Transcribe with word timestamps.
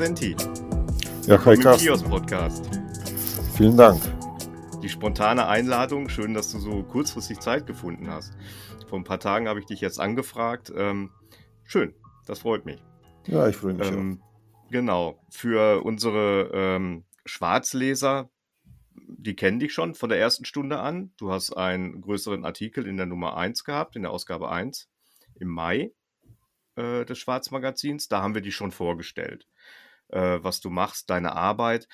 Asenti. 0.00 0.34
Ja, 1.26 1.36
Carsten. 1.36 1.76
Kios 1.76 2.02
Podcast. 2.02 2.70
Vielen 3.54 3.76
Dank. 3.76 4.00
Die 4.82 4.88
spontane 4.88 5.46
Einladung, 5.46 6.08
schön, 6.08 6.32
dass 6.32 6.50
du 6.50 6.58
so 6.58 6.82
kurzfristig 6.84 7.38
Zeit 7.40 7.66
gefunden 7.66 8.08
hast. 8.10 8.32
Vor 8.88 8.98
ein 8.98 9.04
paar 9.04 9.20
Tagen 9.20 9.46
habe 9.46 9.60
ich 9.60 9.66
dich 9.66 9.82
jetzt 9.82 10.00
angefragt. 10.00 10.72
Ähm, 10.74 11.10
schön, 11.64 11.94
das 12.24 12.38
freut 12.38 12.64
mich. 12.64 12.82
Ja, 13.26 13.46
ich 13.46 13.56
freue 13.56 13.74
mich 13.74 13.88
ähm, 13.88 14.22
Genau, 14.70 15.22
für 15.28 15.84
unsere 15.84 16.50
ähm, 16.54 17.04
Schwarzleser, 17.26 18.30
die 18.94 19.36
kennen 19.36 19.60
dich 19.60 19.74
schon 19.74 19.94
von 19.94 20.08
der 20.08 20.18
ersten 20.18 20.46
Stunde 20.46 20.78
an. 20.78 21.12
Du 21.18 21.30
hast 21.30 21.52
einen 21.52 22.00
größeren 22.00 22.46
Artikel 22.46 22.86
in 22.86 22.96
der 22.96 23.04
Nummer 23.04 23.36
1 23.36 23.64
gehabt, 23.64 23.96
in 23.96 24.02
der 24.02 24.12
Ausgabe 24.12 24.50
1 24.50 24.88
im 25.34 25.48
Mai 25.48 25.92
äh, 26.76 27.04
des 27.04 27.18
Schwarzmagazins. 27.18 28.08
Da 28.08 28.22
haben 28.22 28.34
wir 28.34 28.40
dich 28.40 28.54
schon 28.54 28.72
vorgestellt, 28.72 29.46
äh, 30.12 30.42
was 30.42 30.60
du 30.60 30.70
machst, 30.70 31.10
deine 31.10 31.32
Arbeit. 31.32 31.88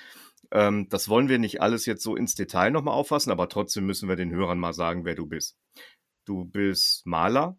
Ähm, 0.51 0.87
das 0.89 1.09
wollen 1.09 1.29
wir 1.29 1.39
nicht 1.39 1.61
alles 1.61 1.85
jetzt 1.85 2.03
so 2.03 2.15
ins 2.15 2.35
Detail 2.35 2.71
nochmal 2.71 2.93
auffassen, 2.93 3.31
aber 3.31 3.49
trotzdem 3.49 3.85
müssen 3.85 4.09
wir 4.09 4.15
den 4.15 4.31
Hörern 4.31 4.59
mal 4.59 4.73
sagen, 4.73 5.05
wer 5.05 5.15
du 5.15 5.25
bist. 5.25 5.57
Du 6.25 6.45
bist 6.45 7.05
Maler, 7.05 7.57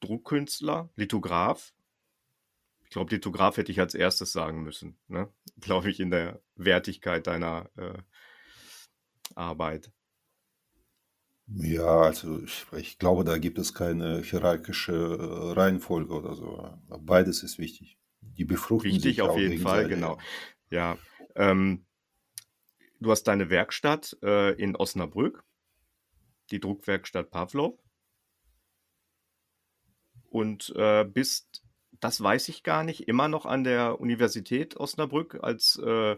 Druckkünstler, 0.00 0.90
Lithograf. 0.96 1.72
Ich 2.84 2.90
glaube, 2.90 3.14
Lithograf 3.14 3.56
hätte 3.56 3.72
ich 3.72 3.80
als 3.80 3.94
erstes 3.94 4.32
sagen 4.32 4.62
müssen, 4.62 4.98
ne? 5.08 5.32
glaube 5.60 5.90
ich, 5.90 6.00
in 6.00 6.10
der 6.10 6.40
Wertigkeit 6.56 7.26
deiner 7.26 7.70
äh, 7.76 7.98
Arbeit. 9.34 9.92
Ja, 11.50 12.02
also 12.02 12.42
ich, 12.42 12.66
ich, 12.76 12.98
glaube, 12.98 13.24
da 13.24 13.38
gibt 13.38 13.58
es 13.58 13.72
keine 13.72 14.22
hierarchische 14.22 14.92
äh, 14.92 15.52
Reihenfolge 15.52 16.12
oder 16.12 16.34
so. 16.34 16.70
Beides 17.00 17.42
ist 17.42 17.58
wichtig. 17.58 17.98
Die 18.38 18.44
befruchten 18.44 18.92
Wichtig 18.92 19.16
sich 19.16 19.22
auf 19.22 19.36
jeden 19.36 19.58
Fall, 19.58 19.88
genau. 19.88 20.18
Ja, 20.70 20.96
ähm, 21.34 21.84
du 23.00 23.10
hast 23.10 23.24
deine 23.24 23.50
Werkstatt 23.50 24.16
äh, 24.22 24.54
in 24.54 24.76
Osnabrück, 24.76 25.44
die 26.50 26.60
Druckwerkstatt 26.60 27.30
Pavlov. 27.30 27.78
Und 30.30 30.72
äh, 30.76 31.04
bist, 31.04 31.64
das 32.00 32.22
weiß 32.22 32.48
ich 32.48 32.62
gar 32.62 32.84
nicht, 32.84 33.08
immer 33.08 33.28
noch 33.28 33.44
an 33.44 33.64
der 33.64 34.00
Universität 34.00 34.76
Osnabrück 34.76 35.38
als 35.42 35.80
äh, 35.82 36.16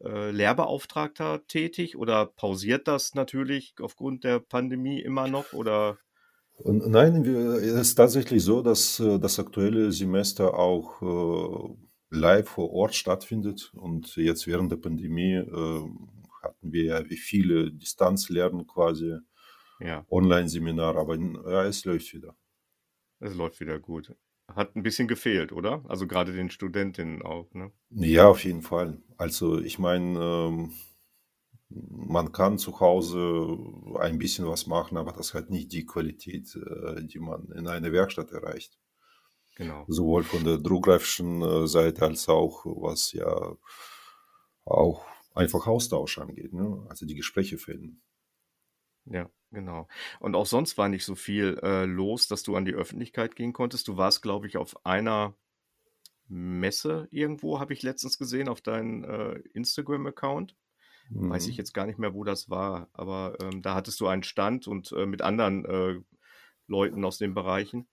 äh, 0.00 0.30
Lehrbeauftragter 0.30 1.46
tätig 1.46 1.96
oder 1.96 2.26
pausiert 2.26 2.86
das 2.86 3.14
natürlich 3.14 3.74
aufgrund 3.80 4.24
der 4.24 4.40
Pandemie 4.40 5.00
immer 5.00 5.28
noch 5.28 5.52
oder? 5.52 5.98
Nein, 6.64 7.24
es 7.24 7.88
ist 7.88 7.94
tatsächlich 7.94 8.42
so, 8.42 8.62
dass 8.62 9.00
äh, 9.00 9.18
das 9.18 9.38
aktuelle 9.38 9.92
Semester 9.92 10.54
auch 10.58 11.00
äh, 11.02 11.76
live 12.10 12.48
vor 12.48 12.70
Ort 12.72 12.94
stattfindet 12.94 13.72
und 13.74 14.16
jetzt 14.16 14.46
während 14.46 14.72
der 14.72 14.76
Pandemie 14.76 15.42
hatten 16.42 16.72
wir 16.72 16.84
ja 16.84 17.10
wie 17.10 17.16
viele 17.16 17.72
Distanzlernen 17.72 18.66
quasi, 18.66 19.16
ja. 19.80 20.04
Online-Seminar, 20.10 20.96
aber 20.96 21.16
ja, 21.16 21.64
es 21.64 21.84
läuft 21.84 22.12
wieder. 22.14 22.36
Es 23.20 23.34
läuft 23.34 23.60
wieder 23.60 23.78
gut. 23.78 24.14
Hat 24.48 24.74
ein 24.74 24.82
bisschen 24.82 25.06
gefehlt, 25.06 25.52
oder? 25.52 25.84
Also 25.88 26.06
gerade 26.06 26.32
den 26.32 26.50
Studentinnen 26.50 27.22
auch, 27.22 27.52
ne? 27.54 27.70
Ja, 27.90 28.28
auf 28.28 28.44
jeden 28.44 28.62
Fall. 28.62 29.00
Also 29.16 29.60
ich 29.60 29.78
meine, 29.78 30.18
ähm, 30.18 30.72
man 31.70 32.32
kann 32.32 32.58
zu 32.58 32.80
Hause 32.80 33.56
ein 34.00 34.18
bisschen 34.18 34.46
was 34.46 34.66
machen, 34.66 34.96
aber 34.96 35.12
das 35.12 35.34
hat 35.34 35.50
nicht 35.50 35.72
die 35.72 35.86
Qualität, 35.86 36.56
äh, 36.56 37.02
die 37.04 37.20
man 37.20 37.50
in 37.52 37.68
einer 37.68 37.92
Werkstatt 37.92 38.32
erreicht. 38.32 38.78
Genau. 39.56 39.84
Sowohl 39.88 40.24
von 40.24 40.44
der 40.44 40.58
druckgreifischen 40.58 41.42
äh, 41.42 41.66
Seite 41.66 42.06
als 42.06 42.28
auch 42.28 42.64
was 42.64 43.12
ja 43.12 43.56
auch 44.64 45.04
einfach 45.34 45.66
Austausch 45.66 46.18
angeht, 46.18 46.52
ne? 46.52 46.84
Also 46.88 47.06
die 47.06 47.14
Gespräche 47.14 47.58
finden. 47.58 48.02
Ja. 49.04 49.30
Genau. 49.52 49.88
Und 50.20 50.36
auch 50.36 50.46
sonst 50.46 50.78
war 50.78 50.88
nicht 50.88 51.04
so 51.04 51.16
viel 51.16 51.58
äh, 51.62 51.84
los, 51.84 52.28
dass 52.28 52.44
du 52.44 52.54
an 52.54 52.64
die 52.64 52.74
Öffentlichkeit 52.74 53.34
gehen 53.34 53.52
konntest. 53.52 53.88
Du 53.88 53.96
warst, 53.96 54.22
glaube 54.22 54.46
ich, 54.46 54.56
auf 54.56 54.86
einer 54.86 55.34
Messe 56.28 57.08
irgendwo, 57.10 57.58
habe 57.58 57.72
ich 57.72 57.82
letztens 57.82 58.16
gesehen, 58.16 58.48
auf 58.48 58.60
deinem 58.60 59.02
äh, 59.02 59.40
Instagram-Account. 59.52 60.56
Mhm. 61.10 61.30
Weiß 61.30 61.46
ich 61.46 61.54
mhm. 61.54 61.58
jetzt 61.58 61.74
gar 61.74 61.86
nicht 61.86 61.98
mehr, 61.98 62.14
wo 62.14 62.24
das 62.24 62.48
war, 62.48 62.88
aber 62.92 63.36
ähm, 63.42 63.62
da 63.62 63.74
hattest 63.74 64.00
du 64.00 64.06
einen 64.06 64.22
Stand 64.22 64.66
und 64.66 64.92
äh, 64.92 65.06
mit 65.06 65.22
anderen 65.22 65.64
äh, 65.64 66.00
Leuten 66.66 67.04
aus 67.04 67.18
den 67.18 67.34
Bereichen. 67.34 67.86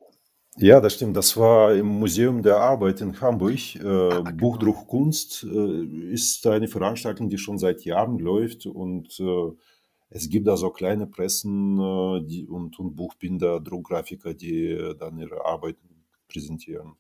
Ja, 0.60 0.82
das 0.82 0.96
stimmt. 0.96 1.16
Das 1.16 1.38
war 1.38 1.76
im 1.76 1.86
Museum 1.86 2.42
der 2.42 2.58
Arbeit 2.58 3.02
in 3.02 3.20
Hamburg. 3.22 3.76
Äh, 3.76 3.80
ah, 3.86 4.22
genau. 4.22 4.32
Buchdruckkunst 4.38 5.44
äh, 5.44 5.84
ist 6.12 6.48
eine 6.48 6.68
Veranstaltung, 6.68 7.30
die 7.30 7.38
schon 7.38 7.60
seit 7.60 7.84
Jahren 7.86 8.18
läuft 8.18 8.66
und 8.66 9.20
äh, 9.20 9.52
es 10.10 10.30
gibt 10.30 10.48
also 10.48 10.70
kleine 10.70 11.06
Pressen 11.06 11.78
äh, 11.80 12.24
die, 12.26 12.48
und, 12.48 12.80
und 12.80 12.96
Buchbinder, 12.96 13.60
Druckgrafiker, 13.60 14.34
die 14.34 14.96
dann 14.98 15.20
ihre 15.20 15.46
Arbeiten 15.46 16.06
präsentieren. 16.28 16.96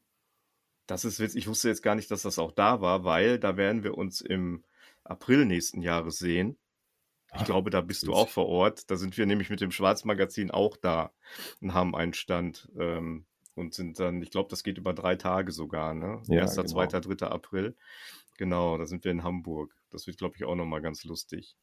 Das 0.87 1.03
ist 1.03 1.19
witzig. 1.19 1.43
Ich 1.43 1.47
wusste 1.47 1.69
jetzt 1.69 1.83
gar 1.83 1.95
nicht, 1.95 2.11
dass 2.11 2.21
das 2.21 2.39
auch 2.39 2.51
da 2.51 2.81
war, 2.81 3.03
weil 3.03 3.39
da 3.39 3.57
werden 3.57 3.83
wir 3.83 3.97
uns 3.97 4.21
im 4.21 4.63
April 5.09 5.45
nächsten 5.45 5.81
Jahres 5.81 6.17
sehen. 6.17 6.57
Ich 7.35 7.43
glaube, 7.43 7.69
da 7.69 7.81
bist 7.81 8.07
du 8.07 8.13
auch 8.13 8.29
vor 8.29 8.47
Ort. 8.47 8.89
Da 8.89 8.95
sind 8.95 9.17
wir 9.17 9.25
nämlich 9.25 9.49
mit 9.49 9.61
dem 9.61 9.71
Schwarzmagazin 9.71 10.49
auch 10.49 10.77
da 10.77 11.11
und 11.61 11.73
haben 11.73 11.95
einen 11.95 12.13
Stand 12.13 12.69
ähm, 12.79 13.25
und 13.53 13.73
sind 13.73 13.99
dann, 13.99 14.21
ich 14.21 14.31
glaube, 14.31 14.49
das 14.49 14.63
geht 14.63 14.77
über 14.77 14.93
drei 14.93 15.15
Tage 15.15 15.51
sogar, 15.51 15.93
ne? 15.93 16.21
Ja, 16.27 16.43
1., 16.43 16.55
genau. 16.55 16.67
2., 16.67 16.87
3. 16.87 17.27
April. 17.27 17.75
Genau, 18.37 18.77
da 18.77 18.85
sind 18.85 19.03
wir 19.03 19.11
in 19.11 19.23
Hamburg. 19.23 19.75
Das 19.89 20.07
wird, 20.07 20.17
glaube 20.17 20.35
ich, 20.35 20.45
auch 20.45 20.55
nochmal 20.55 20.81
ganz 20.81 21.03
lustig. 21.03 21.57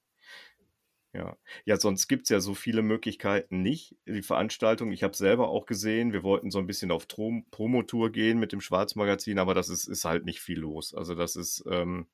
Ja. 1.13 1.37
Ja, 1.65 1.79
sonst 1.79 2.09
gibt 2.09 2.25
es 2.25 2.29
ja 2.31 2.41
so 2.41 2.55
viele 2.55 2.83
Möglichkeiten 2.83 3.63
nicht, 3.63 3.97
die 4.07 4.23
Veranstaltung. 4.23 4.91
Ich 4.91 5.05
habe 5.05 5.17
selber 5.17 5.49
auch 5.49 5.65
gesehen, 5.65 6.13
wir 6.13 6.25
wollten 6.25 6.51
so 6.51 6.59
ein 6.59 6.67
bisschen 6.67 6.91
auf 6.91 7.07
Trom 7.07 7.47
Promotour 7.53 8.11
gehen 8.11 8.41
mit 8.41 8.51
dem 8.53 8.61
Schwarzmagazin, 8.61 9.39
aber 9.39 9.55
das 9.55 9.69
ist, 9.69 9.87
ist 9.87 10.05
halt 10.05 10.25
nicht 10.25 10.41
viel 10.41 10.59
los. 10.59 10.93
Also 10.93 11.15
das 11.15 11.37
ist, 11.37 11.65
ähm, 11.71 12.09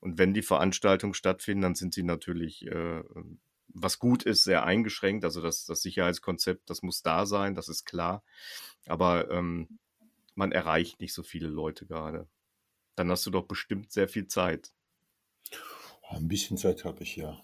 und 0.00 0.18
wenn 0.18 0.34
die 0.34 0.42
Veranstaltungen 0.42 1.14
stattfinden, 1.14 1.62
dann 1.62 1.74
sind 1.74 1.94
sie 1.94 2.02
natürlich, 2.02 2.66
äh, 2.66 3.02
was 3.68 3.98
gut 3.98 4.22
ist, 4.22 4.44
sehr 4.44 4.64
eingeschränkt. 4.64 5.24
Also 5.24 5.40
das, 5.40 5.64
das 5.64 5.82
Sicherheitskonzept, 5.82 6.68
das 6.70 6.82
muss 6.82 7.02
da 7.02 7.26
sein, 7.26 7.54
das 7.54 7.68
ist 7.68 7.84
klar. 7.84 8.22
Aber 8.86 9.30
ähm, 9.30 9.78
man 10.34 10.52
erreicht 10.52 11.00
nicht 11.00 11.12
so 11.12 11.22
viele 11.22 11.48
Leute 11.48 11.86
gerade. 11.86 12.28
Dann 12.94 13.10
hast 13.10 13.26
du 13.26 13.30
doch 13.30 13.46
bestimmt 13.46 13.92
sehr 13.92 14.08
viel 14.08 14.26
Zeit. 14.26 14.72
Ein 16.08 16.28
bisschen 16.28 16.56
Zeit 16.56 16.84
habe 16.84 17.02
ich 17.02 17.16
ja. 17.16 17.40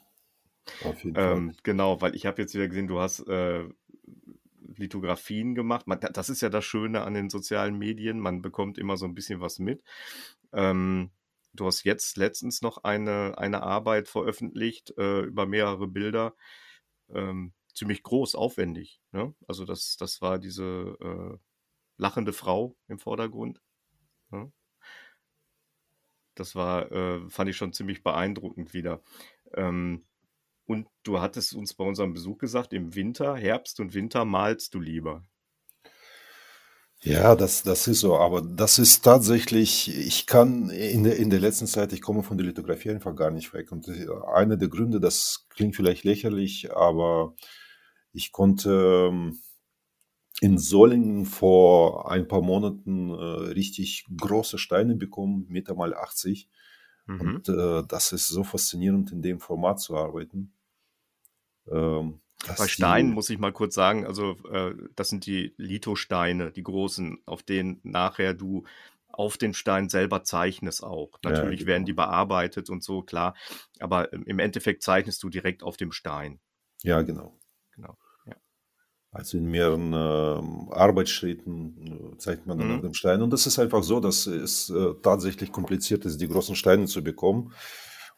Auf 0.84 1.02
jeden 1.02 1.16
Fall. 1.16 1.36
Ähm, 1.36 1.56
genau, 1.62 2.00
weil 2.00 2.14
ich 2.14 2.26
habe 2.26 2.40
jetzt 2.40 2.54
wieder 2.54 2.68
gesehen, 2.68 2.86
du 2.86 3.00
hast 3.00 3.26
äh, 3.26 3.64
Lithografien 4.76 5.54
gemacht. 5.54 5.86
Man, 5.86 6.00
das 6.00 6.28
ist 6.28 6.40
ja 6.40 6.48
das 6.48 6.64
Schöne 6.64 7.02
an 7.02 7.14
den 7.14 7.30
sozialen 7.30 7.76
Medien, 7.76 8.20
man 8.20 8.42
bekommt 8.42 8.78
immer 8.78 8.96
so 8.96 9.06
ein 9.06 9.14
bisschen 9.14 9.40
was 9.40 9.58
mit. 9.58 9.82
Ähm, 10.52 11.10
du 11.52 11.66
hast 11.66 11.84
jetzt 11.84 12.16
letztens 12.16 12.62
noch 12.62 12.84
eine, 12.84 13.36
eine 13.38 13.62
Arbeit 13.62 14.08
veröffentlicht 14.08 14.94
äh, 14.98 15.20
über 15.20 15.46
mehrere 15.46 15.86
Bilder. 15.86 16.34
Ähm, 17.10 17.52
ziemlich 17.74 18.02
groß, 18.02 18.34
aufwendig. 18.34 19.00
Ne? 19.12 19.34
Also 19.46 19.64
das, 19.64 19.96
das 19.96 20.20
war 20.20 20.38
diese 20.38 20.96
äh, 21.00 21.38
lachende 21.96 22.32
Frau 22.32 22.76
im 22.88 22.98
Vordergrund. 22.98 23.60
Ne? 24.30 24.52
Das 26.34 26.54
war, 26.54 26.90
äh, 26.90 27.28
fand 27.28 27.50
ich 27.50 27.56
schon 27.56 27.72
ziemlich 27.72 28.02
beeindruckend 28.02 28.72
wieder. 28.72 29.02
Ähm, 29.54 30.04
und 30.64 30.88
du 31.02 31.20
hattest 31.20 31.54
uns 31.54 31.74
bei 31.74 31.84
unserem 31.84 32.12
Besuch 32.14 32.38
gesagt, 32.38 32.72
im 32.72 32.94
Winter, 32.94 33.36
Herbst 33.36 33.80
und 33.80 33.94
Winter 33.94 34.24
malst 34.24 34.74
du 34.74 34.80
lieber. 34.80 35.26
Ja, 37.04 37.34
das, 37.34 37.64
das 37.64 37.88
ist 37.88 38.00
so, 38.00 38.16
aber 38.16 38.42
das 38.42 38.78
ist 38.78 39.02
tatsächlich, 39.02 39.88
ich 39.88 40.26
kann 40.26 40.70
in 40.70 41.02
der, 41.02 41.16
in 41.16 41.30
der 41.30 41.40
letzten 41.40 41.66
Zeit, 41.66 41.92
ich 41.92 42.00
komme 42.00 42.22
von 42.22 42.38
der 42.38 42.46
Lithografie 42.46 42.90
einfach 42.90 43.16
gar 43.16 43.32
nicht 43.32 43.52
weg. 43.52 43.72
Und 43.72 43.88
einer 44.32 44.56
der 44.56 44.68
Gründe, 44.68 45.00
das 45.00 45.46
klingt 45.48 45.74
vielleicht 45.74 46.04
lächerlich, 46.04 46.72
aber 46.72 47.34
ich 48.12 48.30
konnte 48.30 49.08
ähm, 49.10 49.40
in 50.40 50.58
Solingen 50.58 51.26
vor 51.26 52.08
ein 52.08 52.28
paar 52.28 52.42
Monaten 52.42 53.10
äh, 53.10 53.50
richtig 53.50 54.06
große 54.16 54.58
Steine 54.58 54.94
bekommen, 54.94 55.46
Meter 55.48 55.74
mal 55.74 55.94
80. 55.94 56.48
Mhm. 57.06 57.20
Und 57.20 57.48
äh, 57.48 57.82
das 57.88 58.12
ist 58.12 58.28
so 58.28 58.44
faszinierend, 58.44 59.10
in 59.10 59.22
dem 59.22 59.40
Format 59.40 59.80
zu 59.80 59.96
arbeiten. 59.96 60.52
Ähm, 61.68 62.20
Bei 62.58 62.66
Steinen 62.66 63.12
muss 63.12 63.30
ich 63.30 63.38
mal 63.38 63.52
kurz 63.52 63.74
sagen, 63.74 64.06
also 64.06 64.36
äh, 64.50 64.74
das 64.96 65.08
sind 65.08 65.26
die 65.26 65.54
Lithosteine, 65.56 66.50
die 66.50 66.62
großen, 66.62 67.18
auf 67.24 67.42
denen 67.42 67.80
nachher 67.84 68.34
du 68.34 68.64
auf 69.12 69.36
den 69.36 69.54
Stein 69.54 69.88
selber 69.88 70.24
zeichnest 70.24 70.82
auch. 70.82 71.18
Natürlich 71.22 71.60
ja, 71.60 71.64
genau. 71.64 71.66
werden 71.66 71.84
die 71.84 71.92
bearbeitet 71.92 72.70
und 72.70 72.82
so, 72.82 73.02
klar. 73.02 73.34
Aber 73.78 74.12
im 74.12 74.38
Endeffekt 74.38 74.82
zeichnest 74.82 75.22
du 75.22 75.28
direkt 75.28 75.62
auf 75.62 75.76
dem 75.76 75.92
Stein. 75.92 76.40
Ja, 76.82 77.02
genau. 77.02 77.38
Genau. 77.74 77.96
Ja. 78.26 78.34
Also 79.10 79.38
in 79.38 79.46
mehreren 79.46 79.92
äh, 79.92 80.74
Arbeitsschritten 80.74 82.14
äh, 82.14 82.18
zeigt 82.18 82.46
man 82.46 82.58
dann 82.58 82.68
mhm. 82.68 82.74
auf 82.76 82.80
dem 82.80 82.94
Stein. 82.94 83.22
Und 83.22 83.30
das 83.30 83.46
ist 83.46 83.58
einfach 83.58 83.82
so, 83.82 84.00
dass 84.00 84.26
es 84.26 84.70
äh, 84.70 84.94
tatsächlich 85.02 85.52
kompliziert 85.52 86.04
ist, 86.06 86.20
die 86.20 86.28
großen 86.28 86.56
Steine 86.56 86.86
zu 86.86 87.04
bekommen. 87.04 87.52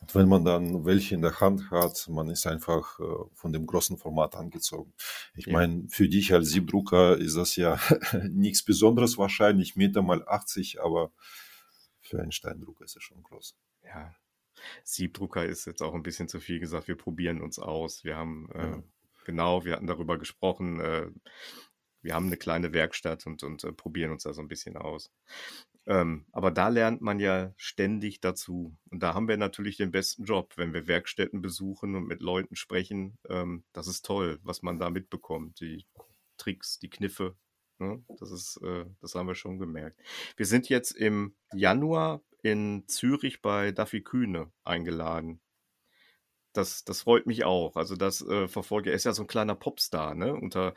Und 0.01 0.15
wenn 0.15 0.29
man 0.29 0.45
dann 0.45 0.85
welche 0.85 1.15
in 1.15 1.23
der 1.23 1.41
Hand 1.41 1.71
hat, 1.71 2.09
man 2.09 2.29
ist 2.29 2.47
einfach 2.47 3.01
äh, 3.01 3.25
von 3.33 3.53
dem 3.53 3.67
großen 3.67 3.97
Format 3.97 4.37
angezogen. 4.37 4.93
Ich 5.35 5.47
ja. 5.47 5.53
meine, 5.53 5.89
für 5.89 6.09
dich 6.09 6.33
als 6.33 6.51
Siebdrucker 6.51 7.17
ist 7.17 7.37
das 7.37 7.57
ja 7.57 7.79
nichts 8.29 8.63
Besonderes 8.63 9.19
wahrscheinlich, 9.19 9.77
Meter 9.77 10.03
mal 10.03 10.27
80, 10.27 10.83
aber 10.83 11.13
für 12.01 12.21
einen 12.21 12.33
Steindrucker 12.33 12.85
ist 12.85 12.97
es 12.97 13.03
schon 13.03 13.23
groß. 13.23 13.57
Ja, 13.83 14.15
Siebdrucker 14.83 15.45
ist 15.45 15.67
jetzt 15.67 15.83
auch 15.83 15.95
ein 15.95 16.03
bisschen 16.03 16.29
zu 16.29 16.41
viel 16.41 16.61
gesagt. 16.61 16.89
Wir 16.89 16.97
probieren 16.97 17.41
uns 17.41 17.59
aus. 17.59 18.05
Wir 18.05 18.17
haben 18.17 18.49
äh, 18.53 18.71
ja. 18.71 18.83
genau, 19.25 19.65
wir 19.65 19.75
hatten 19.75 19.87
darüber 19.87 20.19
gesprochen. 20.19 20.81
Äh, 20.81 21.11
wir 22.03 22.15
haben 22.15 22.27
eine 22.27 22.37
kleine 22.37 22.73
Werkstatt 22.73 23.27
und, 23.27 23.43
und 23.43 23.65
äh, 23.65 23.73
probieren 23.73 24.13
uns 24.13 24.25
da 24.25 24.35
so 24.35 24.43
ein 24.43 24.49
bisschen 24.49 24.77
aus. 24.77 25.11
Ähm, 25.87 26.25
aber 26.33 26.51
da 26.51 26.69
lernt 26.69 27.03
man 27.03 27.21
ja 27.21 27.53
ständig 27.57 28.21
dazu. 28.21 28.75
Und 28.91 29.03
da 29.03 29.15
haben 29.15 29.29
wir 29.29 29.37
natürlich 29.37 29.77
den 29.77 29.91
besten 29.91 30.25
Job, 30.25 30.55
wenn 30.57 30.73
wir 30.73 30.87
Werkstätten 30.87 31.43
besuchen 31.43 31.95
und 31.95 32.07
mit 32.07 32.23
Leuten 32.23 32.57
sprechen. 32.57 33.19
Ähm, 33.29 33.65
das 33.73 33.87
ist 33.87 34.05
toll, 34.05 34.39
was 34.43 34.63
man 34.63 34.79
da 34.79 34.89
mitbekommt. 34.89 35.61
Die 35.61 35.85
Tricks, 36.39 36.79
die 36.79 36.91
Kniffe. 36.91 37.37
Ne? 37.79 38.03
Das 38.19 38.31
ist, 38.31 38.61
äh, 38.63 38.87
das 39.01 39.15
haben 39.15 39.27
wir 39.27 39.35
schon 39.35 39.59
gemerkt. 39.59 40.01
Wir 40.37 40.47
sind 40.47 40.69
jetzt 40.69 40.93
im 40.93 41.35
Januar 41.53 42.23
in 42.43 42.85
Zürich 42.87 43.43
bei 43.43 43.73
Daffy 43.73 44.03
Kühne 44.03 44.51
eingeladen. 44.65 45.41
Das, 46.53 46.85
das 46.85 47.03
freut 47.03 47.27
mich 47.27 47.45
auch. 47.45 47.77
Also 47.77 47.97
das 47.97 48.23
äh, 48.23 48.49
verfolge 48.49 48.91
er 48.91 48.97
ist 48.97 49.05
ja 49.05 49.13
so 49.13 49.23
ein 49.23 49.29
kleiner 49.29 49.55
Popstar, 49.57 50.15
ne? 50.15 50.35
Unter 50.35 50.75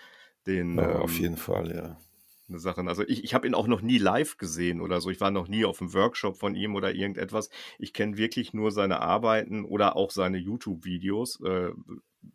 den. 0.48 0.78
Ja, 0.78 0.96
ähm, 0.96 1.02
auf 1.02 1.20
jeden 1.20 1.38
Fall, 1.38 1.74
ja. 1.76 2.00
Sachen. 2.50 2.88
Also 2.88 3.04
ich, 3.04 3.24
ich 3.24 3.34
habe 3.34 3.48
ihn 3.48 3.54
auch 3.54 3.68
noch 3.68 3.82
nie 3.82 3.98
live 3.98 4.38
gesehen 4.38 4.82
oder 4.82 5.02
so. 5.02 5.10
Ich 5.10 5.20
war 5.20 5.32
noch 5.32 5.48
nie 5.48 5.66
auf 5.66 5.82
einem 5.82 5.94
Workshop 5.94 6.38
von 6.38 6.56
ihm 6.56 6.76
oder 6.76 6.94
irgendetwas. 6.94 7.50
Ich 7.78 7.94
kenne 7.94 8.18
wirklich 8.18 8.54
nur 8.54 8.72
seine 8.72 9.02
Arbeiten 9.02 9.66
oder 9.66 9.96
auch 9.96 10.12
seine 10.12 10.38
YouTube-Videos, 10.38 11.42
äh, 11.42 11.72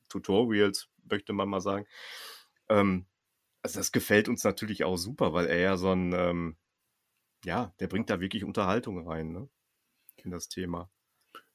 Tutorials, 0.09 0.89
möchte 1.09 1.33
man 1.33 1.49
mal 1.49 1.61
sagen. 1.61 1.87
Ähm, 2.69 3.07
also 3.63 3.81
das 3.81 3.93
gefällt 3.93 4.29
uns 4.29 4.45
natürlich 4.45 4.85
auch 4.85 4.97
super, 4.97 5.33
weil 5.33 5.47
er 5.47 5.59
ja 5.59 5.77
so 5.77 5.91
ein, 5.91 6.13
ähm, 6.13 6.57
ja, 7.45 7.73
der 7.81 7.87
bringt 7.87 8.11
da 8.11 8.21
wirklich 8.21 8.45
Unterhaltung 8.45 9.07
rein, 9.07 9.33
ne? 9.33 9.49
In 10.17 10.31
das 10.31 10.49
Thema. 10.49 10.91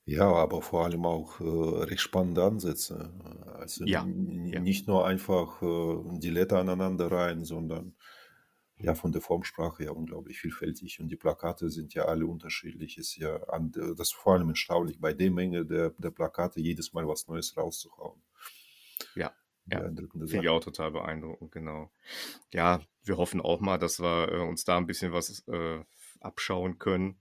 Ja, 0.06 0.31
aber 0.31 0.62
vor 0.62 0.86
allem 0.86 1.06
auch 1.06 1.42
äh, 1.42 1.83
recht 1.83 2.00
spannende 2.00 2.44
Ansätze. 2.44 3.13
Also 3.59 3.83
ja, 3.83 4.06
ja. 4.06 4.59
nicht 4.59 4.88
nur 4.88 5.06
einfach 5.06 5.62
äh, 5.62 6.19
die 6.19 6.30
Letter 6.30 6.59
aneinander 6.59 7.12
rein, 7.12 7.44
sondern 7.44 7.94
ja 8.80 8.94
von 8.94 9.12
der 9.12 9.22
Formsprache 9.22 9.86
ja 9.86 9.92
unglaublich 9.92 10.40
vielfältig. 10.40 11.00
Und 11.00 11.10
die 11.10 11.16
Plakate 11.16 11.70
sind 11.70 11.94
ja 11.94 12.06
alle 12.06 12.28
unterschiedlich. 12.28 12.98
Ist 12.98 13.18
ja 13.18 13.44
an, 13.44 13.72
das 13.72 14.00
ist 14.00 14.14
vor 14.14 14.34
allem 14.34 14.50
erstaunlich, 14.50 15.00
bei 15.00 15.14
der 15.14 15.32
Menge 15.32 15.66
der, 15.66 15.92
der 15.92 16.12
Plakate 16.12 16.60
jedes 16.60 16.94
Mal 16.94 17.08
was 17.08 17.28
Neues 17.28 17.58
rauszuhauen. 17.58 18.22
Ja, 19.16 19.34
ja, 19.70 19.82
finde 19.82 20.26
ich 20.26 20.50
auch 20.50 20.64
total 20.64 20.92
beeindruckend, 20.92 21.52
genau. 21.52 21.92
Ja, 22.54 22.82
wir 23.04 23.18
hoffen 23.18 23.42
auch 23.42 23.60
mal, 23.60 23.78
dass 23.78 24.00
wir 24.00 24.32
äh, 24.32 24.42
uns 24.42 24.64
da 24.64 24.78
ein 24.78 24.88
bisschen 24.88 25.12
was 25.12 25.46
äh, 25.48 25.84
abschauen 26.20 26.80
können. 26.80 27.20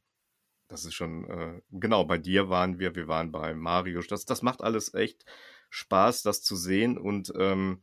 Das 0.69 0.85
ist 0.85 0.95
schon, 0.95 1.29
äh, 1.29 1.61
genau, 1.71 2.05
bei 2.05 2.19
dir 2.19 2.49
waren 2.49 2.79
wir, 2.79 2.95
wir 2.95 3.09
waren 3.09 3.33
bei 3.33 3.55
Mario. 3.55 4.01
Das, 4.03 4.27
das 4.27 4.43
macht 4.43 4.63
alles 4.63 4.95
echt 4.95 5.25
Spaß, 5.71 6.23
das 6.23 6.43
zu 6.43 6.55
sehen 6.55 6.99
und 6.99 7.33
ähm, 7.37 7.83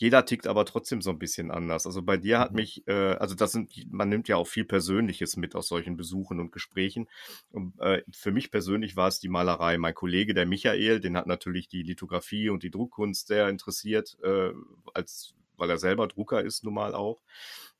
jeder 0.00 0.24
tickt 0.24 0.46
aber 0.46 0.64
trotzdem 0.64 1.02
so 1.02 1.10
ein 1.10 1.18
bisschen 1.18 1.50
anders. 1.50 1.84
Also 1.84 2.00
bei 2.00 2.16
dir 2.16 2.38
hat 2.38 2.52
mhm. 2.52 2.56
mich, 2.56 2.88
äh, 2.88 3.12
also 3.16 3.34
das 3.34 3.52
sind, 3.52 3.70
man 3.92 4.08
nimmt 4.08 4.28
ja 4.28 4.36
auch 4.36 4.46
viel 4.46 4.64
Persönliches 4.64 5.36
mit 5.36 5.54
aus 5.54 5.68
solchen 5.68 5.98
Besuchen 5.98 6.40
und 6.40 6.52
Gesprächen. 6.52 7.06
Und, 7.50 7.78
äh, 7.80 8.02
für 8.10 8.32
mich 8.32 8.50
persönlich 8.50 8.96
war 8.96 9.08
es 9.08 9.20
die 9.20 9.28
Malerei. 9.28 9.76
Mein 9.76 9.92
Kollege, 9.92 10.32
der 10.32 10.46
Michael, 10.46 11.00
den 11.00 11.18
hat 11.18 11.26
natürlich 11.26 11.68
die 11.68 11.82
Lithografie 11.82 12.48
und 12.48 12.62
die 12.62 12.70
Druckkunst 12.70 13.26
sehr 13.26 13.50
interessiert, 13.50 14.16
äh, 14.22 14.52
als 14.94 15.34
weil 15.58 15.68
er 15.68 15.76
selber 15.76 16.08
Drucker 16.08 16.42
ist, 16.42 16.64
nun 16.64 16.72
mal 16.72 16.94
auch. 16.94 17.20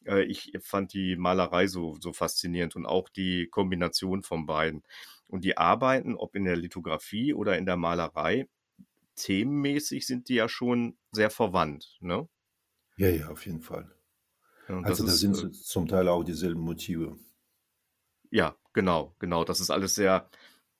Äh, 0.04 0.24
ich 0.24 0.52
fand 0.60 0.92
die 0.92 1.16
Malerei 1.16 1.68
so, 1.68 1.96
so 2.00 2.12
faszinierend 2.12 2.76
und 2.76 2.84
auch 2.84 3.08
die 3.08 3.46
Kombination 3.46 4.22
von 4.22 4.44
beiden. 4.44 4.82
Und 5.26 5.42
die 5.42 5.56
Arbeiten, 5.56 6.16
ob 6.16 6.36
in 6.36 6.44
der 6.44 6.56
Lithografie 6.56 7.32
oder 7.32 7.56
in 7.56 7.64
der 7.64 7.78
Malerei, 7.78 8.46
themenmäßig 9.22 10.06
sind 10.06 10.28
die 10.28 10.34
ja 10.34 10.48
schon 10.48 10.96
sehr 11.12 11.30
verwandt, 11.30 11.98
ne? 12.00 12.28
Ja, 12.96 13.08
ja, 13.08 13.28
auf 13.28 13.46
jeden 13.46 13.62
Fall. 13.62 13.90
Ja, 14.68 14.80
also 14.80 15.06
da 15.06 15.12
sind 15.12 15.42
äh, 15.42 15.52
zum 15.52 15.88
Teil 15.88 16.08
auch 16.08 16.22
dieselben 16.22 16.60
Motive. 16.60 17.16
Ja, 18.30 18.56
genau, 18.72 19.14
genau. 19.18 19.44
Das 19.44 19.60
ist 19.60 19.70
alles 19.70 19.94
sehr, 19.94 20.28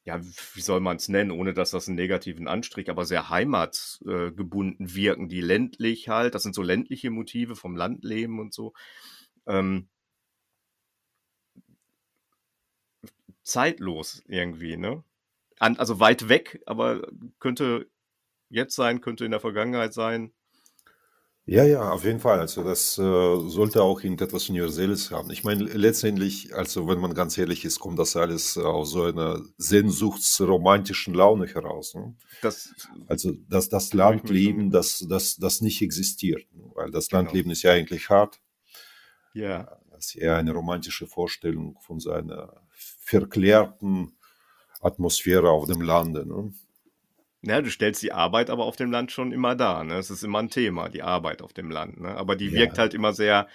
ja, 0.05 0.21
wie 0.55 0.61
soll 0.61 0.81
man 0.81 0.97
es 0.97 1.09
nennen, 1.09 1.31
ohne 1.31 1.55
dass 1.55 1.73
das 1.73 1.89
einen 1.89 1.97
negativen 1.97 2.47
Anstrich, 2.47 2.91
aber 2.91 3.05
sehr 3.05 3.31
heimatgebunden 3.31 4.95
wirken, 4.95 5.29
die 5.29 5.41
ländlich 5.41 6.09
halt, 6.09 6.35
das 6.35 6.43
sind 6.43 6.55
so 6.55 6.63
ländliche 6.63 7.11
Motive 7.11 7.57
vom 7.57 7.77
Landleben 7.77 8.39
und 8.39 8.55
so. 8.55 8.73
Ähm, 9.47 9.89
zeitlos 13.43 14.23
irgendwie, 14.27 14.77
ne? 14.77 15.03
An, 15.59 15.77
also 15.77 16.01
weit 16.01 16.29
weg, 16.29 16.63
aber 16.67 17.07
könnte 17.39 17.91
jetzt 18.51 18.75
sein, 18.75 19.01
könnte 19.01 19.25
in 19.25 19.31
der 19.31 19.41
Vergangenheit 19.41 19.95
sein. 19.95 20.33
Ja, 21.47 21.65
ja, 21.65 21.91
auf 21.91 22.05
jeden 22.05 22.21
Fall. 22.21 22.39
Also 22.39 22.63
das 22.63 22.97
äh, 22.97 23.49
sollte 23.49 23.83
auch 23.83 24.01
irgendetwas 24.03 24.49
Universelles 24.51 25.11
haben. 25.11 25.31
Ich 25.31 25.43
meine, 25.43 25.65
letztendlich, 25.65 26.55
also 26.55 26.87
wenn 26.87 27.01
man 27.01 27.15
ganz 27.15 27.37
ehrlich 27.39 27.65
ist, 27.65 27.81
kommt 27.81 27.99
das 27.99 28.15
alles 28.15 28.57
aus 28.57 28.91
so 28.91 29.05
einer 29.05 29.41
sehnsuchtsromantischen 29.57 31.13
Laune 31.13 31.47
heraus. 31.47 31.95
Ne? 31.95 32.15
Das, 32.43 32.73
also 33.09 33.33
das, 33.49 33.69
das 33.69 33.93
Landleben, 33.95 34.71
das, 34.71 35.05
das, 35.09 35.39
das 35.39 35.61
nicht 35.61 35.83
existiert. 35.83 36.47
Ne? 36.53 36.71
Weil 36.75 36.91
das 36.93 37.09
genau. 37.09 37.23
Landleben 37.23 37.51
ist 37.51 37.63
ja 37.63 37.73
eigentlich 37.73 38.11
hart. 38.11 38.41
Ja. 39.33 39.77
Das 39.91 40.07
ist 40.07 40.17
eher 40.17 40.37
eine 40.37 40.53
romantische 40.53 41.09
Vorstellung 41.09 41.77
von 41.81 41.99
seiner 41.99 42.63
verklärten 43.01 44.17
Atmosphäre 44.81 45.51
auf 45.51 45.67
dem 45.67 45.81
Lande. 45.81 46.27
Ne? 46.27 46.53
Ja, 47.43 47.63
du 47.63 47.71
stellst 47.71 48.03
die 48.03 48.13
Arbeit 48.13 48.51
aber 48.51 48.65
auf 48.65 48.77
dem 48.77 48.91
Land 48.91 49.13
schon 49.13 49.33
immer 49.33 49.55
dar. 49.55 49.85
Ne? 49.85 49.95
Es 49.95 50.11
ist 50.11 50.23
immer 50.23 50.41
ein 50.41 50.51
Thema, 50.51 50.89
die 50.89 51.03
Arbeit 51.03 51.41
auf 51.41 51.53
dem 51.53 51.71
Land. 51.71 52.01
Ne? 52.01 52.15
Aber 52.15 52.37
die 52.37 52.49
ja. 52.49 52.53
wirkt 52.53 52.79
halt 52.79 52.93
immer 52.93 53.15
sehr 53.15 53.49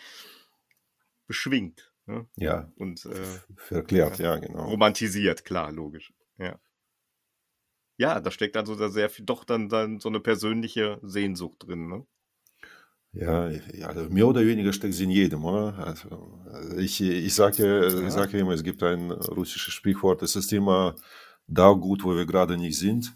beschwingt. 1.28 1.92
Ne? 2.08 2.28
Ja. 2.36 2.72
Und 2.78 3.06
äh, 3.06 3.56
verklärt, 3.56 4.20
ja, 4.20 4.38
genau. 4.38 4.66
Romantisiert, 4.66 5.46
klar, 5.46 5.72
logisch. 5.72 6.14
Ja. 6.38 6.60
Ja, 7.98 8.20
da 8.20 8.32
steckt 8.32 8.58
also 8.58 8.76
da 8.76 8.90
sehr 8.90 9.10
viel, 9.10 9.26
doch 9.26 9.44
dann, 9.44 9.70
dann 9.70 10.00
so 10.00 10.10
eine 10.10 10.20
persönliche 10.20 11.00
Sehnsucht 11.02 11.68
drin. 11.68 11.88
Ne? 11.88 12.06
Ja, 13.14 13.50
also 13.88 14.10
mehr 14.10 14.28
oder 14.28 14.46
weniger 14.46 14.74
steckt 14.74 14.94
sie 14.94 15.06
in 15.06 15.10
jedem, 15.10 15.46
oder? 15.46 15.78
Also, 15.80 16.44
ich, 16.78 17.00
ich 17.00 17.34
sage 17.34 17.66
ja. 17.66 18.06
ich 18.06 18.12
sage 18.12 18.38
immer, 18.38 18.52
es 18.52 18.64
gibt 18.64 18.84
ein 18.84 19.12
russisches 19.12 19.74
Sprichwort, 19.74 20.22
es 20.22 20.36
ist 20.36 20.52
immer 20.52 20.96
da 21.48 21.72
gut, 21.72 22.04
wo 22.04 22.14
wir 22.14 22.26
gerade 22.26 22.58
nicht 22.58 22.78
sind. 22.78 23.16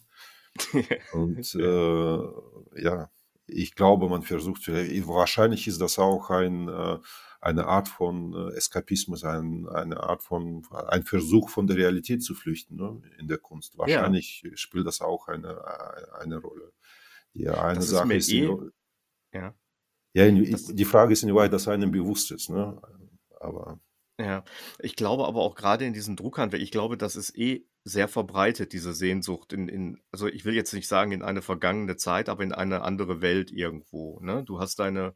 Und 1.13 1.55
äh, 1.55 2.81
ja, 2.81 3.11
ich 3.47 3.75
glaube, 3.75 4.09
man 4.09 4.21
versucht, 4.21 4.67
wahrscheinlich 4.67 5.67
ist 5.67 5.81
das 5.81 5.99
auch 5.99 6.29
ein, 6.29 6.67
äh, 6.67 6.97
eine 7.41 7.65
Art 7.67 7.87
von 7.87 8.33
äh, 8.33 8.55
Eskapismus, 8.55 9.23
ein, 9.23 9.67
eine 9.69 10.01
Art 10.01 10.23
von, 10.23 10.65
ein 10.87 11.03
Versuch 11.03 11.49
von 11.49 11.67
der 11.67 11.77
Realität 11.77 12.23
zu 12.23 12.35
flüchten 12.35 12.75
ne, 12.75 13.01
in 13.17 13.27
der 13.27 13.37
Kunst. 13.37 13.77
Wahrscheinlich 13.77 14.43
ja. 14.43 14.55
spielt 14.55 14.85
das 14.85 15.01
auch 15.01 15.27
eine, 15.27 15.59
eine 16.19 16.37
Rolle. 16.37 16.73
Die 17.33 17.47
eine 17.47 17.75
das 17.75 17.89
Sache 17.89 18.13
ist, 18.13 18.31
eh, 18.31 18.45
in, 18.45 18.71
ja. 19.33 19.55
Ja, 20.13 20.25
in, 20.25 20.43
die 20.75 20.85
Frage 20.85 21.13
ist, 21.13 21.23
inwieweit 21.23 21.53
das 21.53 21.67
einem 21.67 21.91
bewusst 21.91 22.31
ist. 22.31 22.49
Ne? 22.49 22.81
Aber 23.39 23.79
ja, 24.19 24.43
ich 24.79 24.97
glaube 24.97 25.25
aber 25.25 25.41
auch 25.41 25.55
gerade 25.55 25.85
in 25.85 25.93
diesen 25.93 26.17
Druckern, 26.17 26.51
ich 26.53 26.71
glaube, 26.71 26.97
das 26.97 27.15
ist 27.15 27.37
eh 27.37 27.65
sehr 27.83 28.07
verbreitet, 28.07 28.73
diese 28.73 28.93
Sehnsucht 28.93 29.53
in, 29.53 29.67
in, 29.67 30.01
also 30.11 30.27
ich 30.27 30.45
will 30.45 30.53
jetzt 30.53 30.73
nicht 30.73 30.87
sagen 30.87 31.11
in 31.11 31.23
eine 31.23 31.41
vergangene 31.41 31.95
Zeit, 31.97 32.29
aber 32.29 32.43
in 32.43 32.53
eine 32.53 32.81
andere 32.81 33.21
Welt 33.21 33.51
irgendwo. 33.51 34.19
Ne? 34.19 34.43
Du 34.43 34.59
hast 34.59 34.79
deine, 34.79 35.15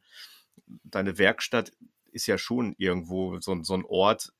deine 0.66 1.18
Werkstatt 1.18 1.72
ist 2.10 2.26
ja 2.26 2.38
schon 2.38 2.74
irgendwo 2.78 3.38
so, 3.40 3.62
so 3.62 3.74
ein 3.74 3.84
Ort, 3.84 4.32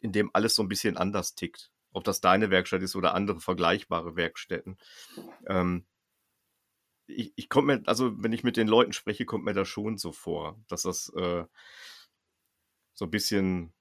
in 0.00 0.12
dem 0.12 0.30
alles 0.32 0.54
so 0.54 0.62
ein 0.62 0.68
bisschen 0.68 0.96
anders 0.96 1.34
tickt. 1.34 1.70
Ob 1.92 2.04
das 2.04 2.20
deine 2.20 2.50
Werkstatt 2.50 2.82
ist 2.82 2.94
oder 2.94 3.14
andere 3.14 3.40
vergleichbare 3.40 4.14
Werkstätten. 4.14 4.78
Ähm, 5.46 5.86
ich, 7.06 7.32
ich 7.34 7.48
komme 7.48 7.78
mir, 7.78 7.82
also 7.88 8.12
wenn 8.22 8.32
ich 8.32 8.44
mit 8.44 8.56
den 8.56 8.68
Leuten 8.68 8.92
spreche, 8.92 9.24
kommt 9.24 9.44
mir 9.44 9.54
das 9.54 9.68
schon 9.68 9.96
so 9.96 10.12
vor, 10.12 10.60
dass 10.68 10.82
das 10.82 11.10
äh, 11.16 11.44
So 12.98 13.04
ein 13.04 13.12
bisschen, 13.12 13.72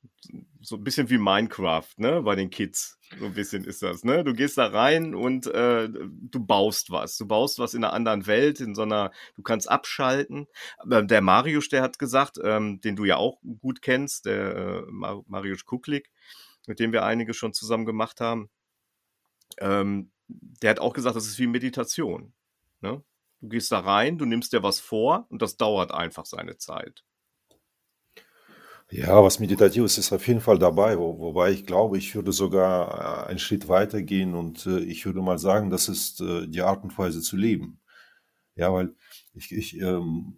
so 0.62 0.76
ein 0.76 0.84
bisschen 0.84 1.10
wie 1.10 1.18
Minecraft, 1.18 1.90
ne? 1.98 2.22
Bei 2.22 2.36
den 2.36 2.52
Kids. 2.52 3.00
So 3.18 3.26
ein 3.26 3.34
bisschen 3.34 3.64
ist 3.64 3.82
das, 3.82 4.04
ne? 4.04 4.24
Du 4.24 4.36
gehst 4.36 4.60
da 4.60 4.68
rein 4.68 5.16
und 5.16 5.48
äh, 5.48 5.90
du 5.90 6.40
baust 6.40 6.92
was. 6.92 7.18
Du 7.18 7.26
baust 7.26 7.58
was 7.58 7.74
in 7.74 7.84
einer 7.84 7.94
anderen 7.94 8.28
Welt, 8.28 8.60
in 8.60 8.76
so 8.76 8.84
einer, 8.84 9.12
du 9.34 9.42
kannst 9.42 9.72
abschalten. 9.72 10.46
Der 10.86 11.22
Marius, 11.22 11.68
der 11.70 11.82
hat 11.82 11.98
gesagt, 11.98 12.38
ähm, 12.44 12.80
den 12.80 12.96
du 12.96 13.06
ja 13.06 13.18
auch 13.18 13.42
gut 13.60 13.82
kennst, 13.82 14.28
der 14.28 14.56
äh, 14.56 14.82
Marius 14.92 15.66
Kuklik, 15.66 16.12
mit 16.68 16.80
dem 16.80 16.92
wir 16.92 17.04
einige 17.04 17.34
schon 17.34 17.54
zusammen 17.54 17.88
gemacht 17.88 18.22
haben, 18.22 18.52
ähm, 19.58 20.12
der 20.28 20.70
hat 20.70 20.80
auch 20.80 20.94
gesagt, 20.94 21.16
das 21.16 21.26
ist 21.26 21.40
wie 21.40 21.48
Meditation. 21.48 22.34
Ne? 22.82 23.04
Du 23.42 23.50
gehst 23.50 23.72
da 23.72 23.80
rein, 23.80 24.20
du 24.20 24.26
nimmst 24.26 24.54
dir 24.54 24.62
was 24.62 24.80
vor 24.80 25.26
und 25.30 25.42
das 25.42 25.58
dauert 25.58 25.92
einfach 25.92 26.28
seine 26.28 26.58
Zeit. 26.58 27.04
Ja, 28.90 29.22
was 29.22 29.40
Meditatives 29.40 29.98
ist 29.98 30.14
auf 30.14 30.26
jeden 30.28 30.40
Fall 30.40 30.60
dabei, 30.60 30.98
wo, 30.98 31.20
wobei 31.20 31.52
ich 31.52 31.66
glaube, 31.66 31.98
ich 31.98 32.16
würde 32.16 32.32
sogar 32.32 33.26
äh, 33.26 33.30
einen 33.30 33.40
Schritt 33.40 33.68
weiter 33.68 34.02
gehen 34.02 34.34
und 34.34 34.66
äh, 34.66 34.80
ich 34.80 35.06
würde 35.06 35.22
mal 35.22 35.38
sagen, 35.40 35.70
das 35.70 35.90
ist 35.90 36.22
äh, 36.22 36.48
die 36.48 36.62
Art 36.62 36.84
und 36.84 36.98
Weise 36.98 37.22
zu 37.22 37.36
leben. 37.36 37.82
Ja, 38.56 38.74
weil 38.74 38.96
ich, 39.34 39.52
ich, 39.54 39.80
ähm, 39.82 40.36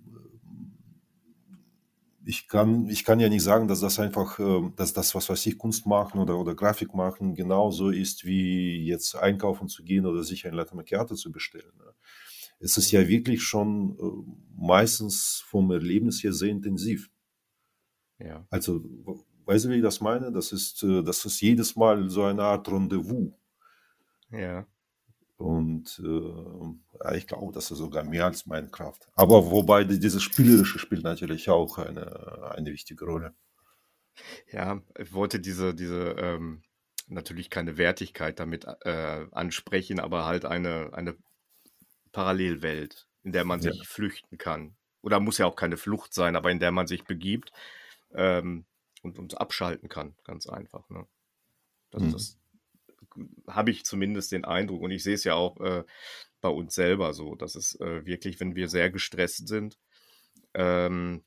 ich, 2.25 2.47
kann, 2.47 2.87
ich 2.89 3.05
kann 3.05 3.19
ja 3.19 3.29
nicht 3.29 3.43
sagen, 3.43 3.67
dass 3.67 3.79
das 3.79 3.99
einfach, 3.99 4.39
äh, 4.39 4.69
dass 4.75 4.93
das, 4.93 5.15
was 5.15 5.29
weiß 5.29 5.45
ich, 5.47 5.57
Kunst 5.57 5.85
machen 5.85 6.19
oder, 6.19 6.37
oder 6.37 6.55
Grafik 6.55 6.93
machen, 6.93 7.33
genauso 7.35 7.89
ist, 7.89 8.25
wie 8.25 8.85
jetzt 8.85 9.15
einkaufen 9.15 9.67
zu 9.67 9.83
gehen 9.83 10.05
oder 10.05 10.23
sich 10.23 10.45
ein 10.45 10.53
Latte 10.53 10.75
Macchiato 10.75 11.15
zu 11.15 11.31
bestellen. 11.31 11.71
Ne? 11.77 11.85
Es 12.59 12.77
ist 12.77 12.91
ja 12.91 13.07
wirklich 13.07 13.43
schon 13.43 13.97
äh, 13.99 14.31
meistens 14.57 15.43
vom 15.47 15.71
Erlebnis 15.71 16.23
her 16.23 16.33
sehr 16.33 16.49
intensiv. 16.49 17.09
Ja. 18.19 18.45
Also, 18.49 18.83
weißt 19.45 19.65
du, 19.65 19.69
wie 19.69 19.77
ich 19.77 19.83
das 19.83 20.01
meine? 20.01 20.31
Das 20.31 20.51
ist, 20.51 20.83
äh, 20.83 21.03
das 21.03 21.25
ist 21.25 21.41
jedes 21.41 21.75
Mal 21.75 22.09
so 22.09 22.23
eine 22.23 22.43
Art 22.43 22.67
Rendezvous. 22.69 23.31
Ja. 24.31 24.65
Und 25.37 26.01
äh, 26.03 27.17
ich 27.17 27.25
glaube, 27.25 27.53
das 27.53 27.71
ist 27.71 27.77
sogar 27.77 28.03
mehr 28.03 28.25
als 28.25 28.45
Minecraft. 28.45 28.99
Aber 29.15 29.49
wobei 29.49 29.85
dieses 29.85 30.21
spielerische 30.21 30.79
spielt 30.79 31.03
natürlich 31.03 31.49
auch 31.49 31.77
eine, 31.77 32.51
eine 32.55 32.71
wichtige 32.71 33.05
Rolle. 33.05 33.33
Ja, 34.51 34.81
ich 34.97 35.13
wollte 35.13 35.39
diese, 35.39 35.73
diese 35.73 36.15
ähm, 36.17 36.61
natürlich 37.07 37.49
keine 37.49 37.77
Wertigkeit 37.77 38.37
damit 38.39 38.65
äh, 38.81 39.27
ansprechen, 39.31 40.01
aber 40.01 40.25
halt 40.25 40.43
eine, 40.43 40.91
eine 40.93 41.15
Parallelwelt, 42.11 43.07
in 43.23 43.31
der 43.31 43.45
man 43.45 43.61
sich 43.61 43.77
ja. 43.77 43.83
flüchten 43.85 44.37
kann. 44.37 44.75
Oder 45.01 45.21
muss 45.21 45.37
ja 45.37 45.45
auch 45.45 45.55
keine 45.55 45.77
Flucht 45.77 46.13
sein, 46.13 46.35
aber 46.35 46.51
in 46.51 46.59
der 46.59 46.71
man 46.71 46.87
sich 46.87 47.05
begibt 47.05 47.53
ähm, 48.13 48.65
und, 49.01 49.19
und 49.19 49.39
abschalten 49.39 49.89
kann, 49.89 50.15
ganz 50.23 50.47
einfach. 50.47 50.89
Ne? 50.89 51.05
Das, 51.91 52.01
mhm. 52.01 52.11
das 52.11 52.37
habe 53.47 53.71
ich 53.71 53.85
zumindest 53.85 54.31
den 54.31 54.45
Eindruck 54.45 54.81
und 54.81 54.91
ich 54.91 55.03
sehe 55.03 55.15
es 55.15 55.23
ja 55.23 55.35
auch 55.35 55.59
äh, 55.61 55.83
bei 56.41 56.49
uns 56.49 56.75
selber 56.75 57.13
so, 57.13 57.35
dass 57.35 57.55
es 57.55 57.79
äh, 57.79 58.05
wirklich, 58.05 58.39
wenn 58.39 58.55
wir 58.55 58.69
sehr 58.69 58.89
gestresst 58.89 59.47
sind, 59.47 59.77
ähm, 60.53 61.23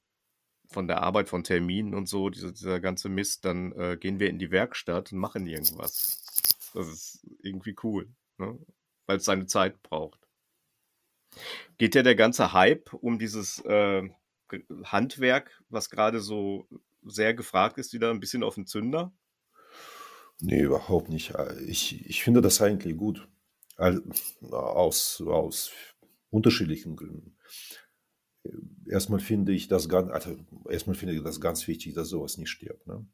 von 0.68 0.88
der 0.88 1.02
Arbeit, 1.02 1.28
von 1.28 1.44
Terminen 1.44 1.94
und 1.94 2.08
so, 2.08 2.30
dieser, 2.30 2.52
dieser 2.52 2.80
ganze 2.80 3.08
Mist, 3.08 3.44
dann 3.44 3.72
äh, 3.72 3.96
gehen 3.98 4.20
wir 4.20 4.30
in 4.30 4.38
die 4.38 4.50
Werkstatt 4.50 5.12
und 5.12 5.18
machen 5.18 5.46
irgendwas. 5.46 6.22
Das 6.72 6.88
ist 6.88 7.26
irgendwie 7.42 7.76
cool, 7.82 8.08
ne? 8.38 8.58
weil 9.06 9.18
es 9.18 9.24
seine 9.24 9.46
Zeit 9.46 9.82
braucht. 9.82 10.26
Geht 11.78 11.94
ja 11.94 12.02
der 12.02 12.14
ganze 12.14 12.52
Hype 12.52 12.92
um 12.94 13.18
dieses 13.18 13.58
äh, 13.64 14.08
Handwerk, 14.84 15.62
was 15.68 15.90
gerade 15.90 16.20
so 16.20 16.66
sehr 17.04 17.34
gefragt 17.34 17.78
ist, 17.78 17.92
wieder 17.92 18.10
ein 18.10 18.20
bisschen 18.20 18.42
auf 18.42 18.54
den 18.54 18.66
Zünder? 18.66 19.12
Nee, 20.40 20.62
überhaupt 20.62 21.08
nicht. 21.08 21.32
Ich, 21.66 22.06
ich 22.08 22.22
finde 22.22 22.40
das 22.40 22.60
eigentlich 22.60 22.96
gut. 22.96 23.28
Aus, 24.50 25.20
aus 25.26 25.72
unterschiedlichen 26.30 26.96
Gründen. 26.96 27.36
Erstmal 28.86 29.20
finde 29.20 29.52
ich 29.52 29.68
das 29.68 29.88
ganz, 29.88 30.10
also 30.10 30.36
erstmal 30.68 30.96
finde 30.96 31.14
ich 31.14 31.22
das 31.22 31.40
ganz 31.40 31.66
wichtig, 31.68 31.94
dass 31.94 32.08
sowas 32.08 32.38
nicht 32.38 32.50
stirbt. 32.50 32.86
Ne? 32.86 33.06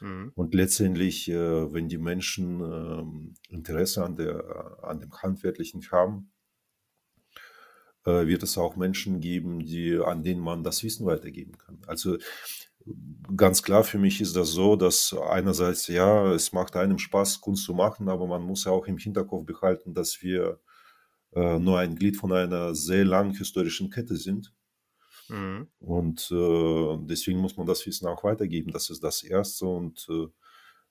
Mhm. 0.00 0.32
Und 0.34 0.54
letztendlich, 0.54 1.28
äh, 1.30 1.72
wenn 1.72 1.88
die 1.88 1.98
Menschen 1.98 2.60
ähm, 2.60 3.34
Interesse 3.48 4.04
an, 4.04 4.16
der, 4.16 4.78
an 4.82 5.00
dem 5.00 5.12
Handwerklichen 5.12 5.82
haben, 5.90 6.30
äh, 6.30 6.35
wird 8.06 8.42
es 8.42 8.56
auch 8.56 8.76
Menschen 8.76 9.20
geben, 9.20 9.60
die, 9.60 9.98
an 9.98 10.22
denen 10.22 10.40
man 10.40 10.62
das 10.62 10.82
Wissen 10.82 11.06
weitergeben 11.06 11.58
kann. 11.58 11.78
Also 11.86 12.16
ganz 13.36 13.62
klar 13.62 13.84
für 13.84 13.98
mich 13.98 14.20
ist 14.20 14.36
das 14.36 14.50
so, 14.50 14.76
dass 14.76 15.14
einerseits, 15.14 15.88
ja, 15.88 16.32
es 16.32 16.52
macht 16.52 16.76
einem 16.76 16.98
Spaß, 16.98 17.40
Kunst 17.40 17.64
zu 17.64 17.74
machen, 17.74 18.08
aber 18.08 18.26
man 18.26 18.42
muss 18.42 18.64
ja 18.64 18.72
auch 18.72 18.86
im 18.86 18.98
Hinterkopf 18.98 19.44
behalten, 19.44 19.94
dass 19.94 20.22
wir 20.22 20.60
äh, 21.34 21.58
nur 21.58 21.78
ein 21.78 21.96
Glied 21.96 22.16
von 22.16 22.32
einer 22.32 22.74
sehr 22.74 23.04
langen 23.04 23.32
historischen 23.32 23.90
Kette 23.90 24.16
sind. 24.16 24.52
Mhm. 25.28 25.68
Und 25.80 26.30
äh, 26.30 26.96
deswegen 27.06 27.40
muss 27.40 27.56
man 27.56 27.66
das 27.66 27.84
Wissen 27.86 28.06
auch 28.06 28.22
weitergeben. 28.22 28.70
Das 28.72 28.90
ist 28.90 29.02
das 29.02 29.22
Erste. 29.22 29.66
Und 29.66 30.06
äh, 30.08 30.26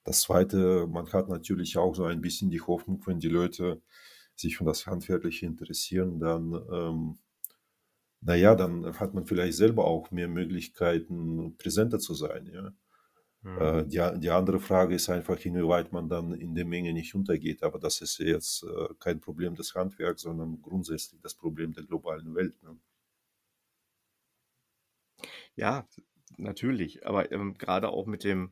das 0.04 0.22
Zweite, 0.22 0.88
man 0.88 1.12
hat 1.12 1.30
natürlich 1.30 1.78
auch 1.78 1.96
so 1.96 2.04
ein 2.04 2.22
bisschen 2.22 2.50
die 2.50 2.62
Hoffnung, 2.62 3.02
wenn 3.06 3.20
die 3.20 3.30
Leute 3.30 3.82
sich 4.36 4.58
für 4.58 4.66
das 4.66 4.86
Handwerkliche 4.86 5.46
interessieren, 5.46 6.20
dann, 6.20 6.54
ähm, 6.72 7.18
naja, 8.22 8.56
dann 8.56 9.00
hat 9.00 9.14
man 9.14 9.26
vielleicht 9.26 9.58
selber 9.58 9.86
auch 9.86 10.12
mehr 10.12 10.28
Möglichkeiten, 10.28 11.56
präsenter 11.58 12.00
zu 12.00 12.14
sein. 12.14 12.48
Ja? 12.48 12.74
Mhm. 13.46 13.62
Äh, 13.62 13.86
die, 13.86 14.20
die 14.20 14.30
andere 14.32 14.60
Frage 14.60 14.96
ist 14.96 15.10
einfach, 15.10 15.40
inwieweit 15.46 15.92
man 15.92 16.10
dann 16.10 16.34
in 16.34 16.56
der 16.56 16.66
Menge 16.66 16.94
nicht 16.94 17.14
untergeht. 17.14 17.62
Aber 17.64 17.80
das 17.80 18.02
ist 18.02 18.18
jetzt 18.18 18.64
äh, 18.64 18.94
kein 19.00 19.20
Problem 19.22 19.56
des 19.56 19.76
Handwerks, 19.76 20.24
sondern 20.24 20.62
grundsätzlich 20.62 21.22
das 21.22 21.36
Problem 21.36 21.74
der 21.74 21.84
globalen 21.84 22.34
Welt. 22.34 22.62
Ne? 22.64 22.78
Ja, 25.56 25.88
natürlich. 26.38 27.06
Aber 27.06 27.32
ähm, 27.32 27.56
gerade 27.58 27.90
auch 27.90 28.08
mit 28.08 28.24
dem, 28.24 28.52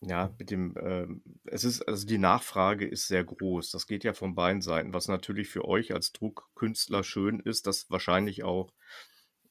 ja, 0.00 0.32
mit 0.38 0.50
dem, 0.50 0.74
ähm, 0.80 1.22
es 1.44 1.64
ist, 1.64 1.82
also 1.82 2.06
die 2.06 2.18
Nachfrage 2.18 2.86
ist 2.86 3.08
sehr 3.08 3.24
groß. 3.24 3.70
Das 3.70 3.86
geht 3.86 4.04
ja 4.04 4.12
von 4.12 4.34
beiden 4.34 4.62
Seiten. 4.62 4.94
Was 4.94 5.08
natürlich 5.08 5.48
für 5.48 5.64
euch 5.64 5.92
als 5.92 6.12
Druckkünstler 6.12 7.02
schön 7.02 7.40
ist, 7.40 7.66
dass 7.66 7.90
wahrscheinlich 7.90 8.44
auch 8.44 8.72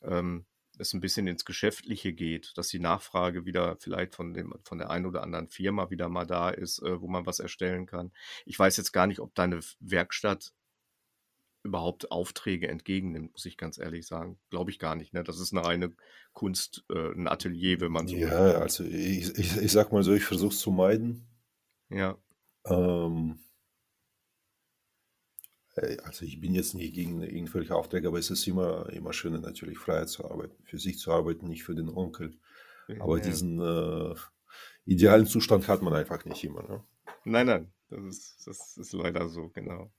ähm, 0.02 0.46
es 0.80 0.94
ein 0.94 1.02
bisschen 1.02 1.28
ins 1.28 1.44
Geschäftliche 1.44 2.14
geht, 2.14 2.54
dass 2.56 2.70
die 2.70 2.80
Nachfrage 2.80 3.46
wieder 3.46 3.78
vielleicht 3.80 4.16
von 4.16 4.34
dem, 4.34 4.54
von 4.64 4.78
der 4.78 4.90
einen 4.90 5.06
oder 5.06 5.24
anderen 5.24 5.50
Firma 5.50 5.90
wieder 5.90 6.08
mal 6.08 6.26
da 6.26 6.50
ist, 6.50 6.82
äh, 6.82 7.02
wo 7.02 7.08
man 7.08 7.26
was 7.26 7.40
erstellen 7.40 7.86
kann. 7.86 8.12
Ich 8.46 8.58
weiß 8.58 8.78
jetzt 8.78 8.94
gar 8.94 9.08
nicht, 9.08 9.20
ob 9.20 9.36
deine 9.36 9.60
Werkstatt 9.80 10.54
überhaupt 11.68 12.12
Aufträge 12.12 12.68
entgegennimmt, 12.68 13.34
muss 13.34 13.46
ich 13.46 13.58
ganz 13.58 13.78
ehrlich 13.78 14.08
sagen. 14.08 14.40
Glaube 14.50 14.72
ich 14.72 14.80
gar 14.80 14.96
nicht. 14.96 15.14
Ne? 15.14 15.24
Das 15.24 15.40
ist 15.40 15.54
eine 15.54 15.66
reine 15.66 15.94
Kunst, 16.34 16.86
äh, 16.90 17.12
ein 17.14 17.28
Atelier, 17.28 17.80
wenn 17.82 17.92
man 17.92 18.08
so 18.08 18.16
Ja, 18.16 18.30
will. 18.30 18.56
also 18.56 18.84
ich, 18.84 19.38
ich, 19.38 19.58
ich 19.58 19.72
sag 19.72 19.92
mal 19.92 20.04
so, 20.04 20.14
ich 20.14 20.24
versuche 20.24 20.54
es 20.54 20.60
zu 20.60 20.72
meiden. 20.72 21.28
Ja. 21.90 22.18
Ähm, 22.66 23.40
äh, 25.76 25.98
also 26.04 26.26
ich 26.26 26.40
bin 26.40 26.54
jetzt 26.54 26.74
nicht 26.74 26.94
gegen 26.94 27.22
irgendwelche 27.22 27.76
Aufträge, 27.76 28.08
aber 28.08 28.20
es 28.20 28.30
ist 28.30 28.48
immer, 28.48 28.90
immer 28.90 29.14
schöner 29.14 29.40
natürlich 29.40 29.78
freier 29.78 30.08
zu 30.08 30.30
arbeiten, 30.30 30.64
für 30.64 30.80
sich 30.80 31.00
zu 31.00 31.12
arbeiten, 31.12 31.48
nicht 31.48 31.64
für 31.64 31.76
den 31.76 31.90
Onkel. 31.90 32.38
Aber 33.00 33.18
ja. 33.18 33.24
diesen 33.24 33.60
äh, 33.60 34.16
idealen 34.86 35.28
Zustand 35.28 35.68
hat 35.68 35.82
man 35.82 35.94
einfach 35.94 36.24
nicht 36.26 36.44
immer. 36.44 36.64
Ne? 36.64 36.84
Nein, 37.26 37.46
nein, 37.48 37.74
das 37.90 38.04
ist, 38.06 38.48
das 38.48 38.78
ist 38.78 38.94
leider 38.94 39.28
so, 39.28 39.50
genau. 39.50 39.92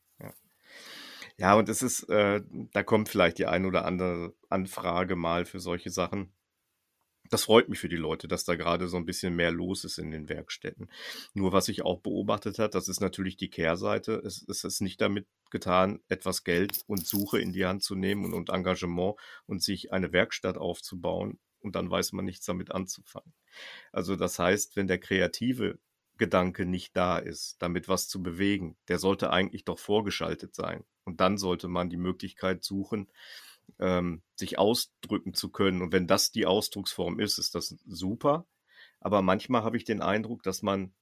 Ja, 1.38 1.54
und 1.54 1.68
es 1.68 1.82
ist, 1.82 2.02
äh, 2.08 2.42
da 2.72 2.82
kommt 2.82 3.08
vielleicht 3.08 3.38
die 3.38 3.46
ein 3.46 3.64
oder 3.64 3.84
andere 3.84 4.34
Anfrage 4.48 5.14
mal 5.14 5.44
für 5.44 5.60
solche 5.60 5.90
Sachen. 5.90 6.32
Das 7.30 7.44
freut 7.44 7.68
mich 7.68 7.78
für 7.78 7.90
die 7.90 7.96
Leute, 7.96 8.26
dass 8.26 8.44
da 8.44 8.54
gerade 8.54 8.88
so 8.88 8.96
ein 8.96 9.04
bisschen 9.04 9.36
mehr 9.36 9.50
los 9.50 9.84
ist 9.84 9.98
in 9.98 10.10
den 10.10 10.28
Werkstätten. 10.28 10.90
Nur 11.34 11.52
was 11.52 11.68
ich 11.68 11.82
auch 11.82 12.00
beobachtet 12.00 12.58
habe, 12.58 12.70
das 12.70 12.88
ist 12.88 13.00
natürlich 13.00 13.36
die 13.36 13.50
Kehrseite. 13.50 14.22
Es, 14.24 14.44
es 14.48 14.64
ist 14.64 14.80
nicht 14.80 15.00
damit 15.00 15.26
getan, 15.50 16.00
etwas 16.08 16.42
Geld 16.42 16.82
und 16.86 17.06
Suche 17.06 17.40
in 17.40 17.52
die 17.52 17.66
Hand 17.66 17.82
zu 17.84 17.94
nehmen 17.94 18.24
und, 18.24 18.34
und 18.34 18.48
Engagement 18.50 19.16
und 19.46 19.62
sich 19.62 19.92
eine 19.92 20.12
Werkstatt 20.12 20.56
aufzubauen 20.56 21.38
und 21.60 21.76
dann 21.76 21.90
weiß 21.90 22.12
man 22.12 22.24
nichts 22.24 22.46
damit 22.46 22.72
anzufangen. 22.72 23.34
Also 23.92 24.16
das 24.16 24.38
heißt, 24.38 24.76
wenn 24.76 24.86
der 24.88 24.98
Kreative 24.98 25.78
Gedanke 26.18 26.66
nicht 26.66 26.96
da 26.96 27.16
ist, 27.16 27.56
damit 27.60 27.88
was 27.88 28.08
zu 28.08 28.22
bewegen. 28.22 28.76
Der 28.88 28.98
sollte 28.98 29.30
eigentlich 29.30 29.64
doch 29.64 29.78
vorgeschaltet 29.78 30.54
sein. 30.54 30.84
Und 31.08 31.22
dann 31.22 31.38
sollte 31.38 31.68
man 31.68 31.88
die 31.88 31.96
Möglichkeit 31.96 32.62
suchen, 32.62 33.08
ähm, 33.78 34.20
sich 34.36 34.58
ausdrücken 34.58 35.32
zu 35.32 35.48
können. 35.48 35.80
Und 35.80 35.90
wenn 35.90 36.06
das 36.06 36.32
die 36.32 36.44
Ausdrucksform 36.44 37.18
ist, 37.18 37.38
ist 37.38 37.54
das 37.54 37.74
super. 37.86 38.46
Aber 39.00 39.22
manchmal 39.22 39.62
habe 39.62 39.78
ich 39.78 39.84
den 39.84 40.02
Eindruck, 40.02 40.42
dass 40.42 40.60
man 40.60 40.92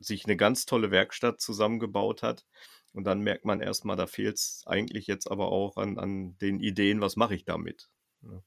sich 0.00 0.24
eine 0.24 0.36
ganz 0.36 0.66
tolle 0.66 0.90
Werkstatt 0.90 1.40
zusammengebaut 1.40 2.24
hat. 2.24 2.44
Und 2.92 3.04
dann 3.04 3.20
merkt 3.20 3.44
man 3.44 3.60
erstmal, 3.60 3.96
da 3.96 4.08
fehlt 4.08 4.36
es 4.36 4.64
eigentlich 4.66 5.06
jetzt 5.06 5.30
aber 5.30 5.52
auch 5.52 5.76
an, 5.76 5.96
an 5.96 6.36
den 6.38 6.58
Ideen, 6.58 7.00
was 7.00 7.14
mache 7.14 7.36
ich 7.36 7.44
damit. 7.44 7.88
Ja. 8.22 8.42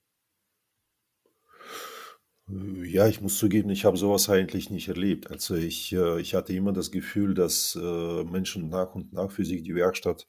Äh, 2.49 2.85
ja, 2.85 3.07
ich 3.07 3.21
muss 3.21 3.37
zugeben, 3.37 3.69
ich 3.69 3.85
habe 3.85 3.97
sowas 3.97 4.29
eigentlich 4.29 4.69
nicht 4.69 4.87
erlebt. 4.87 5.31
Also 5.31 5.55
ich, 5.55 5.93
äh, 5.93 6.19
ich 6.19 6.35
hatte 6.35 6.53
immer 6.53 6.73
das 6.73 6.91
Gefühl, 6.91 7.33
dass 7.33 7.77
äh, 7.81 8.23
Menschen 8.25 8.69
nach 8.69 8.95
und 8.95 9.13
nach 9.13 9.31
für 9.31 9.45
sich 9.45 9.63
die 9.63 9.75
Werkstatt, 9.75 10.27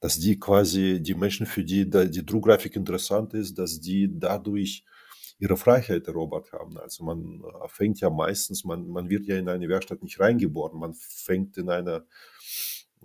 dass 0.00 0.18
die 0.18 0.38
quasi, 0.38 1.02
die 1.02 1.14
Menschen, 1.14 1.46
für 1.46 1.64
die 1.64 1.88
die 1.88 2.24
Druckgrafik 2.26 2.76
interessant 2.76 3.34
ist, 3.34 3.58
dass 3.58 3.80
die 3.80 4.08
dadurch 4.12 4.84
ihre 5.38 5.56
Freiheit 5.56 6.06
erobert 6.06 6.52
haben. 6.52 6.78
Also 6.78 7.04
man 7.04 7.42
fängt 7.66 8.00
ja 8.00 8.10
meistens, 8.10 8.64
man, 8.64 8.88
man 8.88 9.10
wird 9.10 9.26
ja 9.26 9.36
in 9.36 9.48
eine 9.48 9.68
Werkstatt 9.68 10.02
nicht 10.02 10.20
reingeboren, 10.20 10.78
man 10.78 10.94
fängt 10.94 11.56
in 11.58 11.68
einer 11.68 12.06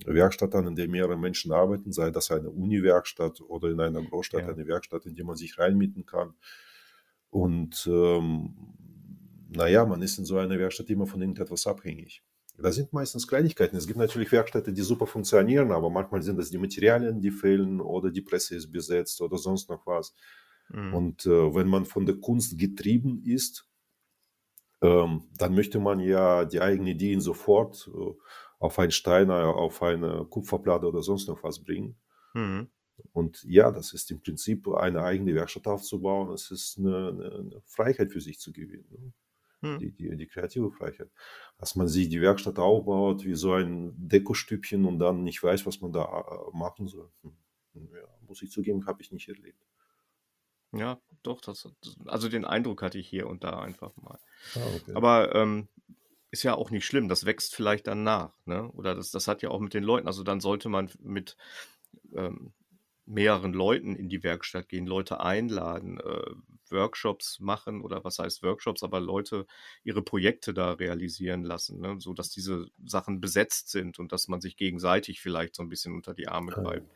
Werkstatt 0.06 0.54
an, 0.54 0.68
in 0.68 0.76
der 0.76 0.88
mehrere 0.88 1.18
Menschen 1.18 1.52
arbeiten, 1.52 1.92
sei 1.92 2.12
das 2.12 2.30
eine 2.30 2.52
Uni-Werkstatt 2.52 3.42
oder 3.42 3.70
in 3.72 3.80
einer 3.80 4.04
Großstadt 4.04 4.44
Ja. 4.44 4.50
eine 4.50 4.68
Werkstatt, 4.68 5.06
in 5.08 5.16
die 5.16 5.24
man 5.24 5.36
sich 5.36 5.58
reinmieten 5.58 6.06
kann. 6.06 6.36
Und 7.32 7.88
ähm, 7.92 8.56
naja, 9.50 9.86
man 9.86 10.02
ist 10.02 10.20
in 10.20 10.26
so 10.26 10.38
einer 10.38 10.60
Werkstatt 10.60 10.90
immer 10.90 11.08
von 11.08 11.22
irgendetwas 11.22 11.66
abhängig. 11.66 12.24
Da 12.58 12.72
sind 12.72 12.92
meistens 12.92 13.28
Kleinigkeiten. 13.28 13.78
Es 13.78 13.86
gibt 13.86 14.00
natürlich 14.00 14.32
Werkstätten, 14.32 14.74
die 14.74 14.82
super 14.82 15.06
funktionieren, 15.06 15.72
aber 15.72 15.90
manchmal 15.90 16.24
sind 16.24 16.40
es 16.40 16.50
die 16.50 16.58
Materialien, 16.58 17.22
die 17.22 17.32
fehlen 17.32 17.80
oder 17.80 18.10
die 18.10 18.22
Presse 18.22 18.56
ist 18.56 18.72
besetzt 18.72 19.22
oder 19.22 19.38
sonst 19.38 19.70
noch 19.70 19.86
was. 19.86 20.16
Mhm. 20.70 20.94
Und 20.94 21.26
äh, 21.28 21.56
wenn 21.56 21.68
man 21.68 21.86
von 21.86 22.06
der 22.06 22.16
Kunst 22.16 22.58
getrieben 22.58 23.22
ist, 23.24 23.70
ähm, 24.82 25.24
dann 25.38 25.54
möchte 25.54 25.80
man 25.80 26.00
ja 26.00 26.46
die 26.46 26.62
eigenen 26.62 26.88
Ideen 26.88 27.22
sofort 27.22 27.90
äh, 27.94 28.14
auf 28.60 28.80
einen 28.80 28.92
Stein, 28.92 29.30
äh, 29.30 29.34
auf 29.34 29.82
eine 29.84 30.26
Kupferplatte 30.26 30.88
oder 30.88 31.04
sonst 31.04 31.28
noch 31.28 31.44
was 31.44 31.64
bringen. 31.64 31.96
Mhm. 32.34 32.70
Und 33.14 33.44
ja, 33.44 33.72
das 33.72 33.94
ist 33.94 34.10
im 34.10 34.22
Prinzip 34.22 34.68
eine 34.68 35.04
eigene 35.04 35.36
Werkstatt 35.36 35.68
aufzubauen. 35.68 36.32
Es 36.34 36.50
ist 36.50 36.80
eine, 36.80 37.10
eine, 37.10 37.32
eine 37.32 37.62
Freiheit 37.66 38.12
für 38.12 38.22
sich 38.22 38.40
zu 38.40 38.52
gewinnen. 38.52 39.14
Mhm. 39.62 39.80
Die, 39.80 39.92
die, 39.92 40.16
die 40.16 40.28
kreative 40.28 40.72
Freiheit. 40.72 41.10
Dass 41.58 41.76
man 41.76 41.88
sich 41.88 42.10
die 42.10 42.22
Werkstatt 42.22 42.60
aufbaut 42.60 43.26
wie 43.26 43.36
so 43.36 43.54
ein 43.54 43.94
Dekostübchen 43.98 44.86
und 44.86 45.00
dann 45.00 45.24
nicht 45.24 45.42
weiß, 45.42 45.66
was 45.66 45.82
man 45.82 45.92
da 45.92 46.04
äh, 46.04 46.58
machen 46.58 46.88
soll. 46.88 47.10
Hm. 47.24 47.36
Ja, 47.94 48.08
muss 48.28 48.42
ich 48.42 48.52
zugeben, 48.52 48.86
habe 48.86 49.02
ich 49.02 49.12
nicht 49.12 49.30
erlebt. 49.30 49.64
Ja, 50.74 51.00
doch, 51.24 51.42
das, 51.42 51.70
also 52.06 52.30
den 52.30 52.46
Eindruck 52.46 52.82
hatte 52.82 52.98
ich 52.98 53.08
hier 53.08 53.28
und 53.28 53.44
da 53.44 53.60
einfach 53.62 53.96
mal. 53.98 54.20
Ah, 54.56 54.68
okay. 54.76 54.94
Aber 54.96 55.34
ähm, 55.36 55.68
ist 56.30 56.44
ja 56.44 56.56
auch 56.56 56.72
nicht 56.72 56.86
schlimm, 56.86 57.08
das 57.08 57.26
wächst 57.26 57.56
vielleicht 57.56 57.88
dann 57.88 58.04
nach, 58.04 58.34
ne? 58.46 58.70
Oder 58.74 58.96
das, 58.96 59.12
das 59.12 59.28
hat 59.28 59.42
ja 59.42 59.50
auch 59.50 59.60
mit 59.60 59.74
den 59.74 59.84
Leuten, 59.84 60.08
also 60.08 60.24
dann 60.24 60.42
sollte 60.42 60.70
man 60.70 60.90
mit 61.00 61.38
ähm, 62.14 62.54
mehreren 63.08 63.54
Leuten 63.54 63.96
in 63.96 64.10
die 64.10 64.24
Werkstatt 64.24 64.70
gehen, 64.70 64.86
Leute 64.86 65.22
einladen, 65.22 66.00
äh, 66.00 66.32
Workshops 66.70 67.40
machen 67.40 67.82
oder 67.82 68.04
was 68.04 68.20
heißt 68.20 68.44
Workshops, 68.44 68.84
aber 68.84 69.00
Leute 69.00 69.46
ihre 69.84 70.02
Projekte 70.02 70.54
da 70.54 70.74
realisieren 70.74 71.44
lassen, 71.44 71.80
ne? 71.80 71.96
so 72.00 72.14
dass 72.14 72.30
diese 72.30 72.68
Sachen 72.86 73.22
besetzt 73.22 73.70
sind 73.70 74.00
und 74.00 74.12
dass 74.12 74.28
man 74.28 74.42
sich 74.42 74.58
gegenseitig 74.58 75.22
vielleicht 75.22 75.56
so 75.56 75.64
ein 75.64 75.70
bisschen 75.70 75.96
unter 75.96 76.14
die 76.14 76.28
Arme 76.28 76.52
Ah, 76.54 76.62
greift. 76.62 76.88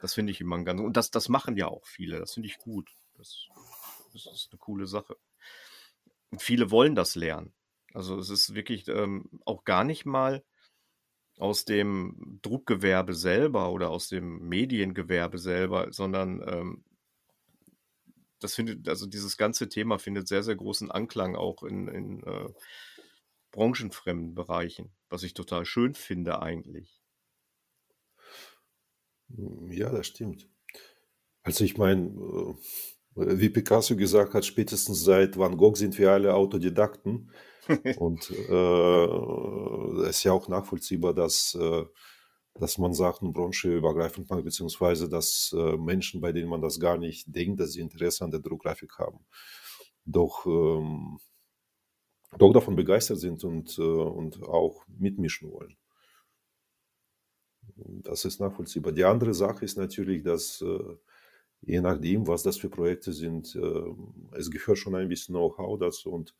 Das 0.00 0.14
finde 0.14 0.32
ich 0.32 0.40
immer 0.40 0.56
ein 0.56 0.64
ganz 0.64 0.80
und 0.80 0.96
das, 0.96 1.10
das 1.10 1.28
machen 1.28 1.56
ja 1.56 1.68
auch 1.68 1.86
viele. 1.86 2.18
Das 2.18 2.32
finde 2.34 2.48
ich 2.48 2.58
gut. 2.58 2.90
Das, 3.16 3.46
das 4.14 4.26
ist 4.26 4.48
eine 4.50 4.58
coole 4.58 4.86
Sache. 4.86 5.16
Und 6.30 6.42
viele 6.42 6.70
wollen 6.70 6.94
das 6.94 7.14
lernen. 7.14 7.52
Also 7.92 8.18
es 8.18 8.30
ist 8.30 8.54
wirklich 8.54 8.88
ähm, 8.88 9.28
auch 9.44 9.64
gar 9.64 9.84
nicht 9.84 10.06
mal 10.06 10.44
aus 11.38 11.64
dem 11.64 12.38
Druckgewerbe 12.42 13.14
selber 13.14 13.70
oder 13.72 13.90
aus 13.90 14.08
dem 14.08 14.48
Mediengewerbe 14.48 15.38
selber, 15.38 15.92
sondern 15.92 16.42
ähm, 16.46 16.84
das 18.40 18.54
findet, 18.54 18.88
also 18.88 19.06
dieses 19.06 19.36
ganze 19.36 19.68
Thema 19.68 19.98
findet 19.98 20.28
sehr, 20.28 20.42
sehr 20.42 20.56
großen 20.56 20.90
Anklang 20.90 21.36
auch 21.36 21.62
in, 21.62 21.88
in 21.88 22.22
äh, 22.24 22.48
branchenfremden 23.50 24.34
Bereichen, 24.34 24.92
was 25.08 25.22
ich 25.22 25.34
total 25.34 25.64
schön 25.64 25.94
finde 25.94 26.40
eigentlich. 26.40 27.00
Ja, 29.28 29.90
das 29.90 30.06
stimmt. 30.06 30.48
Also 31.42 31.64
ich 31.64 31.76
meine, 31.76 32.08
äh, 32.08 32.54
wie 33.18 33.48
Picasso 33.48 33.96
gesagt 33.96 34.34
hat, 34.34 34.44
spätestens 34.44 35.02
seit 35.02 35.36
Van 35.36 35.56
Gogh 35.56 35.76
sind 35.76 35.98
wir 35.98 36.12
alle 36.12 36.34
Autodidakten. 36.34 37.30
Und 37.98 38.30
äh, 38.30 40.04
es 40.04 40.16
ist 40.16 40.24
ja 40.24 40.32
auch 40.32 40.48
nachvollziehbar, 40.48 41.12
dass, 41.14 41.54
äh, 41.54 41.84
dass 42.54 42.78
man 42.78 42.94
Sachen 42.94 43.32
branchenübergreifend 43.32 44.30
macht, 44.30 44.44
beziehungsweise 44.44 45.08
dass 45.08 45.54
äh, 45.56 45.76
Menschen, 45.76 46.20
bei 46.20 46.32
denen 46.32 46.48
man 46.48 46.62
das 46.62 46.80
gar 46.80 46.96
nicht 46.96 47.34
denkt, 47.34 47.60
dass 47.60 47.72
sie 47.72 47.80
Interesse 47.80 48.24
an 48.24 48.30
der 48.30 48.40
Druckgrafik 48.40 48.98
haben, 48.98 49.18
doch, 50.04 50.46
ähm, 50.46 51.18
doch 52.38 52.52
davon 52.52 52.76
begeistert 52.76 53.18
sind 53.18 53.44
und, 53.44 53.78
äh, 53.78 53.82
und 53.82 54.42
auch 54.44 54.84
mitmischen 54.86 55.50
wollen. 55.50 55.76
Das 57.76 58.24
ist 58.24 58.40
nachvollziehbar. 58.40 58.92
Die 58.92 59.04
andere 59.04 59.34
Sache 59.34 59.64
ist 59.64 59.76
natürlich, 59.76 60.22
dass 60.22 60.62
äh, 60.62 60.96
je 61.62 61.80
nachdem, 61.80 62.26
was 62.26 62.42
das 62.42 62.56
für 62.56 62.68
Projekte 62.70 63.12
sind, 63.12 63.54
äh, 63.56 64.36
es 64.36 64.50
gehört 64.50 64.78
schon 64.78 64.94
ein 64.94 65.08
bisschen 65.08 65.34
Know-how 65.34 65.78
dazu 65.78 66.10
und 66.10 66.34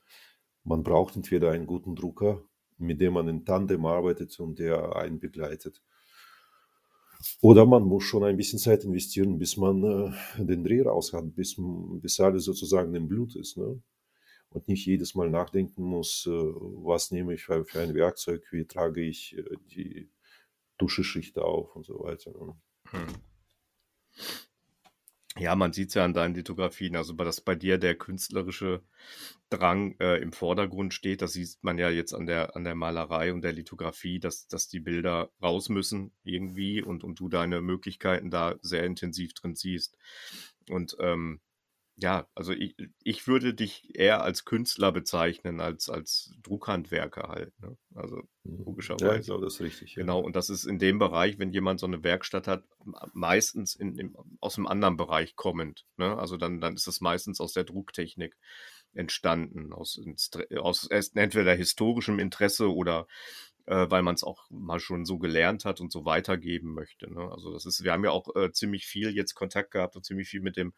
man 0.65 0.83
braucht 0.83 1.17
entweder 1.17 1.51
einen 1.51 1.67
guten 1.67 1.95
Drucker, 1.95 2.43
mit 2.79 3.01
dem 3.01 3.15
man 3.15 3.29
in 3.29 3.45
Tandem 3.45 3.87
arbeitet 3.87 4.39
und 4.41 4.59
der 4.59 4.97
einen 4.97 5.19
begleitet. 5.19 5.83
Oder 7.41 7.67
man 7.67 7.83
muss 7.83 8.05
schon 8.05 8.25
ein 8.25 8.37
bisschen 8.37 8.59
Zeit 8.59 8.85
investieren, 8.85 9.39
bis 9.39 9.57
man 9.57 9.83
äh, 9.83 10.45
den 10.45 10.63
Dreh 10.63 10.83
raus 10.83 11.13
hat, 11.13 11.35
bis, 11.35 11.57
bis 11.59 12.21
alles 12.21 12.45
sozusagen 12.45 12.95
im 12.95 13.09
Blut 13.09 13.35
ist. 13.35 13.57
Ne? 13.57 13.83
Und 14.51 14.69
nicht 14.69 14.87
jedes 14.87 15.15
Mal 15.15 15.29
nachdenken 15.29 15.83
muss, 15.83 16.27
äh, 16.27 16.31
was 16.31 17.11
nehme 17.11 17.35
ich 17.35 17.45
für, 17.45 17.65
ein 17.75 17.95
Werkzeug, 17.95 18.47
wie 18.53 18.67
trage 18.67 19.03
ich 19.03 19.37
äh, 19.37 19.57
die 19.75 20.09
Duscheschicht 20.79 21.39
auf 21.39 21.75
und 21.75 21.85
so 21.85 21.99
weiter. 22.01 22.31
Ne? 22.31 22.55
Hm. 22.91 23.07
Ja, 25.39 25.55
man 25.55 25.73
sieht 25.73 25.89
es 25.89 25.95
ja 25.95 26.05
an 26.05 26.15
deinen 26.15 26.35
Lithografien, 26.35 26.97
also 26.97 27.13
dass 27.13 27.41
bei 27.41 27.55
dir 27.55 27.79
der 27.79 27.95
künstlerische 27.95 28.83
Drang 29.51 29.95
äh, 30.01 30.17
im 30.21 30.33
Vordergrund 30.33 30.93
steht, 30.95 31.23
das 31.23 31.33
sieht 31.33 31.59
man 31.63 31.79
ja 31.79 31.91
jetzt 31.91 32.13
an 32.13 32.27
der, 32.27 32.57
an 32.57 32.65
der 32.65 32.75
Malerei 32.75 33.33
und 33.33 33.43
der 33.43 33.53
Lithografie, 33.53 34.19
dass, 34.19 34.49
dass 34.49 34.69
die 34.69 34.81
Bilder 34.81 35.31
raus 35.41 35.69
müssen 35.69 36.13
irgendwie 36.25 36.83
und, 36.83 37.05
und 37.05 37.21
du 37.21 37.29
deine 37.29 37.61
Möglichkeiten 37.61 38.31
da 38.31 38.57
sehr 38.63 38.85
intensiv 38.85 39.33
drin 39.33 39.55
siehst. 39.55 39.97
Und 40.69 40.97
ähm, 41.01 41.41
ja, 42.01 42.29
also 42.35 42.53
ich, 42.53 42.77
ich 43.03 43.27
würde 43.27 43.55
dich 43.55 43.99
eher 43.99 44.23
als 44.23 44.45
Künstler 44.45 44.93
bezeichnen, 44.93 45.61
als, 45.61 45.89
als 45.89 46.33
Druckhandwerker 46.43 47.29
halt. 47.29 47.53
Ne? 47.61 47.77
Also 47.95 48.23
logischerweise. 48.45 49.07
Ja, 49.07 49.17
ich 49.17 49.27
glaube, 49.27 49.45
das 49.45 49.55
ist 49.55 49.61
richtig. 49.63 49.97
Ja. 49.97 50.03
Genau, 50.03 50.21
und 50.21 50.37
das 50.37 50.49
ist 50.49 50.65
in 50.65 50.79
dem 50.79 51.01
Bereich, 51.01 51.41
wenn 51.41 51.51
jemand 51.51 51.81
so 51.81 51.87
eine 51.87 52.05
Werkstatt 52.05 52.47
hat, 52.47 52.63
meistens 53.15 53.75
in, 53.75 53.99
in, 53.99 54.15
aus 54.41 54.57
einem 54.57 54.69
anderen 54.69 54.97
Bereich 54.97 55.35
kommend. 55.35 55.87
Ne? 55.97 56.17
Also 56.17 56.37
dann, 56.37 56.61
dann 56.61 56.75
ist 56.75 56.87
es 56.87 57.01
meistens 57.01 57.41
aus 57.41 57.53
der 57.53 57.65
Drucktechnik 57.65 58.37
entstanden, 58.95 59.73
aus, 59.73 60.01
aus 60.57 60.89
entweder 61.15 61.55
historischem 61.55 62.21
Interesse 62.21 62.73
oder 62.73 63.09
äh, 63.69 63.91
weil 63.91 64.03
man 64.03 64.15
es 64.15 64.25
auch 64.25 64.47
mal 64.49 64.81
schon 64.81 65.05
so 65.05 65.19
gelernt 65.19 65.67
hat 65.67 65.81
und 65.81 65.93
so 65.93 66.07
weitergeben 66.07 66.73
möchte. 66.73 67.13
Ne? 67.13 67.31
Also 67.31 67.53
das 67.53 67.67
ist, 67.67 67.85
wir 67.85 67.93
haben 67.93 68.05
ja 68.05 68.11
auch 68.11 68.35
äh, 68.35 68.51
ziemlich 68.51 68.87
viel 68.87 69.15
jetzt 69.15 69.35
Kontakt 69.35 69.73
gehabt 69.73 69.95
und 69.95 70.07
ziemlich 70.07 70.29
viel 70.29 70.41
mit 70.41 70.57
dem 70.57 70.73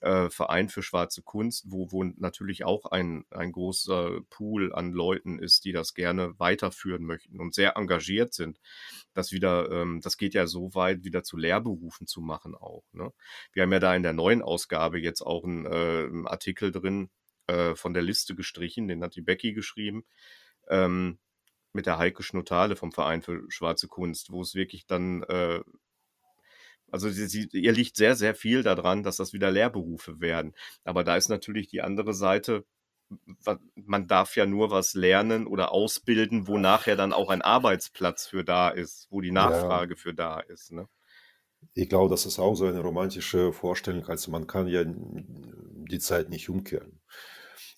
äh, 0.00 0.30
Verein 0.30 0.70
für 0.70 0.82
schwarze 0.82 1.22
Kunst, 1.22 1.66
wo, 1.68 1.92
wo 1.92 2.04
natürlich 2.04 2.64
auch 2.64 2.86
ein, 2.86 3.26
ein 3.30 3.52
großer 3.52 4.20
Pool 4.30 4.72
an 4.72 4.92
Leuten 4.92 5.38
ist, 5.38 5.66
die 5.66 5.72
das 5.72 5.92
gerne 5.92 6.38
weiterführen 6.38 7.04
möchten 7.04 7.38
und 7.38 7.54
sehr 7.54 7.76
engagiert 7.76 8.32
sind. 8.32 8.58
Das 9.12 9.32
wieder, 9.32 9.70
ähm, 9.70 10.00
das 10.00 10.16
geht 10.16 10.32
ja 10.32 10.46
so 10.46 10.74
weit, 10.74 11.04
wieder 11.04 11.22
zu 11.24 11.36
Lehrberufen 11.36 12.06
zu 12.06 12.22
machen 12.22 12.54
auch. 12.54 12.84
Ne? 12.92 13.12
Wir 13.52 13.64
haben 13.64 13.72
ja 13.72 13.78
da 13.78 13.94
in 13.94 14.02
der 14.02 14.14
neuen 14.14 14.40
Ausgabe 14.40 14.98
jetzt 14.98 15.20
auch 15.20 15.44
einen, 15.44 15.66
äh, 15.66 16.06
einen 16.06 16.26
Artikel 16.26 16.72
drin, 16.72 17.10
äh, 17.46 17.74
von 17.74 17.92
der 17.92 18.02
Liste 18.02 18.34
gestrichen, 18.34 18.88
den 18.88 19.02
hat 19.02 19.16
die 19.16 19.20
Becky 19.20 19.52
geschrieben. 19.52 20.04
Ähm, 20.68 21.18
mit 21.72 21.86
der 21.86 21.98
Heike 21.98 22.22
Schnotale 22.22 22.76
vom 22.76 22.92
Verein 22.92 23.22
für 23.22 23.44
schwarze 23.48 23.88
Kunst, 23.88 24.30
wo 24.30 24.42
es 24.42 24.54
wirklich 24.54 24.86
dann, 24.86 25.22
äh, 25.24 25.60
also 26.90 27.08
sie, 27.08 27.26
sie, 27.26 27.48
ihr 27.52 27.72
liegt 27.72 27.96
sehr, 27.96 28.14
sehr 28.14 28.34
viel 28.34 28.62
daran, 28.62 29.02
dass 29.02 29.16
das 29.16 29.32
wieder 29.32 29.50
Lehrberufe 29.50 30.20
werden. 30.20 30.54
Aber 30.84 31.04
da 31.04 31.16
ist 31.16 31.28
natürlich 31.28 31.68
die 31.68 31.82
andere 31.82 32.14
Seite, 32.14 32.64
man 33.74 34.06
darf 34.06 34.36
ja 34.36 34.46
nur 34.46 34.70
was 34.70 34.94
lernen 34.94 35.46
oder 35.46 35.72
ausbilden, 35.72 36.48
wo 36.48 36.58
nachher 36.58 36.96
dann 36.96 37.12
auch 37.12 37.30
ein 37.30 37.42
Arbeitsplatz 37.42 38.26
für 38.26 38.44
da 38.44 38.68
ist, 38.68 39.06
wo 39.10 39.20
die 39.20 39.32
Nachfrage 39.32 39.94
ja. 39.94 40.00
für 40.00 40.14
da 40.14 40.40
ist. 40.40 40.72
Ne? 40.72 40.88
Ich 41.74 41.88
glaube, 41.88 42.10
das 42.10 42.26
ist 42.26 42.38
auch 42.38 42.54
so 42.54 42.66
eine 42.66 42.80
romantische 42.80 43.52
Vorstellung, 43.52 44.06
also 44.06 44.30
man 44.30 44.46
kann 44.46 44.66
ja 44.66 44.84
die 44.84 45.98
Zeit 45.98 46.30
nicht 46.30 46.48
umkehren. 46.48 47.00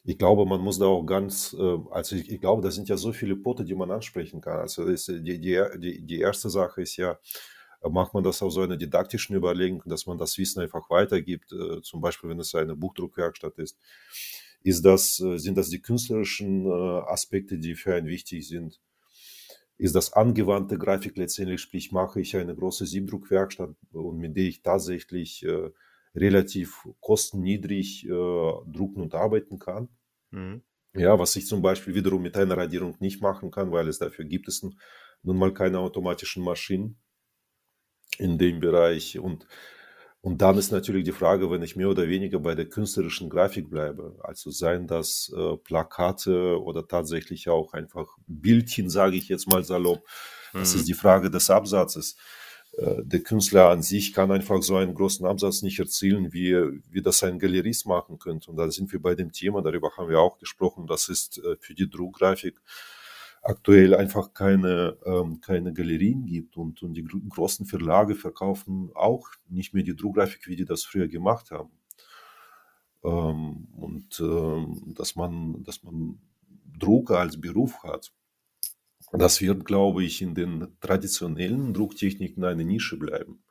Ich 0.05 0.19
glaube, 0.19 0.45
man 0.45 0.61
muss 0.61 0.79
da 0.79 0.85
auch 0.85 1.05
ganz, 1.05 1.57
also 1.91 2.17
ich, 2.17 2.31
ich, 2.31 2.41
glaube, 2.41 2.61
da 2.61 2.71
sind 2.71 2.89
ja 2.89 2.97
so 2.97 3.13
viele 3.13 3.37
Pote, 3.37 3.65
die 3.65 3.75
man 3.75 3.91
ansprechen 3.91 4.41
kann. 4.41 4.59
Also 4.59 4.85
ist, 4.85 5.09
die, 5.09 5.41
die, 5.41 6.03
die 6.05 6.21
erste 6.21 6.51
Sache 6.51 6.83
ist 6.83 6.97
ja, 6.99 7.19
macht 7.83 8.13
man 8.13 8.23
das 8.23 8.43
auf 8.43 8.53
so 8.53 8.61
einer 8.61 8.77
didaktischen 8.77 9.35
Überlegung, 9.35 9.83
dass 9.87 10.05
man 10.07 10.19
das 10.19 10.37
Wissen 10.37 10.61
einfach 10.61 10.91
weitergibt, 10.91 11.55
zum 11.83 12.03
Beispiel 12.03 12.31
wenn 12.31 12.39
es 12.39 12.55
eine 12.55 12.77
Buchdruckwerkstatt 12.77 13.59
ist. 13.59 13.79
Ist 14.65 14.83
das, 14.83 15.21
äh, 15.21 15.37
sind 15.39 15.59
das 15.59 15.69
die 15.69 15.83
künstlerischen 15.83 16.67
äh, 16.67 16.71
Aspekte, 16.71 17.59
die 17.59 17.75
für 17.75 17.95
einen 17.95 18.07
wichtig 18.07 18.49
sind? 18.49 18.81
Ist 19.77 19.95
das 19.95 20.15
angewandte 20.15 20.79
Grafik 20.79 21.17
letztendlich, 21.19 21.61
sprich 21.61 21.93
mache 21.93 22.21
ich 22.21 22.35
eine 22.37 22.55
große 22.55 22.87
Siebdruckwerkstatt 22.87 23.75
und 23.93 24.19
mit 24.19 24.37
der 24.37 24.45
ich 24.45 24.63
tatsächlich 24.63 25.45
äh, 25.45 25.71
relativ 26.15 26.87
kostenniedrig 27.01 28.05
äh, 28.05 28.09
drucken 28.09 29.03
und 29.03 29.15
arbeiten 29.15 29.59
kann? 29.59 29.89
Mhm. 30.31 30.63
Ja, 30.97 31.19
was 31.19 31.35
ich 31.35 31.47
zum 31.47 31.61
Beispiel 31.61 31.95
wiederum 31.95 32.23
mit 32.23 32.37
einer 32.37 32.57
Radierung 32.57 32.97
nicht 33.01 33.21
machen 33.21 33.51
kann, 33.51 33.73
weil 33.73 33.89
es 33.89 33.99
dafür 33.99 34.25
gibt 34.25 34.47
es 34.47 34.63
nun 35.23 35.37
mal 35.37 35.53
keine 35.53 35.81
automatischen 35.81 36.45
Maschinen 36.45 37.01
in 38.19 38.39
dem 38.39 38.61
Bereich. 38.61 39.19
Und, 39.19 39.47
und 40.21 40.41
dann 40.41 40.57
ist 40.57 40.71
natürlich 40.71 41.05
die 41.05 41.13
Frage, 41.13 41.51
wenn 41.51 41.63
ich 41.63 41.75
mehr 41.75 41.89
oder 41.89 42.09
weniger 42.09 42.39
bei 42.39 42.55
der 42.55 42.69
künstlerischen 42.69 43.29
Grafik 43.29 43.71
bleibe, 43.71 44.17
also 44.23 44.51
seien 44.51 44.87
das 44.87 45.33
äh, 45.37 45.57
Plakate 45.57 46.63
oder 46.63 46.87
tatsächlich 46.87 47.49
auch 47.49 47.73
einfach 47.73 48.07
Bildchen, 48.29 48.89
sage 48.89 49.17
ich 49.17 49.29
jetzt 49.29 49.49
mal 49.49 49.65
salopp, 49.65 50.07
mhm. 50.53 50.59
das 50.61 50.75
ist 50.75 50.83
mhm. 50.83 50.87
die 50.87 50.95
Frage 50.95 51.31
des 51.31 51.51
Absatzes. 51.51 52.17
Äh, 52.77 53.03
der 53.05 53.21
Künstler 53.21 53.71
an 53.71 53.83
sich 53.83 54.13
kann 54.13 54.31
einfach 54.31 54.63
so 54.63 54.77
einen 54.77 54.95
großen 54.95 55.27
Absatz 55.27 55.63
nicht 55.63 55.79
erzielen, 55.79 56.33
wie, 56.33 56.55
wie 56.91 57.03
das 57.03 57.23
ein 57.23 57.39
Galerist 57.39 57.87
machen 57.87 58.19
könnte. 58.19 58.51
Und 58.51 58.57
da 58.57 58.71
sind 58.71 58.93
wir 58.93 59.01
bei 59.01 59.15
dem 59.15 59.33
Thema, 59.33 59.63
darüber 59.63 59.91
haben 59.97 60.09
wir 60.09 60.21
auch 60.21 60.39
gesprochen, 60.39 60.87
das 60.87 61.09
ist 61.09 61.39
äh, 61.39 61.57
für 61.59 61.75
die 61.75 61.89
Druckgrafik 61.89 62.61
aktuell 63.45 63.95
einfach 63.95 64.33
keine, 64.33 64.97
ähm, 65.05 65.41
keine 65.41 65.73
Galerien 65.75 66.25
gibt 66.25 66.57
und, 66.57 66.83
und 66.83 66.95
die 66.95 67.05
großen 67.05 67.67
Verlage 67.67 68.15
verkaufen 68.15 68.91
auch 68.95 69.29
nicht 69.49 69.75
mehr 69.75 69.83
die 69.83 69.95
Druckgrafik, 69.95 70.49
wie 70.49 70.57
die 70.57 70.65
das 70.65 70.85
früher 70.85 71.09
gemacht 71.09 71.51
haben. 71.51 71.71
Ähm, 73.05 73.69
und 73.77 74.19
ähm, 74.21 74.95
dass 74.97 75.15
man, 75.15 75.63
dass 75.63 75.83
man 75.83 76.19
Drucker 76.79 77.19
als 77.19 77.39
Beruf 77.39 77.83
hat, 77.83 78.13
das 79.13 79.41
wird, 79.41 79.65
glaube 79.65 80.05
ich, 80.05 80.23
in 80.23 80.35
den 80.35 80.77
traditionellen 80.81 81.73
Drucktechniken 81.73 82.45
eine 82.45 82.65
Nische 82.65 82.99
bleiben. 82.99 83.45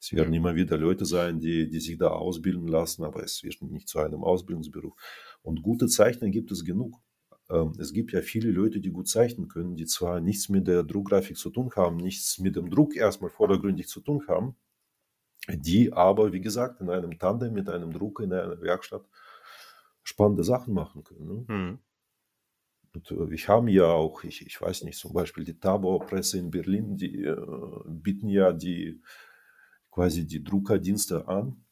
Es 0.00 0.12
werden 0.12 0.34
immer 0.34 0.56
wieder 0.56 0.76
Leute 0.76 1.04
sein, 1.04 1.38
die, 1.38 1.68
die 1.68 1.78
sich 1.78 1.96
da 1.96 2.08
ausbilden 2.08 2.66
lassen, 2.66 3.04
aber 3.04 3.22
es 3.22 3.42
wird 3.44 3.62
nicht 3.62 3.88
zu 3.88 4.00
einem 4.00 4.24
Ausbildungsberuf. 4.24 4.94
Und 5.42 5.62
gute 5.62 5.86
Zeichner 5.86 6.28
gibt 6.28 6.50
es 6.50 6.64
genug. 6.64 7.00
Ähm, 7.48 7.72
es 7.78 7.92
gibt 7.92 8.12
ja 8.12 8.20
viele 8.20 8.50
Leute, 8.50 8.80
die 8.80 8.90
gut 8.90 9.08
zeichnen 9.08 9.48
können, 9.48 9.76
die 9.76 9.86
zwar 9.86 10.20
nichts 10.20 10.48
mit 10.48 10.66
der 10.66 10.82
Druckgrafik 10.82 11.36
zu 11.36 11.50
tun 11.50 11.70
haben, 11.76 11.98
nichts 11.98 12.38
mit 12.38 12.56
dem 12.56 12.68
Druck 12.68 12.96
erstmal 12.96 13.30
vordergründig 13.30 13.86
zu 13.86 14.00
tun 14.00 14.26
haben, 14.26 14.56
die 15.48 15.92
aber, 15.92 16.32
wie 16.32 16.40
gesagt, 16.40 16.80
in 16.80 16.90
einem 16.90 17.18
Tandem 17.18 17.52
mit 17.52 17.68
einem 17.68 17.92
Drucker 17.92 18.24
in 18.24 18.32
einer 18.32 18.60
Werkstatt 18.60 19.08
spannende 20.02 20.42
Sachen 20.42 20.74
machen 20.74 21.04
können. 21.04 21.26
Ne? 21.26 21.44
Mhm. 21.46 21.78
Äh, 22.94 23.30
wir 23.30 23.38
haben 23.48 23.68
ja 23.68 23.86
auch, 23.86 24.24
ich, 24.24 24.46
ich 24.46 24.60
weiß 24.60 24.84
nicht, 24.84 24.98
zum 24.98 25.12
Beispiel 25.12 25.44
die 25.44 25.58
Tabor-Presse 25.58 26.38
in 26.38 26.50
Berlin, 26.50 26.96
die 26.96 27.24
äh, 27.24 27.36
bieten 27.86 28.28
ja 28.28 28.52
die 28.52 29.00
quasi 29.90 30.26
die 30.26 30.42
Druckerdienste 30.42 31.28
an. 31.28 31.64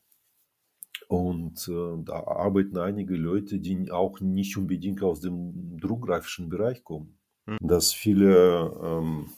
Und 1.09 1.67
äh, 1.69 2.05
da 2.05 2.23
arbeiten 2.25 2.79
einige 2.79 3.17
Leute, 3.17 3.59
die 3.59 3.91
auch 3.91 4.21
nicht 4.21 4.57
unbedingt 4.57 5.03
aus 5.03 5.21
dem 5.21 5.79
druckgrafischen 5.81 6.49
Bereich 6.49 6.85
kommen. 6.85 7.19
Mhm. 7.47 7.59
Dass 7.61 7.93
viele, 7.93 8.79
ähm, 8.81 9.31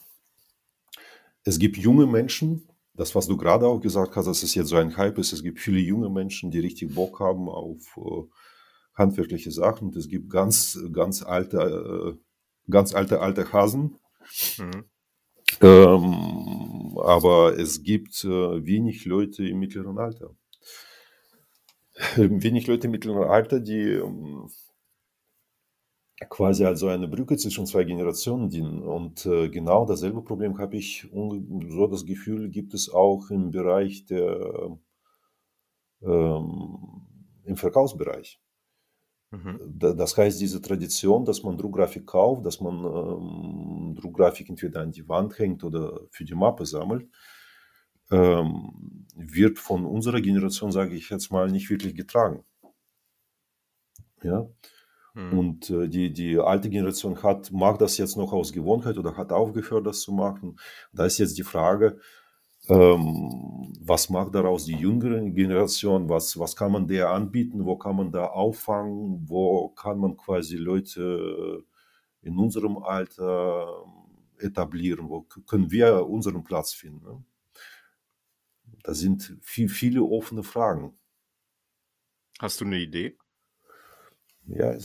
es 1.45 1.59
gibt 1.59 1.79
junge 1.79 2.07
Menschen, 2.07 2.68
das, 2.95 3.14
was 3.14 3.27
du 3.27 3.38
gerade 3.38 3.66
auch 3.66 3.81
gesagt 3.81 4.16
hast, 4.16 4.27
dass 4.27 4.42
es 4.42 4.55
jetzt 4.55 4.68
so 4.68 4.77
ein 4.77 4.97
Hype 4.99 5.16
ist, 5.16 5.33
es 5.33 5.42
gibt 5.42 5.61
viele 5.61 5.79
junge 5.79 6.11
Menschen, 6.11 6.51
die 6.51 6.59
richtig 6.59 6.95
Bock 6.95 7.21
haben 7.21 7.49
auf 7.49 7.97
äh, 7.97 8.29
handwerkliche 8.94 9.50
Sachen. 9.50 9.88
Und 9.88 9.96
es 9.96 10.09
gibt 10.09 10.31
ganz, 10.31 10.78
ganz 10.92 11.22
alte, 11.22 11.59
äh, 11.59 12.70
ganz 12.70 12.94
alte, 12.94 13.20
alte 13.20 13.52
Hasen. 13.52 13.98
Mhm. 14.59 14.85
Ähm, 15.61 16.98
aber 16.98 17.59
es 17.59 17.83
gibt 17.83 18.24
äh, 18.24 18.66
wenig 18.66 19.05
Leute 19.05 19.46
im 19.46 19.59
mittleren 19.59 19.98
Alter 19.98 20.35
wenig 22.16 22.66
Leute 22.66 22.87
im 22.87 22.92
mittleren 22.92 23.24
Alter, 23.24 23.61
die 23.61 23.81
ähm, 23.81 24.48
quasi 26.28 26.64
als 26.64 26.81
so 26.81 26.88
eine 26.88 27.09
Brücke 27.09 27.37
zwischen 27.37 27.66
zwei 27.66 27.85
Generationen 27.85 28.48
dienen. 28.48 28.83
Und 28.83 29.26
äh, 29.26 29.48
genau 29.48 29.87
dasselbe 29.87 30.22
Problem 30.22 30.59
habe 30.59 30.76
ich 30.76 31.09
so 31.12 31.87
das 31.87 32.05
Gefühl, 32.05 32.48
gibt 32.48 32.74
es 32.74 32.90
auch 32.90 33.31
im 33.31 33.50
Bereich 33.50 34.07
der, 34.07 34.78
ähm, 36.02 36.78
im 37.44 37.57
Verkaufsbereich. 37.57 38.40
Mhm. 39.33 39.59
Das 39.79 40.16
heißt, 40.16 40.40
diese 40.40 40.61
Tradition, 40.61 41.25
dass 41.25 41.42
man 41.42 41.57
Druckgrafik 41.57 42.07
kauft, 42.07 42.45
dass 42.45 42.61
man 42.61 42.85
ähm, 42.85 43.97
Druckgrafik 43.99 44.51
entweder 44.51 44.83
an 44.83 44.92
die 44.92 45.09
Wand 45.09 45.38
hängt 45.38 45.64
oder 45.64 46.01
für 46.11 46.25
die 46.25 46.35
Mappe 46.35 46.66
sammelt, 46.66 47.09
ähm, 48.11 49.07
wird 49.16 49.59
von 49.59 49.87
unserer 49.87 50.21
Generation, 50.21 50.71
sage 50.71 50.95
ich 50.95 51.09
jetzt 51.09 51.33
mal, 51.33 51.51
nicht 51.51 51.71
wirklich 51.71 51.95
getragen. 51.95 52.45
Ja. 54.23 54.47
Hm. 55.14 55.38
Und 55.38 55.71
äh, 55.71 55.88
die, 55.88 56.12
die 56.12 56.38
alte 56.38 56.68
Generation 56.68 57.23
hat, 57.23 57.51
mag 57.53 57.79
das 57.79 57.97
jetzt 57.97 58.18
noch 58.18 58.35
aus 58.35 58.53
Gewohnheit 58.53 58.99
oder 58.99 59.16
hat 59.16 59.33
aufgehört, 59.33 59.87
das 59.87 60.01
zu 60.01 60.12
machen. 60.12 60.59
Da 60.92 61.07
ist 61.07 61.16
jetzt 61.16 61.38
die 61.38 61.42
Frage, 61.42 61.99
ähm, 62.68 63.72
was 63.81 64.09
macht 64.09 64.35
daraus 64.35 64.64
die 64.66 64.77
jüngere 64.77 65.20
Generation? 65.31 66.09
Was, 66.09 66.38
was 66.38 66.55
kann 66.55 66.72
man 66.72 66.87
der 66.87 67.11
anbieten? 67.11 67.64
Wo 67.64 67.77
kann 67.77 67.96
man 67.96 68.12
da 68.12 68.27
auffangen? 68.27 69.29
Wo 69.29 69.70
kann 69.70 69.98
man 69.98 70.16
quasi 70.16 70.57
Leute 70.57 71.64
in 72.22 72.38
unserem 72.38 72.79
Alter 72.79 73.85
etablieren? 74.38 75.09
Wo 75.09 75.22
können 75.22 75.70
wir 75.70 76.07
unseren 76.07 76.44
Platz 76.44 76.72
finden? 76.72 77.05
Ne? 77.05 77.25
Da 78.85 78.94
sind 78.94 79.37
viel, 79.42 79.68
viele 79.68 80.03
offene 80.03 80.42
Fragen. 80.42 80.96
Hast 82.38 82.61
du 82.61 82.64
eine 82.64 82.79
Idee? 82.79 83.16
Ja, 84.46 84.72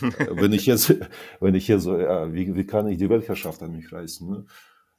wenn 0.00 0.52
ich 0.52 0.66
jetzt, 0.66 0.94
wenn 1.40 1.54
ich 1.54 1.68
jetzt 1.68 1.84
so, 1.84 1.98
ja, 1.98 2.30
wie, 2.32 2.54
wie 2.54 2.66
kann 2.66 2.86
ich 2.88 2.98
die 2.98 3.08
Weltherrschaft 3.08 3.62
an 3.62 3.72
mich 3.72 3.90
reißen? 3.90 4.28
Ne? 4.28 4.46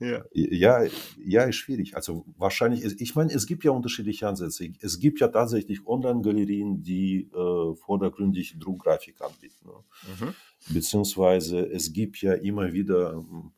Ja. 0.02 0.24
ja, 0.34 0.84
ja, 1.24 1.44
ist 1.44 1.58
schwierig. 1.58 1.96
Also 1.96 2.26
wahrscheinlich, 2.36 3.00
ich 3.00 3.14
meine, 3.14 3.32
es 3.32 3.46
gibt 3.46 3.64
ja 3.64 3.70
unterschiedliche 3.70 4.28
Ansätze. 4.28 4.74
Es 4.82 5.00
gibt 5.00 5.20
ja 5.20 5.28
tatsächlich 5.28 5.86
Online-Galerien, 5.86 6.82
die 6.82 7.30
äh, 7.32 7.76
vordergründig 7.76 8.58
Druckgrafik 8.58 9.22
anbieten. 9.22 9.64
Ne? 9.64 9.74
Mhm. 10.20 10.34
Beziehungsweise 10.74 11.60
es 11.72 11.94
gibt 11.94 12.20
ja 12.20 12.34
immer 12.34 12.74
wieder 12.74 13.14
ähm, 13.14 13.52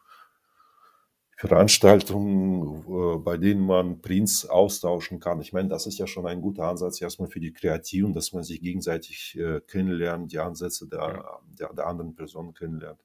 Veranstaltungen, 1.38 2.84
äh, 2.90 3.20
bei 3.20 3.38
denen 3.38 3.66
man 3.66 4.02
Prints 4.02 4.46
austauschen 4.46 5.22
kann. 5.22 5.40
Ich 5.40 5.54
meine, 5.54 5.70
das 5.70 5.88
ist 5.88 5.98
ja 5.98 6.08
schon 6.08 6.28
ein 6.28 6.42
guter 6.42 6.66
Ansatz 6.66 7.02
erstmal 7.02 7.30
für 7.30 7.40
die 7.40 7.54
Kreativen, 7.54 8.14
dass 8.14 8.34
man 8.34 8.44
sich 8.44 8.62
gegenseitig 8.62 9.40
äh, 9.40 9.62
kennenlernt, 9.62 10.34
die 10.34 10.40
Ansätze 10.40 10.90
der, 10.90 11.40
der, 11.58 11.74
der 11.74 11.88
anderen 11.88 12.16
Person 12.16 12.54
kennenlernt. 12.54 13.00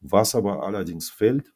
Was 0.00 0.34
aber 0.34 0.64
allerdings 0.64 1.10
fällt, 1.10 1.52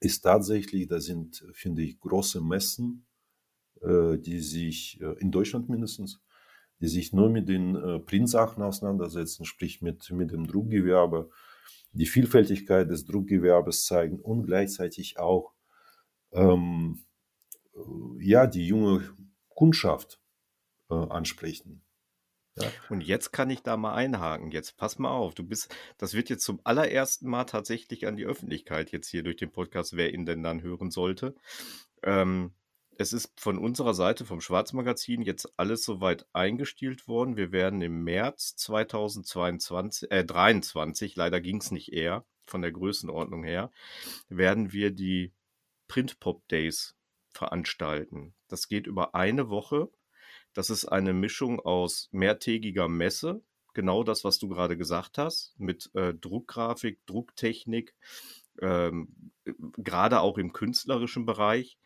ist 0.00 0.20
tatsächlich, 0.20 0.88
da 0.88 1.00
sind, 1.00 1.44
finde 1.52 1.82
ich, 1.82 1.98
große 2.00 2.40
Messen, 2.40 3.06
äh, 3.80 4.18
die 4.18 4.40
sich, 4.40 5.00
in 5.18 5.30
Deutschland 5.30 5.68
mindestens, 5.68 6.20
die 6.80 6.88
sich 6.88 7.12
nur 7.12 7.28
mit 7.28 7.48
den 7.48 7.74
Printsachen 8.06 8.62
auseinandersetzen, 8.62 9.44
sprich 9.44 9.82
mit, 9.82 10.10
mit 10.12 10.30
dem 10.30 10.46
Druckgewerbe, 10.46 11.28
die 11.92 12.06
Vielfältigkeit 12.06 12.88
des 12.88 13.04
Druckgewerbes 13.04 13.84
zeigen 13.84 14.20
und 14.20 14.44
gleichzeitig 14.44 15.18
auch 15.18 15.54
ähm, 16.32 17.00
ja, 18.20 18.46
die 18.46 18.66
junge 18.66 19.02
Kundschaft 19.48 20.20
äh, 20.90 20.94
ansprechen. 20.94 21.82
Ja. 22.62 22.70
Und 22.88 23.02
jetzt 23.02 23.32
kann 23.32 23.50
ich 23.50 23.62
da 23.62 23.76
mal 23.76 23.94
einhaken. 23.94 24.50
Jetzt 24.50 24.76
pass 24.76 24.98
mal 24.98 25.10
auf. 25.10 25.34
Du 25.34 25.44
bist, 25.44 25.74
das 25.98 26.14
wird 26.14 26.28
jetzt 26.28 26.44
zum 26.44 26.60
allerersten 26.64 27.28
Mal 27.28 27.44
tatsächlich 27.44 28.06
an 28.06 28.16
die 28.16 28.26
Öffentlichkeit 28.26 28.90
jetzt 28.92 29.08
hier 29.08 29.22
durch 29.22 29.36
den 29.36 29.50
Podcast, 29.50 29.96
wer 29.96 30.12
ihn 30.12 30.26
denn 30.26 30.42
dann 30.42 30.62
hören 30.62 30.90
sollte. 30.90 31.34
Ähm, 32.02 32.52
es 33.00 33.12
ist 33.12 33.40
von 33.40 33.58
unserer 33.58 33.94
Seite 33.94 34.24
vom 34.24 34.40
Schwarzmagazin 34.40 35.22
jetzt 35.22 35.52
alles 35.56 35.84
soweit 35.84 36.26
eingestielt 36.32 37.06
worden. 37.06 37.36
Wir 37.36 37.52
werden 37.52 37.80
im 37.80 38.02
März 38.02 38.56
2022, 38.56 40.10
äh, 40.10 40.24
23, 40.24 41.14
leider 41.14 41.40
ging 41.40 41.58
es 41.58 41.70
nicht 41.70 41.92
eher, 41.92 42.24
von 42.44 42.60
der 42.60 42.72
Größenordnung 42.72 43.44
her, 43.44 43.70
werden 44.28 44.72
wir 44.72 44.90
die 44.90 45.32
Print 45.86 46.18
Pop 46.18 46.46
Days 46.48 46.96
veranstalten. 47.30 48.34
Das 48.48 48.66
geht 48.66 48.88
über 48.88 49.14
eine 49.14 49.48
Woche. 49.48 49.90
Das 50.54 50.70
ist 50.70 50.86
eine 50.86 51.12
Mischung 51.12 51.60
aus 51.60 52.08
mehrtägiger 52.12 52.88
Messe, 52.88 53.42
genau 53.74 54.02
das, 54.02 54.24
was 54.24 54.38
du 54.38 54.48
gerade 54.48 54.76
gesagt 54.76 55.18
hast, 55.18 55.54
mit 55.58 55.90
äh, 55.94 56.14
Druckgrafik, 56.14 57.04
Drucktechnik, 57.06 57.94
ähm, 58.60 59.30
gerade 59.76 60.20
auch 60.20 60.38
im 60.38 60.52
künstlerischen 60.52 61.26
Bereich 61.26 61.78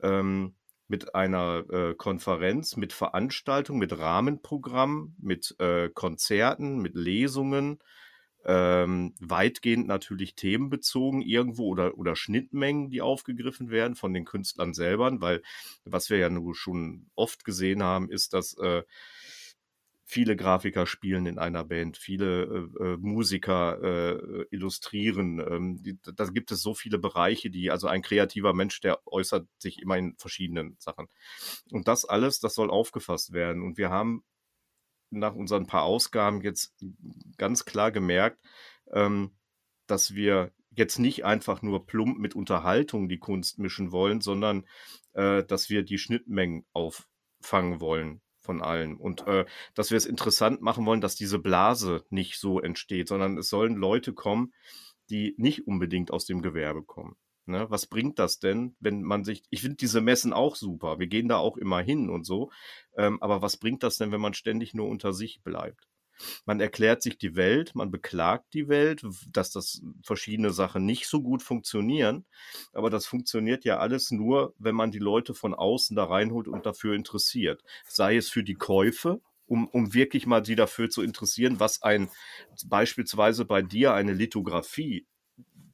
ähm, 0.00 0.54
mit 0.86 1.14
einer 1.14 1.64
äh, 1.70 1.94
Konferenz, 1.94 2.76
mit 2.76 2.92
Veranstaltung, 2.92 3.78
mit 3.78 3.98
Rahmenprogramm, 3.98 5.16
mit 5.18 5.56
äh, 5.58 5.88
Konzerten, 5.88 6.78
mit 6.78 6.94
Lesungen, 6.94 7.80
ähm, 8.44 9.14
weitgehend 9.20 9.86
natürlich 9.86 10.34
themenbezogen 10.34 11.22
irgendwo 11.22 11.68
oder, 11.68 11.96
oder 11.98 12.16
Schnittmengen, 12.16 12.90
die 12.90 13.00
aufgegriffen 13.00 13.70
werden 13.70 13.94
von 13.94 14.12
den 14.12 14.24
Künstlern 14.24 14.74
selber, 14.74 15.20
weil 15.20 15.42
was 15.84 16.10
wir 16.10 16.18
ja 16.18 16.30
nur 16.30 16.54
schon 16.54 17.06
oft 17.14 17.44
gesehen 17.44 17.82
haben, 17.82 18.10
ist, 18.10 18.34
dass 18.34 18.56
äh, 18.58 18.82
viele 20.06 20.36
Grafiker 20.36 20.86
spielen 20.86 21.26
in 21.26 21.38
einer 21.38 21.64
Band, 21.64 21.96
viele 21.96 22.70
äh, 22.78 22.84
äh 22.84 22.96
Musiker 22.98 23.82
äh, 23.82 24.46
illustrieren. 24.50 25.40
Ähm, 25.40 25.82
die, 25.82 25.98
da 26.14 26.24
gibt 26.26 26.52
es 26.52 26.62
so 26.62 26.74
viele 26.74 26.98
Bereiche, 26.98 27.50
die, 27.50 27.70
also 27.70 27.88
ein 27.88 28.02
kreativer 28.02 28.52
Mensch, 28.52 28.80
der 28.80 29.00
äußert 29.06 29.48
sich 29.58 29.80
immer 29.80 29.96
in 29.96 30.14
verschiedenen 30.16 30.76
Sachen. 30.78 31.08
Und 31.72 31.88
das 31.88 32.04
alles, 32.04 32.38
das 32.38 32.54
soll 32.54 32.70
aufgefasst 32.70 33.32
werden. 33.32 33.62
Und 33.62 33.78
wir 33.78 33.90
haben 33.90 34.22
nach 35.18 35.34
unseren 35.34 35.66
paar 35.66 35.82
Ausgaben 35.82 36.40
jetzt 36.42 36.74
ganz 37.36 37.64
klar 37.64 37.90
gemerkt, 37.90 38.38
ähm, 38.92 39.32
dass 39.86 40.14
wir 40.14 40.52
jetzt 40.70 40.98
nicht 40.98 41.24
einfach 41.24 41.62
nur 41.62 41.86
plump 41.86 42.18
mit 42.18 42.34
Unterhaltung 42.34 43.08
die 43.08 43.18
Kunst 43.18 43.58
mischen 43.58 43.92
wollen, 43.92 44.20
sondern 44.20 44.64
äh, 45.12 45.44
dass 45.44 45.70
wir 45.70 45.82
die 45.82 45.98
Schnittmengen 45.98 46.64
auffangen 46.72 47.80
wollen 47.80 48.20
von 48.40 48.60
allen 48.60 48.96
und 48.96 49.26
äh, 49.26 49.46
dass 49.74 49.90
wir 49.90 49.96
es 49.96 50.06
interessant 50.06 50.60
machen 50.60 50.84
wollen, 50.84 51.00
dass 51.00 51.16
diese 51.16 51.38
Blase 51.38 52.04
nicht 52.10 52.38
so 52.38 52.60
entsteht, 52.60 53.08
sondern 53.08 53.38
es 53.38 53.48
sollen 53.48 53.76
Leute 53.76 54.12
kommen, 54.12 54.52
die 55.10 55.34
nicht 55.38 55.66
unbedingt 55.66 56.10
aus 56.10 56.26
dem 56.26 56.42
Gewerbe 56.42 56.82
kommen. 56.82 57.16
Ne, 57.46 57.66
was 57.68 57.86
bringt 57.86 58.18
das 58.18 58.38
denn, 58.38 58.74
wenn 58.80 59.02
man 59.02 59.22
sich, 59.22 59.42
ich 59.50 59.60
finde 59.60 59.76
diese 59.76 60.00
Messen 60.00 60.32
auch 60.32 60.56
super, 60.56 60.98
wir 60.98 61.08
gehen 61.08 61.28
da 61.28 61.36
auch 61.36 61.58
immer 61.58 61.80
hin 61.80 62.08
und 62.08 62.24
so, 62.24 62.50
ähm, 62.96 63.20
aber 63.22 63.42
was 63.42 63.58
bringt 63.58 63.82
das 63.82 63.98
denn, 63.98 64.12
wenn 64.12 64.20
man 64.20 64.32
ständig 64.32 64.72
nur 64.72 64.88
unter 64.88 65.12
sich 65.12 65.42
bleibt? 65.42 65.86
Man 66.46 66.60
erklärt 66.60 67.02
sich 67.02 67.18
die 67.18 67.36
Welt, 67.36 67.74
man 67.74 67.90
beklagt 67.90 68.54
die 68.54 68.68
Welt, 68.68 69.04
dass 69.30 69.50
das 69.50 69.82
verschiedene 70.02 70.50
Sachen 70.50 70.86
nicht 70.86 71.06
so 71.06 71.20
gut 71.22 71.42
funktionieren, 71.42 72.24
aber 72.72 72.88
das 72.88 73.06
funktioniert 73.06 73.64
ja 73.64 73.78
alles 73.78 74.10
nur, 74.10 74.54
wenn 74.58 74.74
man 74.74 74.90
die 74.90 74.98
Leute 74.98 75.34
von 75.34 75.54
außen 75.54 75.96
da 75.96 76.04
reinholt 76.04 76.48
und 76.48 76.66
dafür 76.66 76.94
interessiert. 76.94 77.62
Sei 77.86 78.16
es 78.16 78.28
für 78.30 78.44
die 78.44 78.54
Käufe, 78.54 79.20
um, 79.46 79.68
um 79.68 79.92
wirklich 79.92 80.26
mal 80.26 80.44
sie 80.44 80.56
dafür 80.56 80.88
zu 80.88 81.02
interessieren, 81.02 81.60
was 81.60 81.82
ein 81.82 82.08
beispielsweise 82.66 83.44
bei 83.44 83.62
dir 83.62 83.92
eine 83.92 84.12
Lithografie 84.12 85.06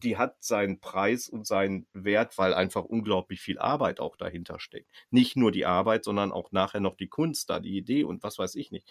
die 0.02 0.16
hat 0.16 0.42
seinen 0.42 0.80
Preis 0.80 1.28
und 1.28 1.46
seinen 1.46 1.86
Wert, 1.92 2.38
weil 2.38 2.54
einfach 2.54 2.84
unglaublich 2.84 3.40
viel 3.40 3.58
Arbeit 3.58 4.00
auch 4.00 4.16
dahinter 4.16 4.60
steckt. 4.60 4.90
Nicht 5.10 5.36
nur 5.36 5.52
die 5.52 5.66
Arbeit, 5.66 6.04
sondern 6.04 6.32
auch 6.32 6.52
nachher 6.52 6.80
noch 6.80 6.96
die 6.96 7.08
Kunst 7.08 7.50
da, 7.50 7.60
die 7.60 7.76
Idee 7.76 8.04
und 8.04 8.22
was 8.22 8.38
weiß 8.38 8.54
ich 8.56 8.70
nicht. 8.70 8.90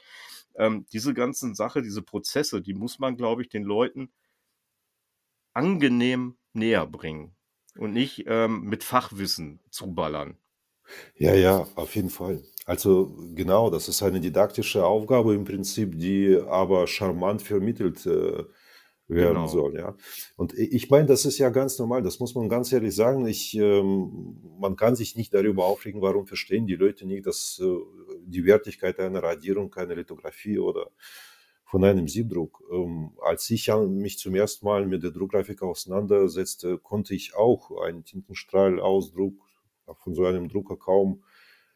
Ähm, 0.56 0.86
diese 0.92 1.14
ganzen 1.14 1.56
Sache, 1.56 1.82
diese 1.82 2.02
Prozesse, 2.02 2.62
die 2.62 2.74
muss 2.74 3.00
man, 3.00 3.18
glaube 3.18 3.42
ich, 3.42 3.50
den 3.50 3.64
Leuten 3.64 4.12
angenehm 5.54 6.38
näher 6.54 6.86
bringen 6.86 7.36
und 7.78 7.94
nicht 7.94 8.26
ähm, 8.28 8.62
mit 8.64 8.84
Fachwissen 8.84 9.60
zuballern. 9.70 10.38
Ja, 11.16 11.36
ja, 11.36 11.68
auf 11.76 11.96
jeden 11.96 12.10
Fall. 12.10 12.42
Also 12.66 13.16
genau, 13.36 13.70
das 13.70 13.88
ist 13.88 14.02
eine 14.04 14.20
didaktische 14.20 14.86
Aufgabe 14.86 15.36
im 15.36 15.46
Prinzip, 15.46 15.98
die 16.00 16.40
aber 16.48 16.88
charmant 16.88 17.42
vermittelt 17.42 18.06
äh, 18.06 18.44
werden 19.10 19.36
genau. 19.36 19.48
soll. 19.48 19.76
Ja. 19.76 19.96
Und 20.38 20.54
ich 20.54 20.90
meine, 20.90 21.08
das 21.08 21.26
ist 21.26 21.40
ja 21.40 21.50
ganz 21.50 21.80
normal, 21.80 22.04
das 22.04 22.20
muss 22.20 22.36
man 22.36 22.48
ganz 22.48 22.72
ehrlich 22.72 22.96
sagen. 22.96 23.26
Ich, 23.28 23.56
ähm, 23.56 24.38
man 24.60 24.76
kann 24.76 24.96
sich 24.96 25.16
nicht 25.16 25.34
darüber 25.34 25.66
aufregen, 25.66 26.02
warum 26.02 26.28
verstehen 26.28 26.68
die 26.68 26.76
Leute 26.76 27.06
nicht, 27.06 27.26
dass 27.26 27.60
äh, 27.62 27.78
die 28.24 28.46
Wertigkeit 28.46 29.00
einer 29.00 29.24
Radierung, 29.24 29.74
einer 29.74 29.96
Lithografie 29.96 30.60
oder 30.60 30.92
von 31.64 31.84
einem 31.84 32.08
Siebdruck. 32.08 32.64
Ähm, 32.72 33.12
als 33.22 33.50
ich 33.50 33.68
mich 33.68 34.20
zum 34.20 34.36
ersten 34.36 34.66
Mal 34.66 34.86
mit 34.86 35.04
der 35.04 35.12
Druckgrafik 35.12 35.62
auseinandersetzte, 35.64 36.78
konnte 36.78 37.16
ich 37.16 37.36
auch 37.36 37.82
einen 37.82 38.06
Tintenstrahlausdruck 38.06 39.34
von 39.98 40.14
so 40.14 40.26
einem 40.26 40.50
Drucker 40.50 40.78
kaum 40.78 41.24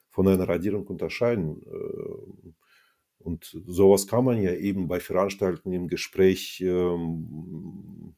von 0.09 0.27
einer 0.27 0.47
Radierung 0.47 0.85
unterscheiden. 0.85 1.63
Und 3.23 3.57
sowas 3.65 4.07
kann 4.07 4.25
man 4.25 4.41
ja 4.41 4.53
eben 4.53 4.87
bei 4.87 4.99
Veranstaltungen 4.99 5.73
im 5.75 5.87
Gespräch 5.87 6.61
ähm, 6.61 8.15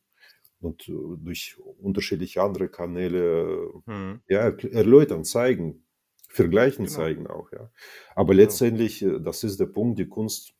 und 0.59 0.89
äh, 0.89 1.17
durch 1.17 1.57
unterschiedliche 1.79 2.41
andere 2.41 2.69
Kanäle 2.69 3.71
hm. 3.85 4.21
ja, 4.27 4.49
erläutern, 4.49 5.23
zeigen, 5.23 5.85
vergleichen, 6.27 6.85
genau. 6.85 6.97
zeigen 6.97 7.27
auch. 7.27 7.51
Ja. 7.51 7.71
Aber 8.15 8.33
genau. 8.33 8.43
letztendlich, 8.43 9.03
äh, 9.03 9.19
das 9.19 9.43
ist 9.43 9.59
der 9.59 9.67
Punkt, 9.67 9.99
die 9.99 10.07
Kunst, 10.07 10.55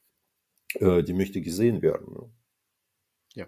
äh, 0.76 1.02
die 1.04 1.14
möchte 1.14 1.42
gesehen 1.42 1.82
werden. 1.82 2.14
Ne? 2.14 2.30
Ja. 3.34 3.48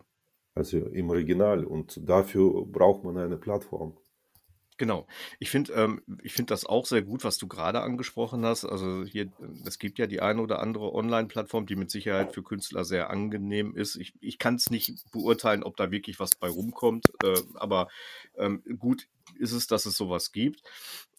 Also 0.56 0.80
im 0.80 1.10
Original. 1.10 1.64
Und 1.64 2.02
dafür 2.10 2.66
braucht 2.66 3.04
man 3.04 3.18
eine 3.18 3.38
Plattform. 3.38 3.98
Genau. 4.78 5.08
Ich 5.40 5.50
finde 5.50 5.74
ähm, 5.74 6.02
ich 6.22 6.34
finde 6.34 6.52
das 6.52 6.66
auch 6.66 6.86
sehr 6.86 7.02
gut, 7.02 7.24
was 7.24 7.40
du 7.40 7.48
gerade 7.48 7.82
angesprochen 7.82 8.46
hast. 8.46 8.64
Also 8.64 9.04
hier, 9.06 9.32
es 9.66 9.80
gibt 9.80 9.98
ja 9.98 10.06
die 10.06 10.22
eine 10.22 10.42
oder 10.42 10.60
andere 10.60 10.94
Online-Plattform, 10.94 11.66
die 11.66 11.76
mit 11.76 11.90
Sicherheit 11.90 12.34
für 12.34 12.44
Künstler 12.44 12.86
sehr 12.86 13.10
angenehm 13.10 13.76
ist. 13.76 13.96
Ich, 13.96 14.14
ich 14.22 14.38
kann 14.38 14.56
es 14.56 14.70
nicht 14.70 15.12
beurteilen, 15.12 15.64
ob 15.64 15.78
da 15.78 15.90
wirklich 15.90 16.20
was 16.20 16.36
bei 16.36 16.48
rumkommt, 16.48 17.06
äh, 17.24 17.42
aber 17.56 17.88
ähm, 18.38 18.62
gut 18.78 19.08
ist 19.40 19.52
es, 19.52 19.66
dass 19.66 19.88
es 19.88 19.98
sowas 19.98 20.32
gibt. 20.32 20.62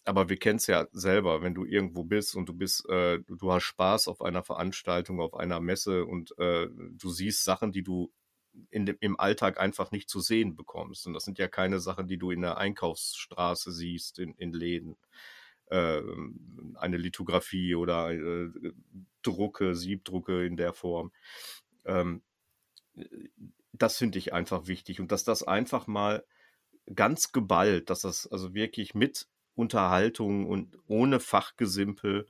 Aber 0.05 0.29
wir 0.29 0.37
kennen 0.37 0.57
es 0.57 0.67
ja 0.67 0.87
selber, 0.93 1.41
wenn 1.41 1.53
du 1.53 1.65
irgendwo 1.65 2.03
bist 2.03 2.35
und 2.35 2.47
du 2.47 2.53
bist, 2.53 2.87
äh, 2.89 3.19
du 3.27 3.51
hast 3.51 3.63
Spaß 3.63 4.07
auf 4.07 4.21
einer 4.21 4.43
Veranstaltung, 4.43 5.19
auf 5.19 5.33
einer 5.35 5.59
Messe 5.59 6.05
und 6.05 6.37
äh, 6.39 6.67
du 6.69 7.09
siehst 7.09 7.43
Sachen, 7.43 7.73
die 7.73 7.83
du 7.83 8.09
in 8.69 8.85
dem, 8.85 8.97
im 8.99 9.19
Alltag 9.19 9.59
einfach 9.59 9.91
nicht 9.91 10.09
zu 10.09 10.19
sehen 10.19 10.55
bekommst. 10.55 11.07
Und 11.07 11.13
das 11.13 11.23
sind 11.23 11.39
ja 11.39 11.47
keine 11.47 11.79
Sachen, 11.79 12.07
die 12.07 12.17
du 12.17 12.31
in 12.31 12.41
der 12.41 12.57
Einkaufsstraße 12.57 13.71
siehst, 13.71 14.19
in, 14.19 14.33
in 14.35 14.53
Läden. 14.53 14.97
Äh, 15.67 16.01
eine 16.75 16.97
Lithografie 16.97 17.75
oder 17.75 18.11
äh, 18.11 18.49
Drucke, 19.21 19.75
Siebdrucke 19.75 20.45
in 20.45 20.57
der 20.57 20.73
Form. 20.73 21.11
Ähm, 21.85 22.23
das 23.73 23.97
finde 23.97 24.17
ich 24.17 24.33
einfach 24.33 24.67
wichtig. 24.67 24.99
Und 24.99 25.11
dass 25.11 25.23
das 25.23 25.43
einfach 25.43 25.87
mal 25.87 26.25
ganz 26.95 27.31
geballt, 27.31 27.89
dass 27.89 28.01
das 28.01 28.27
also 28.27 28.53
wirklich 28.53 28.95
mit 28.95 29.27
Unterhaltung 29.55 30.47
und 30.47 30.77
ohne 30.87 31.19
Fachgesimpel 31.19 32.25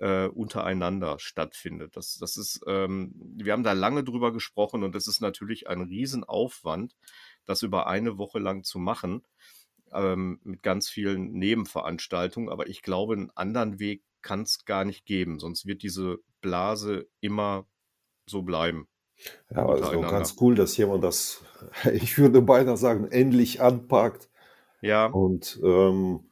äh, 0.00 0.26
untereinander 0.28 1.18
stattfindet. 1.18 1.96
Das, 1.96 2.16
das 2.18 2.36
ist, 2.36 2.60
ähm, 2.66 3.12
wir 3.36 3.52
haben 3.52 3.62
da 3.62 3.72
lange 3.72 4.02
drüber 4.02 4.32
gesprochen 4.32 4.82
und 4.82 4.96
es 4.96 5.06
ist 5.06 5.20
natürlich 5.20 5.68
ein 5.68 5.82
Riesenaufwand, 5.82 6.96
das 7.44 7.62
über 7.62 7.86
eine 7.86 8.16
Woche 8.16 8.38
lang 8.38 8.64
zu 8.64 8.78
machen, 8.78 9.22
ähm, 9.92 10.40
mit 10.42 10.62
ganz 10.62 10.88
vielen 10.88 11.32
Nebenveranstaltungen. 11.32 12.48
Aber 12.48 12.68
ich 12.68 12.82
glaube, 12.82 13.14
einen 13.14 13.30
anderen 13.34 13.78
Weg 13.78 14.02
kann 14.22 14.42
es 14.42 14.64
gar 14.64 14.84
nicht 14.84 15.04
geben, 15.04 15.38
sonst 15.38 15.66
wird 15.66 15.82
diese 15.82 16.18
Blase 16.40 17.06
immer 17.20 17.66
so 18.26 18.42
bleiben. 18.42 18.88
Ja, 19.50 19.66
also 19.66 20.00
ganz 20.00 20.36
cool, 20.40 20.54
dass 20.54 20.78
jemand 20.78 21.04
das, 21.04 21.44
ich 21.92 22.16
würde 22.16 22.40
beinahe 22.40 22.78
sagen, 22.78 23.06
endlich 23.10 23.60
anpackt. 23.60 24.30
Ja. 24.80 25.06
Und, 25.06 25.60
ähm, 25.62 26.30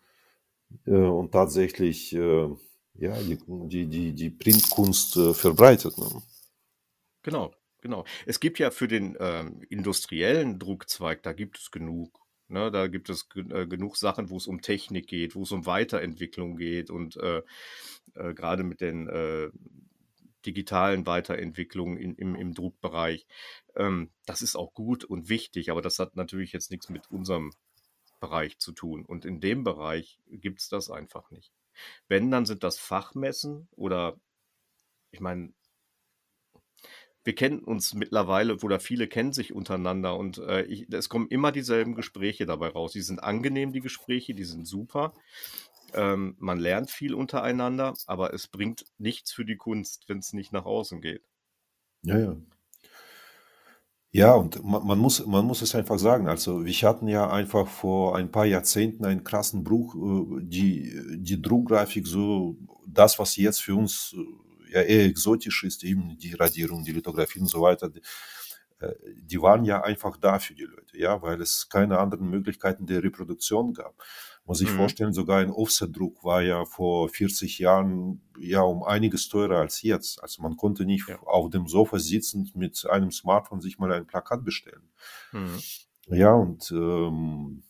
äh, 0.87 0.93
und 0.93 1.33
tatsächlich 1.33 2.15
äh, 2.15 2.49
ja, 2.99 3.17
die, 3.21 3.87
die, 3.87 4.13
die, 4.13 4.31
Printkunst 4.31 5.17
äh, 5.17 5.35
verbreitet. 5.35 5.97
Ne? 5.99 6.23
Genau, 7.23 7.55
genau. 7.81 8.05
Es 8.27 8.41
gibt 8.41 8.59
ja 8.59 8.71
für 8.71 8.89
den 8.89 9.17
ähm, 9.21 9.63
industriellen 9.69 10.59
Druckzweig, 10.59 11.23
da 11.23 11.33
gibt 11.33 11.59
es 11.59 11.71
genug. 11.71 12.21
Ne? 12.49 12.71
Da 12.71 12.87
gibt 12.87 13.11
es 13.11 13.29
äh, 13.37 13.67
genug 13.67 13.97
Sachen, 13.97 14.31
wo 14.31 14.37
es 14.37 14.47
um 14.47 14.63
Technik 14.63 15.07
geht, 15.07 15.35
wo 15.35 15.43
es 15.43 15.53
um 15.53 15.67
Weiterentwicklung 15.67 16.57
geht 16.57 16.91
und 16.91 17.17
äh, 17.17 17.43
äh, 18.15 18.35
gerade 18.35 18.65
mit 18.65 18.81
den 18.81 19.09
digitalen 20.47 21.05
Weiterentwicklungen 21.07 21.99
in, 21.99 22.15
im, 22.15 22.35
im 22.35 22.55
Druckbereich. 22.55 23.27
Ähm, 23.77 24.11
das 24.27 24.43
ist 24.43 24.57
auch 24.57 24.73
gut 24.73 25.05
und 25.05 25.29
wichtig, 25.29 25.71
aber 25.71 25.83
das 25.83 25.99
hat 25.99 26.17
natürlich 26.17 26.53
jetzt 26.53 26.71
nichts 26.71 26.89
mit 26.89 27.11
unserem 27.11 27.53
Bereich 28.21 28.59
zu 28.59 28.73
tun. 28.73 29.05
Und 29.05 29.25
in 29.25 29.41
dem 29.41 29.65
Bereich 29.65 30.19
gibt 30.31 30.61
es 30.61 30.69
das 30.69 30.91
einfach 30.91 31.31
nicht. 31.31 31.53
Wenn, 32.09 32.31
dann 32.31 32.47
sind 32.47 32.63
das 32.65 32.79
Fachmessen 32.79 33.69
oder 33.77 34.19
ich 35.11 35.21
meine, 35.21 35.53
wir 37.25 37.35
kennen 37.35 37.61
uns 37.61 37.95
mittlerweile 37.95 38.57
oder 38.57 38.81
viele 38.81 39.07
kennen 39.07 39.33
sich 39.33 39.53
untereinander 39.53 40.17
und 40.17 40.39
äh, 40.39 40.63
ich, 40.63 40.91
es 40.93 41.09
kommen 41.09 41.29
immer 41.29 41.53
dieselben 41.53 41.95
Gespräche 41.95 42.47
dabei 42.47 42.69
raus. 42.69 42.93
Die 42.93 43.03
sind 43.03 43.23
angenehm, 43.23 43.73
die 43.73 43.81
Gespräche, 43.81 44.35
die 44.35 44.45
sind 44.45 44.67
super. 44.67 45.13
Ähm, 45.93 46.37
man 46.39 46.59
lernt 46.59 46.91
viel 46.91 47.15
untereinander, 47.15 47.95
aber 48.07 48.33
es 48.33 48.49
bringt 48.49 48.87
nichts 48.99 49.33
für 49.33 49.45
die 49.45 49.57
Kunst, 49.57 50.09
wenn 50.09 50.19
es 50.19 50.33
nicht 50.33 50.53
nach 50.53 50.65
außen 50.65 51.01
geht. 51.01 51.23
Ja, 52.03 52.19
ja. 52.19 52.37
Ja, 54.11 54.35
und 54.35 54.65
man, 54.65 54.87
man, 54.87 54.99
muss, 54.99 55.25
man 55.27 55.45
muss 55.45 55.61
es 55.61 55.75
einfach 55.75 55.99
sagen. 55.99 56.29
Also, 56.29 56.65
wir 56.65 56.73
hatten 56.83 57.09
ja 57.09 57.31
einfach 57.31 57.69
vor 57.69 58.17
ein 58.17 58.31
paar 58.31 58.47
Jahrzehnten 58.47 59.05
einen 59.05 59.23
krassen 59.23 59.65
Bruch. 59.65 59.95
Äh, 59.95 60.45
die, 60.45 61.19
die 61.19 61.41
Druckgrafik, 61.43 62.07
so 62.07 62.57
das, 62.87 63.19
was 63.19 63.37
jetzt 63.37 63.61
für 63.63 63.75
uns 63.75 64.15
äh, 64.17 64.73
ja 64.75 64.83
eher 64.83 65.05
exotisch 65.05 65.63
ist, 65.65 65.85
eben 65.85 66.17
die 66.19 66.33
Radierung, 66.35 66.85
die 66.85 66.93
Lithografie 66.93 67.41
und 67.41 67.49
so 67.49 67.61
weiter, 67.61 67.91
die, 68.81 68.85
äh, 68.85 68.95
die 69.23 69.41
waren 69.43 69.65
ja 69.65 69.83
einfach 69.83 70.17
da 70.17 70.39
für 70.39 70.55
die 70.55 70.65
Leute, 70.65 70.99
ja, 70.99 71.23
weil 71.23 71.41
es 71.41 71.69
keine 71.69 71.99
anderen 71.99 72.29
Möglichkeiten 72.31 72.87
der 72.87 73.03
Reproduktion 73.03 73.75
gab 73.75 73.95
muss 74.49 74.63
ich 74.63 74.73
mhm. 74.73 74.77
vorstellen, 74.77 75.13
sogar 75.13 75.41
ein 75.41 75.51
Offset-Druck 75.51 76.25
war 76.25 76.41
ja 76.41 76.65
vor 76.65 77.11
40 77.11 77.59
Jahren 77.59 78.23
ja 78.39 78.63
um 78.63 78.83
einiges 78.83 79.29
teurer 79.29 79.59
als 79.59 79.83
jetzt. 79.83 80.23
Also 80.23 80.41
man 80.43 80.57
konnte 80.57 80.87
nicht 80.87 81.07
ja. 81.07 81.21
auf 81.21 81.51
dem 81.51 81.69
Sofa 81.69 81.99
sitzend 81.99 82.57
mit 82.57 82.87
einem 82.89 83.11
Smartphone 83.11 83.61
sich 83.61 83.79
mal 83.79 83.93
ein 83.93 84.07
Plakat 84.07 84.45
bestellen. 84.47 84.89
Mhm. 85.33 85.61
Ja, 86.07 86.33
und 86.33 86.71
ähm, 86.71 87.63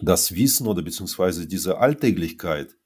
das 0.00 0.34
Wissen 0.34 0.66
oder 0.66 0.82
beziehungsweise 0.82 1.46
diese 1.46 1.78
Alltäglichkeit 1.78 2.76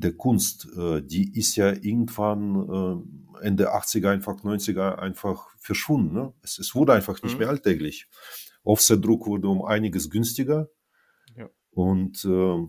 der 0.00 0.12
Kunst, 0.12 0.68
äh, 0.76 1.02
die 1.02 1.38
ist 1.38 1.56
ja 1.56 1.72
irgendwann 1.72 3.08
äh, 3.40 3.46
Ende 3.46 3.74
80er, 3.74 4.10
einfach 4.10 4.42
90er 4.42 4.96
einfach 4.96 5.48
verschwunden. 5.58 6.14
Ne? 6.14 6.32
Es, 6.42 6.58
es 6.58 6.74
wurde 6.74 6.92
einfach 6.92 7.22
nicht 7.22 7.34
mhm. 7.34 7.38
mehr 7.40 7.48
alltäglich. 7.48 8.08
Offset-Druck 8.64 9.26
wurde 9.26 9.48
um 9.48 9.64
einiges 9.64 10.10
günstiger. 10.10 10.68
Und 11.76 12.24
äh, 12.24 12.66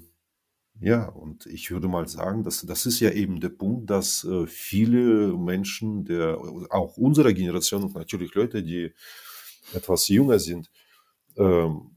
ja, 0.82 1.08
und 1.08 1.46
ich 1.46 1.72
würde 1.72 1.88
mal 1.88 2.10
sagen, 2.10 2.44
dass 2.44 2.66
das 2.66 2.86
ist 2.86 3.00
ja 3.00 3.10
eben 3.12 3.40
der 3.40 3.50
Punkt, 3.50 3.90
dass 3.90 4.26
äh, 4.26 4.46
viele 4.48 5.38
Menschen, 5.38 6.04
der 6.04 6.38
auch 6.70 6.98
unserer 6.98 7.32
Generation 7.32 7.84
und 7.84 7.96
natürlich 7.96 8.36
Leute, 8.36 8.62
die 8.62 8.92
etwas 9.74 10.10
jünger 10.10 10.40
sind, 10.40 10.70
ähm, 11.38 11.97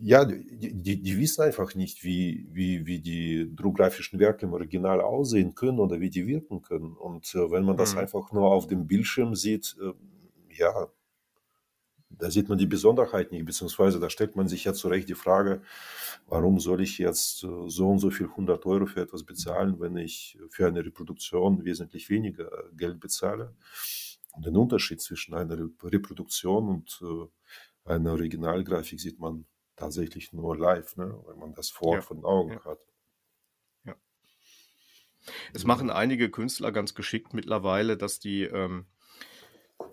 ja, 0.00 0.24
die, 0.24 0.74
die, 0.74 1.02
die, 1.02 1.18
wissen 1.18 1.42
einfach 1.42 1.74
nicht, 1.74 2.04
wie, 2.04 2.46
wie, 2.52 2.86
wie 2.86 2.98
die 3.00 3.50
druckgrafischen 3.54 4.18
Werke 4.18 4.46
im 4.46 4.52
Original 4.52 5.00
aussehen 5.00 5.54
können 5.54 5.78
oder 5.78 6.00
wie 6.00 6.10
die 6.10 6.26
wirken 6.26 6.62
können. 6.62 6.92
Und 6.92 7.34
äh, 7.34 7.50
wenn 7.50 7.64
man 7.64 7.76
das 7.76 7.94
mhm. 7.94 8.00
einfach 8.00 8.32
nur 8.32 8.50
auf 8.50 8.66
dem 8.66 8.86
Bildschirm 8.86 9.34
sieht, 9.34 9.76
äh, 9.80 9.92
ja, 10.54 10.88
da 12.10 12.30
sieht 12.30 12.48
man 12.48 12.58
die 12.58 12.66
Besonderheit 12.66 13.32
nicht, 13.32 13.44
beziehungsweise 13.46 13.98
da 13.98 14.10
stellt 14.10 14.36
man 14.36 14.48
sich 14.48 14.64
ja 14.64 14.74
zu 14.74 14.88
Recht 14.88 15.08
die 15.08 15.14
Frage, 15.14 15.62
warum 16.26 16.60
soll 16.60 16.82
ich 16.82 16.98
jetzt 16.98 17.44
äh, 17.44 17.68
so 17.68 17.88
und 17.88 17.98
so 17.98 18.10
viel 18.10 18.26
100 18.26 18.66
Euro 18.66 18.86
für 18.86 19.00
etwas 19.00 19.24
bezahlen, 19.24 19.80
wenn 19.80 19.96
ich 19.96 20.38
für 20.50 20.66
eine 20.66 20.84
Reproduktion 20.84 21.64
wesentlich 21.64 22.10
weniger 22.10 22.50
Geld 22.76 23.00
bezahle? 23.00 23.54
Und 24.32 24.44
den 24.44 24.56
Unterschied 24.56 25.00
zwischen 25.00 25.32
einer 25.32 25.56
Reproduktion 25.82 26.68
und 26.68 27.02
einer 27.86 28.12
Originalgrafik 28.12 29.00
sieht 29.00 29.18
man 29.18 29.46
tatsächlich 29.76 30.32
nur 30.32 30.56
live, 30.56 30.96
ne? 30.96 31.22
wenn 31.26 31.38
man 31.38 31.54
das 31.54 31.70
vor 31.70 31.96
ja. 31.96 32.00
von 32.00 32.24
Augen 32.24 32.52
ja. 32.52 32.64
hat. 32.64 32.78
Ja. 33.84 33.94
Es 35.52 35.64
machen 35.64 35.90
einige 35.90 36.30
Künstler 36.30 36.72
ganz 36.72 36.94
geschickt 36.94 37.34
mittlerweile, 37.34 37.96
dass 37.96 38.18
die 38.18 38.42
ähm, 38.42 38.86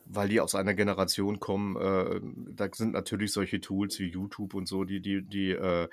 weil 0.05 0.29
die 0.29 0.39
aus 0.39 0.55
einer 0.55 0.73
Generation 0.73 1.39
kommen, 1.39 1.75
äh, 1.75 2.21
da 2.55 2.69
sind 2.71 2.93
natürlich 2.93 3.33
solche 3.33 3.61
Tools 3.61 3.99
wie 3.99 4.09
YouTube 4.09 4.53
und 4.53 4.67
so, 4.67 4.83
die, 4.83 5.01
die, 5.01 5.23
die 5.23 5.51
äh, 5.51 5.89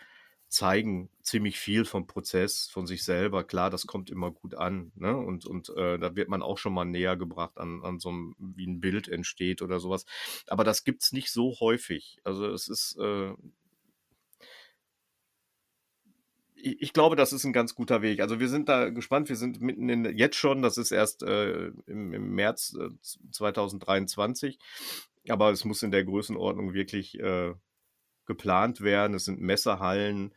zeigen 0.49 1.11
ziemlich 1.23 1.59
viel 1.59 1.85
vom 1.85 2.09
Prozess, 2.09 2.69
von 2.69 2.87
sich 2.87 3.05
selber. 3.05 3.45
Klar, 3.45 3.71
das 3.71 3.87
kommt 3.87 4.11
immer 4.11 4.33
gut 4.33 4.57
an. 4.57 4.91
Ne? 4.97 5.17
Und, 5.17 5.47
und 5.47 5.71
äh, 5.77 5.97
da 5.97 6.17
wird 6.17 6.29
man 6.29 6.43
auch 6.43 6.59
schon 6.59 6.75
mal 6.75 6.85
näher 6.85 7.17
gebracht 7.17 7.57
an, 7.59 7.85
an 7.85 8.01
so 8.01 8.09
einem, 8.09 8.35
wie 8.39 8.67
ein 8.67 8.81
Bild 8.81 9.07
entsteht 9.07 9.63
oder 9.63 9.79
sowas. 9.79 10.07
Aber 10.49 10.65
das 10.65 10.83
gibt 10.83 11.05
es 11.05 11.13
nicht 11.13 11.31
so 11.31 11.61
häufig. 11.61 12.19
Also 12.25 12.47
es 12.47 12.69
ist, 12.69 12.97
äh, 12.99 13.33
ich 16.63 16.93
glaube, 16.93 17.17
das 17.17 17.33
ist 17.33 17.45
ein 17.45 17.53
ganz 17.53 17.75
guter 17.75 18.03
Weg. 18.03 18.21
Also 18.21 18.41
wir 18.41 18.49
sind 18.49 18.69
da 18.69 18.91
gespannt. 18.91 19.29
Wir 19.29 19.37
sind 19.37 19.61
mitten 19.61 19.89
in 19.89 20.05
jetzt 20.17 20.37
schon. 20.37 20.63
Das 20.63 20.77
ist 20.79 20.91
erst 20.91 21.23
äh, 21.23 21.69
im, 21.87 22.13
im, 22.13 22.35
März 22.35 22.77
äh, 22.79 22.89
2023. 23.33 24.59
Aber 25.29 25.51
es 25.51 25.65
muss 25.65 25.83
in 25.83 25.91
der 25.91 26.05
Größenordnung 26.05 26.73
wirklich 26.73 27.19
äh, 27.19 27.55
geplant 28.27 28.81
werden. 28.81 29.15
Es 29.15 29.25
sind 29.25 29.41
Messehallen, 29.41 30.35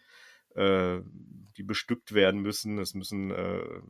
äh, 0.55 0.99
die 1.57 1.63
bestückt 1.63 2.13
werden 2.13 2.41
müssen. 2.41 2.79
Es 2.79 2.93
müssen 2.93 3.31
äh, 3.31 3.81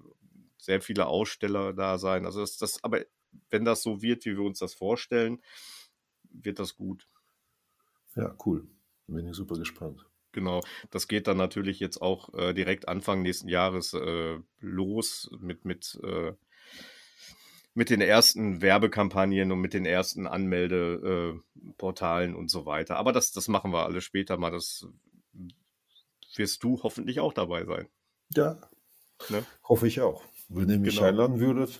sehr 0.58 0.82
viele 0.82 1.08
Aussteller 1.08 1.74
da 1.74 1.98
sein. 1.98 2.26
Also 2.26 2.42
das, 2.42 2.58
das, 2.58 2.84
aber 2.84 3.02
wenn 3.50 3.66
das 3.66 3.84
so 3.84 4.02
wird, 4.02 4.26
wie 4.26 4.38
wir 4.38 4.44
uns 4.44 4.60
das 4.60 4.74
vorstellen, 4.74 5.42
wird 6.30 6.60
das 6.60 6.76
gut. 6.76 7.08
Ja, 8.16 8.36
cool. 8.46 8.68
Bin 9.08 9.28
ich 9.28 9.36
super 9.36 9.56
gespannt. 9.56 10.06
Genau, 10.34 10.60
das 10.90 11.08
geht 11.08 11.28
dann 11.28 11.38
natürlich 11.38 11.80
jetzt 11.80 12.02
auch 12.02 12.34
äh, 12.34 12.54
direkt 12.54 12.90
Anfang 12.90 13.22
nächsten 13.22 13.48
Jahres 13.48 13.94
äh, 13.94 14.40
los 14.60 15.30
mit, 15.40 15.64
mit, 15.64 15.98
äh, 16.04 16.34
mit 17.76 17.92
den 17.92 18.02
ersten 18.02 18.62
Werbekampagnen 18.62 19.52
und 19.52 19.62
mit 19.62 19.76
den 19.76 19.86
ersten 19.86 20.26
Anmeldeportalen 20.26 22.34
und 22.36 22.50
so 22.50 22.66
weiter. 22.66 22.98
Aber 22.98 23.14
das, 23.14 23.32
das 23.32 23.48
machen 23.48 23.72
wir 23.72 23.86
alles 23.86 24.04
später 24.04 24.38
mal. 24.38 24.50
Das 24.50 24.88
wirst 26.36 26.64
du 26.64 26.82
hoffentlich 26.82 27.20
auch 27.20 27.34
dabei 27.34 27.64
sein. 27.66 27.88
Ja, 28.36 28.58
ne? 29.30 29.46
hoffe 29.64 29.88
ich 29.88 30.02
auch. 30.02 30.24
Wenn 30.50 30.68
ihr 30.70 30.80
mich 30.80 30.96
genau. 30.96 31.08
einladen 31.08 31.40
würdet. 31.40 31.80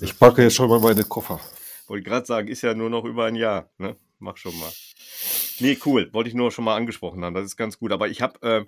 Ich 0.00 0.18
packe 0.18 0.42
jetzt 0.42 0.54
schon 0.54 0.70
mal 0.70 0.80
meine 0.80 1.04
Koffer. 1.04 1.38
Wollte 1.86 2.04
gerade 2.04 2.26
sagen, 2.26 2.48
ist 2.48 2.62
ja 2.62 2.72
nur 2.74 2.88
noch 2.88 3.04
über 3.04 3.26
ein 3.26 3.36
Jahr. 3.36 3.68
Ne? 3.76 3.96
Mach 4.18 4.38
schon 4.38 4.58
mal. 4.58 4.72
Nee, 5.62 5.78
cool. 5.86 6.12
Wollte 6.12 6.28
ich 6.28 6.34
nur 6.34 6.50
schon 6.50 6.64
mal 6.64 6.76
angesprochen 6.76 7.24
haben. 7.24 7.34
Das 7.34 7.44
ist 7.44 7.56
ganz 7.56 7.78
gut. 7.78 7.92
Aber 7.92 8.08
ich 8.08 8.20
habe 8.20 8.42
äh, 8.42 8.64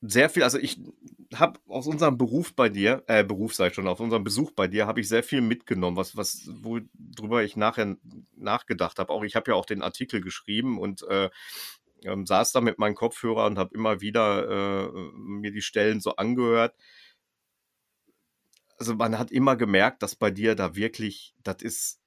sehr 0.00 0.30
viel, 0.30 0.44
also 0.44 0.58
ich 0.58 0.80
habe 1.34 1.58
aus 1.66 1.88
unserem 1.88 2.16
Beruf 2.16 2.54
bei 2.54 2.68
dir, 2.68 3.02
äh, 3.08 3.24
Beruf 3.24 3.54
sei 3.54 3.70
schon, 3.70 3.88
aus 3.88 3.98
unserem 3.98 4.22
Besuch 4.22 4.52
bei 4.52 4.68
dir, 4.68 4.86
habe 4.86 5.00
ich 5.00 5.08
sehr 5.08 5.24
viel 5.24 5.40
mitgenommen, 5.40 5.96
was, 5.96 6.16
was, 6.16 6.48
worüber 6.62 7.42
ich 7.42 7.56
nachher 7.56 7.96
nachgedacht 8.36 9.00
habe. 9.00 9.12
Auch 9.12 9.24
ich 9.24 9.34
habe 9.34 9.50
ja 9.50 9.56
auch 9.56 9.66
den 9.66 9.82
Artikel 9.82 10.20
geschrieben 10.20 10.78
und 10.78 11.02
äh, 11.08 11.28
ähm, 12.04 12.24
saß 12.24 12.52
da 12.52 12.60
mit 12.60 12.78
meinem 12.78 12.94
Kopfhörer 12.94 13.46
und 13.46 13.58
habe 13.58 13.74
immer 13.74 14.00
wieder 14.00 14.86
äh, 14.86 14.92
mir 15.12 15.50
die 15.50 15.62
Stellen 15.62 16.00
so 16.00 16.14
angehört. 16.14 16.76
Also 18.78 18.94
man 18.94 19.18
hat 19.18 19.32
immer 19.32 19.56
gemerkt, 19.56 20.04
dass 20.04 20.14
bei 20.14 20.30
dir 20.30 20.54
da 20.54 20.76
wirklich, 20.76 21.34
das 21.42 21.62
ist 21.62 21.97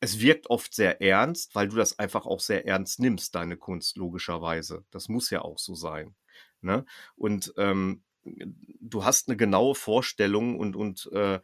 es 0.00 0.20
wirkt 0.20 0.50
oft 0.50 0.74
sehr 0.74 1.00
ernst, 1.00 1.54
weil 1.54 1.68
du 1.68 1.76
das 1.76 1.98
einfach 1.98 2.26
auch 2.26 2.40
sehr 2.40 2.66
ernst 2.66 3.00
nimmst, 3.00 3.34
deine 3.34 3.56
Kunst, 3.56 3.96
logischerweise. 3.96 4.84
Das 4.90 5.08
muss 5.08 5.30
ja 5.30 5.42
auch 5.42 5.58
so 5.58 5.74
sein. 5.74 6.14
Ne? 6.60 6.84
Und 7.16 7.54
ähm, 7.56 8.02
du 8.24 9.04
hast 9.04 9.28
eine 9.28 9.36
genaue 9.36 9.74
Vorstellung 9.74 10.58
und, 10.58 10.76
und 10.76 11.10
äh, 11.12 11.40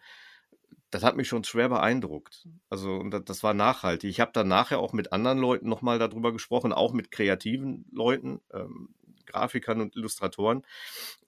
das 0.90 1.02
hat 1.02 1.16
mich 1.16 1.28
schon 1.28 1.44
schwer 1.44 1.70
beeindruckt. 1.70 2.46
Also, 2.68 2.96
und 2.96 3.10
das, 3.12 3.24
das 3.24 3.42
war 3.42 3.54
nachhaltig. 3.54 4.10
Ich 4.10 4.20
habe 4.20 4.32
dann 4.34 4.48
nachher 4.48 4.78
auch 4.78 4.92
mit 4.92 5.12
anderen 5.12 5.38
Leuten 5.38 5.68
nochmal 5.68 5.98
darüber 5.98 6.32
gesprochen, 6.32 6.72
auch 6.72 6.92
mit 6.92 7.10
kreativen 7.10 7.86
Leuten, 7.90 8.42
ähm, 8.52 8.94
Grafikern 9.26 9.80
und 9.80 9.96
Illustratoren. 9.96 10.62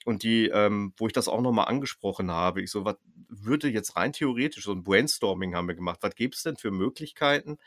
Und 0.04 0.22
die, 0.22 0.48
ähm, 0.48 0.92
wo 0.96 1.06
ich 1.06 1.12
das 1.12 1.28
auch 1.28 1.40
nochmal 1.40 1.68
angesprochen 1.68 2.30
habe, 2.30 2.62
ich 2.62 2.70
so, 2.70 2.84
was 2.84 2.96
würde 3.28 3.68
jetzt 3.68 3.96
rein 3.96 4.12
theoretisch, 4.12 4.64
so 4.64 4.72
ein 4.72 4.84
Brainstorming 4.84 5.54
haben 5.54 5.68
wir 5.68 5.74
gemacht, 5.74 5.98
was 6.02 6.14
gäbe 6.14 6.34
es 6.34 6.42
denn 6.42 6.56
für 6.56 6.70
Möglichkeiten, 6.70 7.58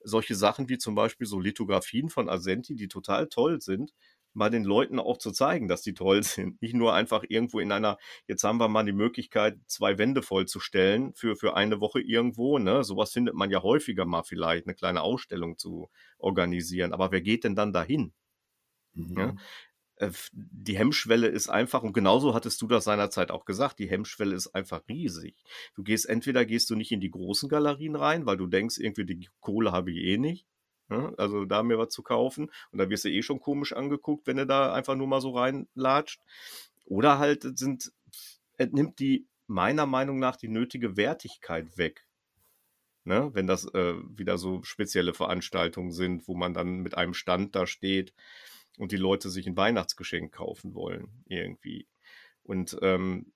solche 0.00 0.34
Sachen 0.34 0.68
wie 0.68 0.78
zum 0.78 0.94
Beispiel 0.94 1.26
so 1.26 1.40
Lithografien 1.40 2.10
von 2.10 2.28
Asenti, 2.28 2.76
die 2.76 2.88
total 2.88 3.28
toll 3.28 3.60
sind, 3.60 3.92
mal 4.36 4.50
den 4.50 4.64
Leuten 4.64 4.98
auch 5.00 5.16
zu 5.16 5.32
zeigen, 5.32 5.66
dass 5.66 5.82
die 5.82 5.94
toll 5.94 6.22
sind. 6.22 6.60
Nicht 6.62 6.74
nur 6.74 6.94
einfach 6.94 7.24
irgendwo 7.26 7.58
in 7.58 7.72
einer, 7.72 7.98
jetzt 8.28 8.44
haben 8.44 8.58
wir 8.58 8.68
mal 8.68 8.84
die 8.84 8.92
Möglichkeit, 8.92 9.58
zwei 9.66 9.98
Wände 9.98 10.22
vollzustellen 10.22 11.14
für, 11.14 11.36
für 11.36 11.56
eine 11.56 11.80
Woche 11.80 12.00
irgendwo. 12.00 12.58
Ne? 12.58 12.84
Sowas 12.84 13.12
findet 13.12 13.34
man 13.34 13.50
ja 13.50 13.62
häufiger 13.62 14.04
mal 14.04 14.22
vielleicht, 14.22 14.66
eine 14.66 14.74
kleine 14.74 15.02
Ausstellung 15.02 15.58
zu 15.58 15.88
organisieren. 16.18 16.92
Aber 16.92 17.10
wer 17.10 17.22
geht 17.22 17.44
denn 17.44 17.56
dann 17.56 17.72
dahin? 17.72 18.12
Mhm. 18.92 19.18
Ja? 19.18 19.34
Äh, 19.96 20.10
die 20.32 20.76
Hemmschwelle 20.76 21.28
ist 21.28 21.48
einfach, 21.48 21.82
und 21.82 21.92
genauso 21.92 22.34
hattest 22.34 22.60
du 22.62 22.66
das 22.66 22.84
seinerzeit 22.84 23.30
auch 23.30 23.44
gesagt, 23.44 23.78
die 23.78 23.88
Hemmschwelle 23.88 24.34
ist 24.34 24.48
einfach 24.48 24.82
riesig. 24.88 25.36
Du 25.74 25.82
gehst, 25.82 26.08
entweder 26.08 26.44
gehst 26.44 26.70
du 26.70 26.76
nicht 26.76 26.92
in 26.92 27.00
die 27.00 27.10
großen 27.10 27.48
Galerien 27.48 27.96
rein, 27.96 28.26
weil 28.26 28.36
du 28.36 28.46
denkst, 28.46 28.78
irgendwie 28.78 29.04
die 29.04 29.28
Kohle 29.40 29.72
habe 29.72 29.90
ich 29.90 29.98
eh 29.98 30.18
nicht. 30.18 30.46
Ne? 30.88 31.14
Also 31.16 31.44
da 31.44 31.62
mir 31.62 31.78
was 31.78 31.88
zu 31.88 32.02
kaufen. 32.02 32.50
Und 32.70 32.78
da 32.78 32.88
wirst 32.90 33.04
du 33.04 33.10
eh 33.10 33.22
schon 33.22 33.40
komisch 33.40 33.72
angeguckt, 33.72 34.26
wenn 34.26 34.36
du 34.36 34.46
da 34.46 34.72
einfach 34.72 34.94
nur 34.94 35.06
mal 35.06 35.20
so 35.20 35.30
reinlatscht. 35.30 36.20
Oder 36.84 37.18
halt 37.18 37.58
sind, 37.58 37.92
entnimmt 38.56 38.98
die 39.00 39.26
meiner 39.48 39.86
Meinung 39.86 40.18
nach 40.18 40.36
die 40.36 40.48
nötige 40.48 40.96
Wertigkeit 40.96 41.78
weg. 41.78 42.06
Ne? 43.04 43.30
Wenn 43.32 43.46
das 43.46 43.64
äh, 43.72 43.94
wieder 44.16 44.36
so 44.38 44.62
spezielle 44.62 45.14
Veranstaltungen 45.14 45.92
sind, 45.92 46.28
wo 46.28 46.34
man 46.34 46.54
dann 46.54 46.80
mit 46.80 46.96
einem 46.96 47.14
Stand 47.14 47.54
da 47.54 47.66
steht 47.66 48.12
und 48.78 48.92
die 48.92 48.96
Leute 48.96 49.30
sich 49.30 49.46
ein 49.46 49.56
Weihnachtsgeschenk 49.56 50.32
kaufen 50.32 50.74
wollen, 50.74 51.22
irgendwie. 51.26 51.88
Und 52.42 52.78
ähm, 52.82 53.32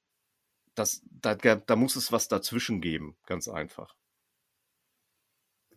das, 0.74 1.03
da, 1.11 1.34
da 1.36 1.76
muss 1.76 1.97
es 1.97 2.12
was 2.12 2.28
dazwischen 2.28 2.80
geben, 2.80 3.16
ganz 3.26 3.49
einfach. 3.49 3.97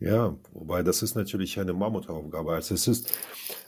Ja, 0.00 0.36
wobei 0.52 0.82
das 0.82 1.02
ist 1.02 1.14
natürlich 1.14 1.58
eine 1.58 1.72
Mammutaufgabe. 1.72 2.52
Also 2.54 2.74
es 2.74 2.88
ist, 2.88 3.12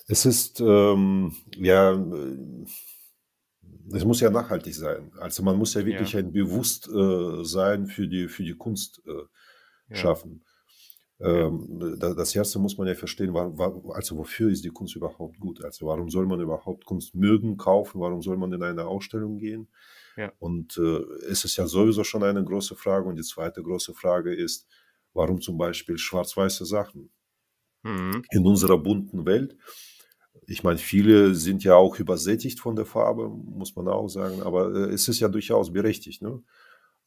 es 0.09 0.26
ist 0.26 0.61
ähm, 0.61 1.34
ja, 1.57 1.92
äh, 1.94 2.66
es 3.92 4.05
muss 4.05 4.20
ja 4.20 4.30
nachhaltig 4.30 4.74
sein. 4.74 5.12
Also 5.18 5.42
man 5.42 5.57
muss 5.57 5.74
ja 5.74 5.84
wirklich 5.86 6.16
Ja, 6.16 6.16
ein 6.16 6.32
Bewusstsein 6.32 7.86
für 7.86 8.09
die, 8.09 8.28
für 8.28 8.42
die 8.44 8.57
Kunst 8.57 9.03
äh, 9.07 9.22
ja, 9.88 9.97
schaffen. 9.97 10.44
Ähm, 11.18 11.96
da- 11.98 12.14
das 12.14 12.34
erste 12.34 12.58
muss 12.58 12.76
man 12.76 12.86
ja 12.88 12.94
verstehen, 12.94 13.34
also 13.36 14.16
wofür 14.18 14.50
ist 14.50 14.64
die 14.64 14.68
Kunst 14.70 14.96
überhaupt 14.96 15.40
gut? 15.40 15.64
Also 15.64 15.86
warum 15.86 16.10
soll 16.10 16.26
man 16.26 16.40
überhaupt 16.40 16.84
Kunst 16.84 17.14
mögen, 17.14 17.56
kaufen? 17.56 18.00
Warum 18.00 18.20
soll 18.22 18.36
man 18.36 18.52
in 18.52 18.62
eine 18.62 18.84
Ausstellung 18.86 19.38
gehen? 19.38 19.68
ja. 20.16 20.32
Und 20.38 20.76
äh, 20.78 20.98
es 21.30 21.44
ist 21.44 21.56
ja 21.56 21.66
sowieso 21.66 22.04
schon 22.04 22.22
eine 22.22 22.44
große 22.44 22.76
Frage. 22.76 23.08
Und 23.08 23.16
die 23.16 23.22
zweite 23.22 23.62
große 23.62 23.94
Frage 23.94 24.34
ist, 24.34 24.68
warum 25.14 25.40
zum 25.40 25.58
Beispiel 25.58 25.98
schwarz-weiße 25.98 26.66
Sachen 26.66 27.10
Mhm. 27.84 28.22
in 28.30 28.46
unserer 28.46 28.78
bunten 28.78 29.26
Welt? 29.26 29.56
Ich 30.46 30.62
meine, 30.64 30.78
viele 30.78 31.34
sind 31.34 31.64
ja 31.64 31.76
auch 31.76 31.98
übersättigt 31.98 32.60
von 32.60 32.76
der 32.76 32.86
Farbe, 32.86 33.28
muss 33.28 33.74
man 33.76 33.88
auch 33.88 34.08
sagen, 34.08 34.42
aber 34.42 34.74
äh, 34.74 34.92
es 34.94 35.08
ist 35.08 35.20
ja 35.20 35.28
durchaus 35.28 35.72
berechtigt. 35.72 36.22
Ne? 36.22 36.42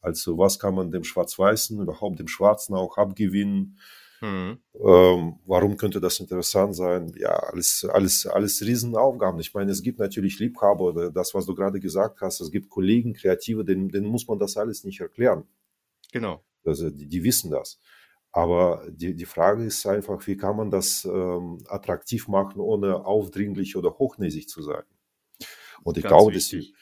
Also 0.00 0.38
was 0.38 0.58
kann 0.58 0.74
man 0.74 0.90
dem 0.90 1.04
Schwarz-Weißen, 1.04 1.80
überhaupt 1.80 2.18
dem 2.18 2.28
Schwarzen 2.28 2.74
auch 2.74 2.96
abgewinnen? 2.96 3.78
Mhm. 4.20 4.58
Ähm, 4.74 5.38
warum 5.46 5.76
könnte 5.76 6.00
das 6.00 6.20
interessant 6.20 6.76
sein? 6.76 7.12
Ja, 7.16 7.30
alles, 7.30 7.86
alles, 7.90 8.26
alles 8.26 8.60
Riesenaufgaben. 8.60 9.40
Ich 9.40 9.54
meine, 9.54 9.70
es 9.70 9.82
gibt 9.82 9.98
natürlich 9.98 10.38
Liebhaber, 10.38 10.84
oder 10.84 11.10
das, 11.10 11.34
was 11.34 11.46
du 11.46 11.54
gerade 11.54 11.80
gesagt 11.80 12.20
hast, 12.20 12.40
es 12.40 12.50
gibt 12.50 12.68
Kollegen, 12.68 13.14
Kreative, 13.14 13.64
denen, 13.64 13.88
denen 13.88 14.06
muss 14.06 14.26
man 14.26 14.38
das 14.38 14.56
alles 14.56 14.84
nicht 14.84 15.00
erklären. 15.00 15.44
Genau. 16.12 16.42
Also 16.64 16.90
die, 16.90 17.06
die 17.06 17.24
wissen 17.24 17.50
das. 17.50 17.78
Aber 18.32 18.86
die, 18.90 19.14
die 19.14 19.26
Frage 19.26 19.64
ist 19.64 19.86
einfach, 19.86 20.24
wie 20.26 20.36
kann 20.36 20.56
man 20.56 20.70
das 20.70 21.04
ähm, 21.04 21.58
attraktiv 21.66 22.28
machen, 22.28 22.60
ohne 22.60 23.04
aufdringlich 23.04 23.76
oder 23.76 23.98
hochnäsig 23.98 24.48
zu 24.48 24.62
sein? 24.62 24.82
Und 25.82 25.96
ich 25.96 26.04
Ganz 26.04 26.12
glaube, 26.12 26.34
wichtig. 26.34 26.74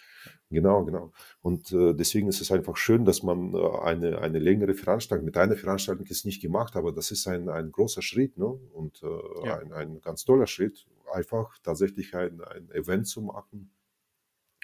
Genau, 0.50 0.84
genau. 0.84 1.12
Und 1.40 1.72
äh, 1.72 1.94
deswegen 1.94 2.28
ist 2.28 2.40
es 2.40 2.50
einfach 2.52 2.76
schön, 2.76 3.04
dass 3.04 3.22
man 3.22 3.54
äh, 3.54 3.78
eine, 3.82 4.18
eine 4.18 4.38
längere 4.38 4.74
Veranstaltung, 4.74 5.24
mit 5.24 5.36
einer 5.36 5.56
Veranstaltung 5.56 6.06
ist 6.06 6.24
nicht 6.24 6.42
gemacht, 6.42 6.76
aber 6.76 6.92
das 6.92 7.10
ist 7.10 7.26
ein, 7.26 7.48
ein 7.48 7.72
großer 7.72 8.02
Schritt 8.02 8.38
ne? 8.38 8.46
und 8.46 9.02
äh, 9.02 9.46
Ja, 9.46 9.58
ein, 9.58 9.72
ein 9.72 10.00
ganz 10.00 10.24
toller 10.24 10.46
Schritt, 10.46 10.86
einfach 11.12 11.58
tatsächlich 11.62 12.14
ein, 12.14 12.40
ein 12.42 12.70
Event 12.70 13.06
zu 13.06 13.22
machen 13.22 13.70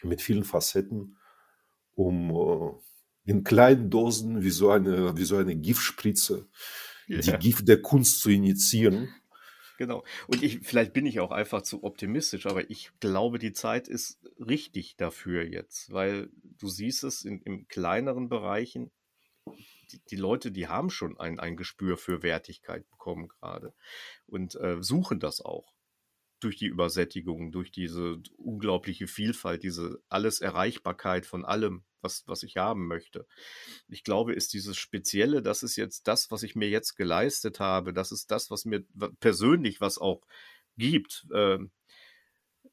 mit 0.02 0.20
vielen 0.20 0.44
Facetten, 0.44 1.16
um 1.94 2.30
äh, 2.30 3.30
in 3.30 3.42
kleinen 3.44 3.90
Dosen 3.90 4.42
wie 4.42 4.50
so 4.50 4.70
eine, 4.70 5.16
wie 5.16 5.24
so 5.24 5.36
eine 5.36 5.56
Giftspritze 5.56 6.46
die 7.08 7.30
ja, 7.30 7.36
Gift 7.36 7.68
der 7.68 7.82
Kunst 7.82 8.20
zu 8.20 8.30
initiieren. 8.30 9.08
Genau. 9.76 10.04
Und 10.26 10.42
ich, 10.42 10.60
vielleicht 10.60 10.92
bin 10.92 11.06
ich 11.06 11.20
auch 11.20 11.30
einfach 11.30 11.62
zu 11.62 11.84
optimistisch, 11.84 12.46
aber 12.46 12.70
ich 12.70 12.90
glaube, 13.00 13.38
die 13.38 13.52
Zeit 13.52 13.88
ist 13.88 14.20
richtig 14.38 14.96
dafür 14.96 15.44
jetzt, 15.44 15.92
weil 15.92 16.30
du 16.58 16.68
siehst 16.68 17.04
es 17.04 17.24
in, 17.24 17.40
in 17.42 17.68
kleineren 17.68 18.28
Bereichen, 18.28 18.90
die, 20.10 20.16
Leute, 20.16 20.50
die 20.50 20.68
haben 20.68 20.90
schon 20.90 21.18
ein, 21.18 21.38
ein 21.38 21.56
Gespür 21.56 21.96
für 21.96 22.22
Wertigkeit 22.22 22.88
bekommen 22.90 23.28
gerade 23.28 23.74
und 24.26 24.54
äh, 24.56 24.82
suchen 24.82 25.20
das 25.20 25.40
auch 25.40 25.74
durch 26.44 26.56
die 26.56 26.66
Übersättigung, 26.66 27.50
durch 27.52 27.70
diese 27.70 28.20
unglaubliche 28.36 29.06
Vielfalt, 29.06 29.62
diese 29.62 30.00
alles 30.08 30.40
Erreichbarkeit 30.40 31.26
von 31.26 31.44
allem, 31.44 31.84
was, 32.02 32.22
was 32.26 32.42
ich 32.42 32.58
haben 32.58 32.86
möchte. 32.86 33.26
Ich 33.88 34.04
glaube, 34.04 34.34
ist 34.34 34.52
dieses 34.52 34.76
Spezielle, 34.76 35.42
das 35.42 35.62
ist 35.62 35.76
jetzt 35.76 36.06
das, 36.06 36.30
was 36.30 36.42
ich 36.42 36.54
mir 36.54 36.68
jetzt 36.68 36.96
geleistet 36.96 37.60
habe, 37.60 37.92
das 37.92 38.12
ist 38.12 38.30
das, 38.30 38.50
was 38.50 38.64
mir 38.64 38.84
persönlich 39.20 39.80
was 39.80 39.98
auch 39.98 40.22
gibt. 40.76 41.26
Ähm, 41.34 41.70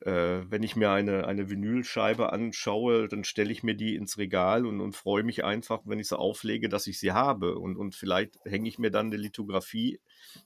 äh, 0.02 0.50
wenn 0.50 0.64
ich 0.64 0.76
mir 0.76 0.90
eine, 0.90 1.28
eine 1.28 1.50
Vinylscheibe 1.50 2.34
anschaue, 2.34 3.08
dann 3.08 3.24
stelle 3.24 3.52
ich 3.52 3.62
mir 3.62 3.76
die 3.76 3.96
ins 3.96 4.18
Regal 4.18 4.66
und, 4.66 4.82
und 4.82 4.96
freue 4.96 5.24
mich 5.24 5.44
einfach, 5.44 5.82
wenn 5.86 6.00
ich 6.00 6.08
sie 6.08 6.18
auflege, 6.18 6.70
dass 6.70 6.88
ich 6.88 7.00
sie 7.00 7.12
habe. 7.12 7.58
Und, 7.60 7.78
und 7.78 7.94
vielleicht 7.94 8.40
hänge 8.44 8.68
ich 8.68 8.80
mir 8.80 8.90
dann 8.90 9.08
eine 9.08 9.18
Lithografie 9.18 10.00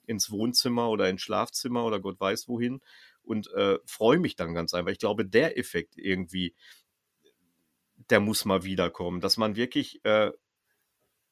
ins 0.06 0.30
Wohnzimmer 0.30 0.90
oder 0.90 1.10
ins 1.10 1.22
Schlafzimmer 1.22 1.86
oder 1.86 2.00
Gott 2.00 2.20
weiß 2.20 2.48
wohin 2.50 2.82
und 3.26 3.52
äh, 3.54 3.80
freue 3.86 4.20
mich 4.20 4.36
dann 4.36 4.54
ganz 4.54 4.74
einfach. 4.74 4.92
Ich 4.92 5.00
glaube, 5.00 5.26
der 5.26 5.58
Effekt 5.58 5.98
irgendwie, 5.98 6.56
der 8.10 8.20
muss 8.20 8.46
mal 8.46 8.64
wiederkommen, 8.64 9.22
dass 9.22 9.38
man 9.38 9.56
wirklich 9.56 10.04
äh, 10.06 10.32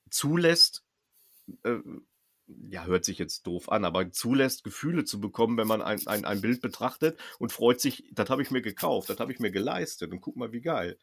zulässt, 0.10 0.84
äh, 1.64 1.78
ja, 2.70 2.86
hört 2.86 3.06
sich 3.06 3.18
jetzt 3.18 3.48
doof 3.48 3.72
an, 3.72 3.86
aber 3.86 4.12
zulässt, 4.12 4.64
Gefühle 4.64 5.06
zu 5.06 5.20
bekommen, 5.20 5.58
wenn 5.58 5.68
man 5.68 5.82
ein, 5.82 6.06
ein, 6.08 6.26
ein 6.26 6.42
Bild 6.42 6.62
betrachtet 6.62 7.20
und 7.40 7.52
freut 7.52 7.80
sich, 7.80 8.04
das 8.12 8.30
habe 8.30 8.42
ich 8.42 8.52
mir 8.52 8.62
gekauft, 8.62 9.10
das 9.10 9.20
habe 9.20 9.32
ich 9.32 9.40
mir 9.40 9.52
geleistet 9.52 10.12
und 10.12 10.22
guck 10.22 10.36
mal, 10.36 10.52
wie 10.52 10.62
geil. 10.62 10.98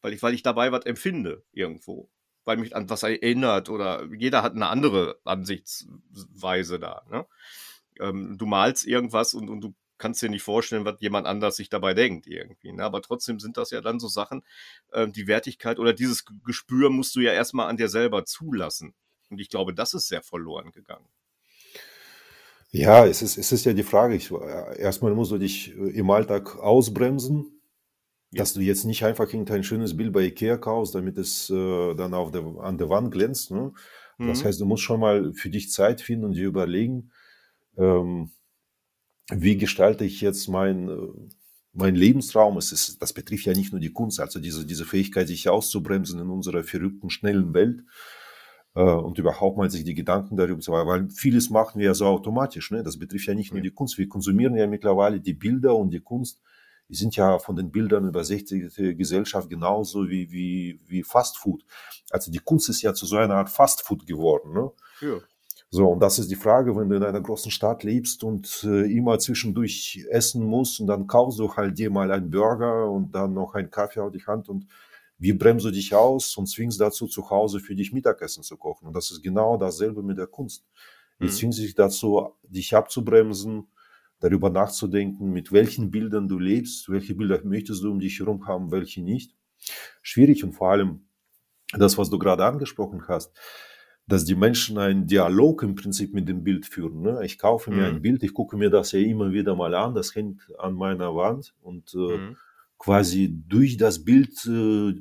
Weil 0.00 0.12
ich, 0.12 0.22
weil 0.22 0.34
ich 0.34 0.42
dabei 0.42 0.70
was 0.70 0.86
empfinde 0.86 1.44
irgendwo. 1.52 2.10
Weil 2.44 2.58
mich 2.58 2.76
an 2.76 2.90
was 2.90 3.02
erinnert 3.02 3.70
oder 3.70 4.06
jeder 4.12 4.42
hat 4.42 4.54
eine 4.54 4.68
andere 4.68 5.18
Ansichtsweise 5.24 6.78
da. 6.78 7.02
Ne? 7.10 7.26
Ähm, 8.00 8.36
du 8.36 8.46
malst 8.46 8.86
irgendwas 8.86 9.34
und, 9.34 9.48
und 9.48 9.62
du 9.62 9.74
kannst 9.98 10.22
dir 10.22 10.28
nicht 10.28 10.42
vorstellen, 10.42 10.84
was 10.84 11.00
jemand 11.00 11.26
anders 11.26 11.56
sich 11.56 11.68
dabei 11.68 11.94
denkt 11.94 12.26
irgendwie. 12.26 12.72
Ne? 12.72 12.82
Aber 12.82 13.02
trotzdem 13.02 13.38
sind 13.40 13.56
das 13.56 13.70
ja 13.70 13.80
dann 13.80 14.00
so 14.00 14.08
Sachen, 14.08 14.42
äh, 14.92 15.08
die 15.08 15.26
Wertigkeit 15.26 15.78
oder 15.78 15.92
dieses 15.92 16.24
Gespür 16.44 16.90
musst 16.90 17.14
du 17.16 17.20
ja 17.20 17.32
erstmal 17.32 17.68
an 17.68 17.76
dir 17.76 17.88
selber 17.88 18.24
zulassen. 18.24 18.94
Und 19.30 19.40
ich 19.40 19.48
glaube, 19.48 19.74
das 19.74 19.94
ist 19.94 20.08
sehr 20.08 20.22
verloren 20.22 20.70
gegangen. 20.72 21.06
Ja, 22.70 23.06
es 23.06 23.22
ist, 23.22 23.38
es 23.38 23.52
ist 23.52 23.64
ja 23.64 23.72
die 23.72 23.84
Frage. 23.84 24.16
Ich, 24.16 24.32
äh, 24.32 24.80
erstmal 24.80 25.14
musst 25.14 25.30
du 25.30 25.38
dich 25.38 25.76
äh, 25.76 25.90
im 25.90 26.10
Alltag 26.10 26.58
ausbremsen, 26.58 27.60
Ja, 28.32 28.40
dass 28.40 28.54
du 28.54 28.60
jetzt 28.60 28.84
nicht 28.84 29.04
einfach 29.04 29.26
irgendein 29.28 29.62
schönes 29.62 29.96
Bild 29.96 30.12
bei 30.12 30.22
Ikea 30.22 30.56
kaufst, 30.56 30.94
damit 30.96 31.16
es 31.16 31.50
äh, 31.50 31.94
dann 31.94 32.14
auf 32.14 32.32
der, 32.32 32.42
an 32.60 32.78
der 32.78 32.88
Wand 32.88 33.12
glänzt. 33.12 33.52
Ne? 33.52 33.72
Das 34.18 34.42
mhm. 34.42 34.46
heißt, 34.46 34.60
du 34.60 34.66
musst 34.66 34.82
schon 34.82 35.00
mal 35.00 35.32
für 35.34 35.50
dich 35.50 35.70
Zeit 35.70 36.00
finden 36.00 36.24
und 36.24 36.32
dir 36.32 36.46
überlegen, 36.46 37.12
ähm, 37.76 38.32
wie 39.30 39.56
gestalte 39.56 40.04
ich 40.04 40.20
jetzt 40.20 40.48
mein, 40.48 40.88
äh, 40.88 40.96
mein 41.72 41.94
Lebensraum? 41.94 42.56
Es 42.58 42.72
ist, 42.72 43.00
das 43.00 43.12
betrifft 43.12 43.46
ja 43.46 43.52
nicht 43.52 43.72
nur 43.72 43.80
die 43.80 43.92
Kunst, 43.92 44.20
also 44.20 44.38
diese, 44.38 44.66
diese 44.66 44.84
Fähigkeit, 44.84 45.28
sich 45.28 45.48
auszubremsen 45.48 46.20
in 46.20 46.30
unserer 46.30 46.62
verrückten, 46.62 47.10
schnellen 47.10 47.54
Welt 47.54 47.84
äh, 48.74 48.82
und 48.82 49.18
überhaupt 49.18 49.56
mal 49.56 49.70
sich 49.70 49.84
die 49.84 49.94
Gedanken 49.94 50.36
darüber 50.36 50.60
zu 50.60 50.72
machen, 50.72 50.88
weil 50.88 51.10
vieles 51.10 51.50
machen 51.50 51.78
wir 51.78 51.86
ja 51.86 51.94
so 51.94 52.06
automatisch. 52.06 52.70
Ne? 52.70 52.82
Das 52.82 52.98
betrifft 52.98 53.26
ja 53.26 53.34
nicht 53.34 53.52
nur 53.52 53.62
die 53.62 53.70
Kunst. 53.70 53.98
Wir 53.98 54.08
konsumieren 54.08 54.56
ja 54.56 54.66
mittlerweile 54.66 55.20
die 55.20 55.34
Bilder 55.34 55.74
und 55.76 55.90
die 55.90 56.00
Kunst. 56.00 56.40
Die 56.90 56.96
sind 56.96 57.16
ja 57.16 57.38
von 57.38 57.56
den 57.56 57.70
Bildern 57.70 58.06
übersättigte 58.06 58.94
Gesellschaft 58.94 59.48
genauso 59.48 60.10
wie, 60.10 60.30
wie, 60.30 60.80
wie 60.86 61.02
Fast 61.02 61.38
Food. 61.38 61.64
Also 62.10 62.30
die 62.30 62.40
Kunst 62.40 62.68
ist 62.68 62.82
ja 62.82 62.92
zu 62.92 63.06
so 63.06 63.16
einer 63.16 63.36
Art 63.36 63.48
Fast 63.48 63.80
Food 63.80 64.06
geworden. 64.06 64.52
Ne? 64.52 64.70
ja, 65.00 65.18
So, 65.74 65.88
und 65.88 65.98
das 65.98 66.20
ist 66.20 66.30
die 66.30 66.36
Frage, 66.36 66.76
wenn 66.76 66.88
du 66.88 66.94
in 66.94 67.02
einer 67.02 67.20
großen 67.20 67.50
Stadt 67.50 67.82
lebst 67.82 68.22
und 68.22 68.62
äh, 68.62 68.96
immer 68.96 69.18
zwischendurch 69.18 70.06
essen 70.08 70.44
musst 70.46 70.78
und 70.78 70.86
dann 70.86 71.08
kaufst 71.08 71.40
du 71.40 71.52
halt 71.52 71.76
dir 71.76 71.90
mal 71.90 72.12
einen 72.12 72.30
Burger 72.30 72.88
und 72.88 73.12
dann 73.12 73.34
noch 73.34 73.54
einen 73.54 73.72
Kaffee 73.72 73.98
auf 73.98 74.12
die 74.12 74.24
Hand 74.24 74.48
und 74.48 74.68
wie 75.18 75.32
bremst 75.32 75.66
du 75.66 75.72
dich 75.72 75.92
aus 75.92 76.36
und 76.36 76.46
zwingst 76.46 76.80
dazu, 76.80 77.08
zu 77.08 77.28
Hause 77.28 77.58
für 77.58 77.74
dich 77.74 77.92
Mittagessen 77.92 78.44
zu 78.44 78.56
kochen? 78.56 78.86
Und 78.86 78.94
das 78.94 79.10
ist 79.10 79.20
genau 79.20 79.56
dasselbe 79.56 80.04
mit 80.04 80.16
der 80.16 80.28
Kunst. 80.28 80.64
Jetzt 81.18 81.32
mhm. 81.32 81.38
zwingst 81.38 81.58
dich 81.58 81.74
dazu, 81.74 82.28
dich 82.44 82.72
abzubremsen, 82.76 83.66
darüber 84.20 84.50
nachzudenken, 84.50 85.32
mit 85.32 85.50
welchen 85.50 85.90
Bildern 85.90 86.28
du 86.28 86.38
lebst, 86.38 86.88
welche 86.88 87.16
Bilder 87.16 87.40
möchtest 87.42 87.82
du 87.82 87.90
um 87.90 87.98
dich 87.98 88.20
herum 88.20 88.46
haben, 88.46 88.70
welche 88.70 89.02
nicht. 89.02 89.34
Schwierig 90.02 90.44
und 90.44 90.52
vor 90.52 90.70
allem 90.70 91.08
das, 91.72 91.98
was 91.98 92.10
du 92.10 92.18
gerade 92.20 92.44
angesprochen 92.44 93.02
hast, 93.08 93.32
dass 94.06 94.24
die 94.24 94.34
Menschen 94.34 94.78
einen 94.78 95.06
Dialog 95.06 95.62
im 95.62 95.74
Prinzip 95.76 96.12
mit 96.14 96.28
dem 96.28 96.44
Bild 96.44 96.66
führen. 96.66 97.00
Ne? 97.02 97.20
Ich 97.24 97.38
kaufe 97.38 97.70
mir 97.72 97.86
ein 97.86 97.96
Mhm. 97.96 98.02
Bild, 98.02 98.22
ich 98.22 98.34
gucke 98.34 98.56
mir 98.56 98.70
das 98.70 98.92
ja 98.92 99.00
immer 99.00 99.32
wieder 99.32 99.56
mal 99.56 99.74
an, 99.74 99.94
das 99.94 100.14
hängt 100.14 100.42
an 100.58 100.74
meiner 100.74 101.14
Wand 101.16 101.54
und 101.62 101.94
äh, 101.94 102.18
Mhm. 102.18 102.36
quasi 102.78 103.34
durch 103.48 103.76
das 103.78 104.04
Bild 104.04 104.44
äh, 104.46 104.94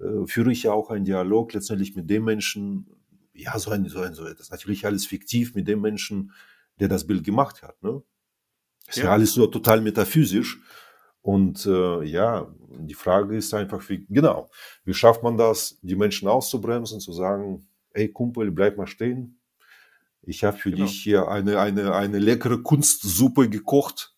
äh, 0.00 0.26
führe 0.26 0.52
ich 0.52 0.64
ja 0.64 0.72
auch 0.72 0.90
einen 0.90 1.04
Dialog 1.04 1.52
letztendlich 1.54 1.96
mit 1.96 2.08
dem 2.10 2.24
Menschen, 2.24 2.86
ja, 3.34 3.58
so 3.58 3.70
ein, 3.70 3.88
so 3.88 4.00
ein, 4.00 4.14
so, 4.14 4.24
das 4.24 4.40
ist 4.40 4.50
natürlich 4.50 4.84
alles 4.86 5.06
fiktiv 5.06 5.54
mit 5.54 5.68
dem 5.68 5.80
Menschen, 5.80 6.32
der 6.80 6.88
das 6.88 7.06
Bild 7.06 7.24
gemacht 7.24 7.62
hat. 7.62 7.82
Ne? 7.82 8.02
Ist 8.88 8.98
ja 8.98 9.04
Ja, 9.04 9.12
alles 9.12 9.32
so 9.34 9.46
total 9.46 9.80
metaphysisch. 9.80 10.60
Und 11.22 11.66
äh, 11.66 12.04
ja, 12.04 12.52
die 12.78 12.94
Frage 12.94 13.36
ist 13.36 13.52
einfach, 13.54 13.86
wie, 13.88 14.06
genau, 14.08 14.50
wie 14.84 14.94
schafft 14.94 15.22
man 15.22 15.36
das, 15.36 15.78
die 15.82 15.96
Menschen 15.96 16.28
auszubremsen, 16.28 17.00
zu 17.00 17.12
sagen, 17.12 17.68
ey 17.98 18.08
Kumpel, 18.08 18.50
bleib 18.50 18.76
mal 18.76 18.86
stehen. 18.86 19.40
Ich 20.22 20.44
habe 20.44 20.56
für 20.56 20.70
genau. 20.70 20.84
dich 20.84 21.02
hier 21.02 21.28
eine, 21.28 21.58
eine, 21.60 21.94
eine 21.94 22.18
leckere 22.18 22.62
Kunstsuppe 22.62 23.48
gekocht 23.48 24.14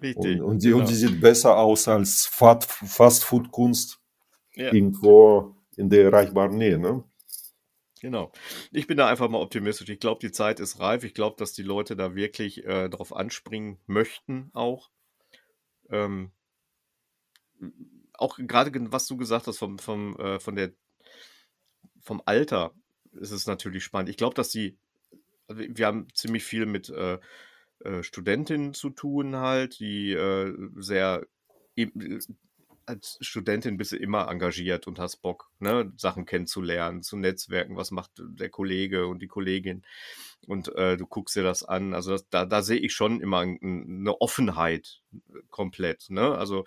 und, 0.00 0.02
Richtig, 0.02 0.40
und, 0.40 0.62
die, 0.62 0.72
und 0.72 0.88
die 0.88 0.94
genau. 0.94 1.08
sieht 1.12 1.20
besser 1.20 1.56
aus 1.58 1.86
als 1.86 2.26
Fast-Food-Kunst 2.26 4.00
Ja, 4.54 4.72
irgendwo 4.72 5.54
in 5.76 5.90
der 5.90 6.04
erreichbaren 6.04 6.56
Nähe. 6.56 6.78
Ne? 6.78 7.04
Genau. 8.00 8.32
Ich 8.72 8.86
bin 8.86 8.96
da 8.96 9.08
einfach 9.08 9.28
mal 9.28 9.42
optimistisch. 9.42 9.88
Ich 9.90 10.00
glaube, 10.00 10.20
die 10.20 10.32
Zeit 10.32 10.58
ist 10.58 10.80
reif. 10.80 11.04
Ich 11.04 11.12
glaube, 11.12 11.36
dass 11.38 11.52
die 11.52 11.62
Leute 11.62 11.96
da 11.96 12.14
wirklich 12.14 12.64
äh, 12.64 12.88
drauf 12.88 13.14
anspringen 13.14 13.78
möchten 13.86 14.50
auch. 14.54 14.90
Ähm, 15.90 16.30
auch 18.14 18.38
gerade 18.38 18.70
was 18.92 19.06
du 19.06 19.16
gesagt 19.16 19.46
hast 19.46 19.58
vom, 19.58 19.78
vom, 19.78 20.16
äh, 20.16 20.40
von 20.40 20.54
der, 20.54 20.72
vom 22.00 22.22
Alter 22.24 22.72
ist 23.12 23.30
es 23.30 23.46
natürlich 23.46 23.84
spannend. 23.84 24.08
Ich 24.08 24.16
glaube, 24.16 24.34
dass 24.34 24.50
die, 24.50 24.78
also 25.46 25.62
wir 25.66 25.86
haben 25.86 26.08
ziemlich 26.14 26.44
viel 26.44 26.66
mit 26.66 26.88
äh, 26.90 27.18
äh, 27.80 28.02
Studentinnen 28.02 28.74
zu 28.74 28.90
tun 28.90 29.36
halt, 29.36 29.80
die 29.80 30.12
äh, 30.12 30.54
sehr 30.76 31.26
als 32.86 33.18
Studentin 33.20 33.76
bist 33.76 33.92
du 33.92 33.96
immer 33.96 34.28
engagiert 34.28 34.86
und 34.86 34.98
hast 34.98 35.18
Bock, 35.18 35.50
ne, 35.60 35.92
Sachen 35.96 36.26
kennenzulernen, 36.26 37.02
zu 37.02 37.16
netzwerken, 37.16 37.76
was 37.76 37.92
macht 37.92 38.10
der 38.16 38.50
Kollege 38.50 39.06
und 39.06 39.22
die 39.22 39.28
Kollegin 39.28 39.84
und 40.46 40.74
äh, 40.74 40.96
du 40.96 41.06
guckst 41.06 41.36
dir 41.36 41.42
das 41.42 41.62
an. 41.62 41.94
Also 41.94 42.12
das, 42.12 42.28
da, 42.28 42.44
da 42.46 42.62
sehe 42.62 42.78
ich 42.78 42.92
schon 42.92 43.20
immer 43.20 43.40
eine 43.40 44.20
Offenheit 44.20 45.02
komplett. 45.50 46.10
Ne? 46.10 46.36
Also 46.36 46.64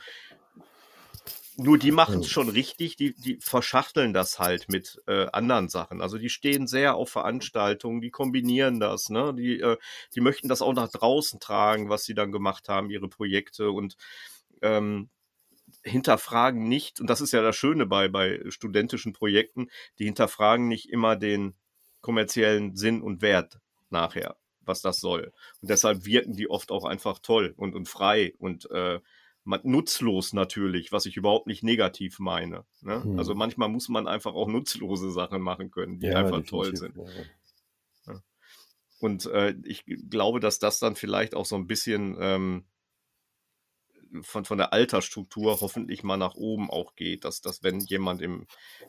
nur 1.58 1.78
die 1.78 1.91
machen 1.91 2.22
es 2.22 2.30
schon 2.30 2.49
richtig, 2.49 2.95
die, 2.95 3.14
die 3.14 3.38
verschachteln 3.41 4.14
das 4.14 4.39
halt 4.39 4.70
mit 4.70 5.01
äh, 5.08 5.28
anderen 5.32 5.70
Sachen. 5.70 6.01
Also 6.01 6.18
die 6.18 6.30
stehen 6.30 6.68
sehr 6.68 6.95
auf 6.95 7.10
Veranstaltungen, 7.10 8.01
die 8.01 8.12
kombinieren 8.12 8.80
das, 8.80 9.10
ne? 9.10 9.34
Die, 9.36 9.60
äh, 9.60 9.78
die 10.16 10.22
möchten 10.22 10.47
das 10.47 10.62
auch 10.62 10.74
nach 10.74 10.89
draußen 10.89 11.39
tragen, 11.39 11.89
was 11.89 12.06
sie 12.06 12.16
dann 12.16 12.32
gemacht 12.32 12.70
haben, 12.70 12.89
ihre 12.89 13.08
Projekte 13.08 13.72
und 13.72 13.97
ähm, 14.62 15.10
hinterfragen 15.84 16.68
nicht, 16.68 16.99
und 16.99 17.10
das 17.10 17.22
ist 17.22 17.34
ja 17.34 17.41
das 17.41 17.56
Schöne 17.56 17.86
bei, 17.86 18.08
bei 18.08 18.41
studentischen 18.49 19.14
Projekten, 19.14 19.70
die 19.99 20.06
hinterfragen 20.06 20.68
nicht 20.68 20.89
immer 20.89 21.16
den 21.16 21.56
kommerziellen 22.01 22.76
Sinn 22.76 23.01
und 23.01 23.22
Wert 23.22 23.60
nachher, 23.89 24.38
was 24.62 24.82
das 24.82 24.99
soll. 24.99 25.32
Und 25.62 25.70
deshalb 25.70 26.06
wirken 26.06 26.36
die 26.36 26.49
oft 26.49 26.72
auch 26.72 26.86
einfach 26.86 27.20
toll 27.20 27.54
und, 27.58 27.76
und 27.76 27.88
frei 27.88 28.34
und 28.38 28.70
äh, 28.72 28.99
nutzlos 29.46 30.34
natürlich, 30.34 30.91
was 30.91 31.06
ich 31.06 31.18
überhaupt 31.18 31.48
nicht 31.48 31.64
negativ 31.64 32.20
meine. 32.20 32.66
Ne? 32.82 33.04
Hm. 33.04 33.20
Also 33.20 33.36
manchmal 33.36 33.70
muss 33.70 33.89
man 33.89 34.08
einfach 34.08 34.34
auch 34.34 34.48
nutzlose 34.48 35.12
Sachen 35.12 35.41
machen 35.41 35.72
können, 35.72 36.00
die 36.00 36.08
ja, 36.08 36.18
einfach 36.18 36.44
toll 36.44 36.76
sind. 36.76 36.96
Ja. 36.96 38.22
Und 39.00 39.26
äh, 39.26 39.54
ich 39.66 39.84
glaube, 39.86 40.39
dass 40.39 40.60
das 40.60 40.80
dann 40.80 40.96
vielleicht 40.96 41.36
auch 41.36 41.46
so 41.46 41.58
ein 41.58 41.68
bisschen 41.68 42.16
ähm, 42.20 42.66
von, 44.22 44.46
von 44.46 44.58
der 44.58 44.74
Altersstruktur 44.74 45.60
hoffentlich 45.62 46.04
mal 46.04 46.18
nach 46.18 46.36
oben 46.36 46.70
auch 46.70 46.96
geht, 46.96 47.26
dass, 47.26 47.41
dass 47.41 47.64
wenn 47.64 47.80
jemand 47.80 48.22
im 48.22 48.46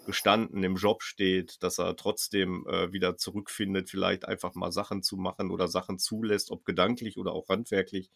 gestanden 0.06 0.62
im 0.62 0.76
Job 0.76 1.02
steht, 1.02 1.62
dass 1.62 1.78
er 1.78 1.96
trotzdem 1.96 2.66
äh, 2.68 2.92
wieder 2.92 3.16
zurückfindet, 3.16 3.88
vielleicht 3.88 4.26
einfach 4.26 4.54
mal 4.54 4.70
Sachen 4.70 5.02
zu 5.02 5.16
machen 5.16 5.50
oder 5.50 5.68
Sachen 5.68 5.98
zulässt, 5.98 6.50
ob 6.50 6.64
gedanklich 6.64 7.16
oder 7.16 7.32
auch 7.32 7.48
handwerklich, 7.48 8.10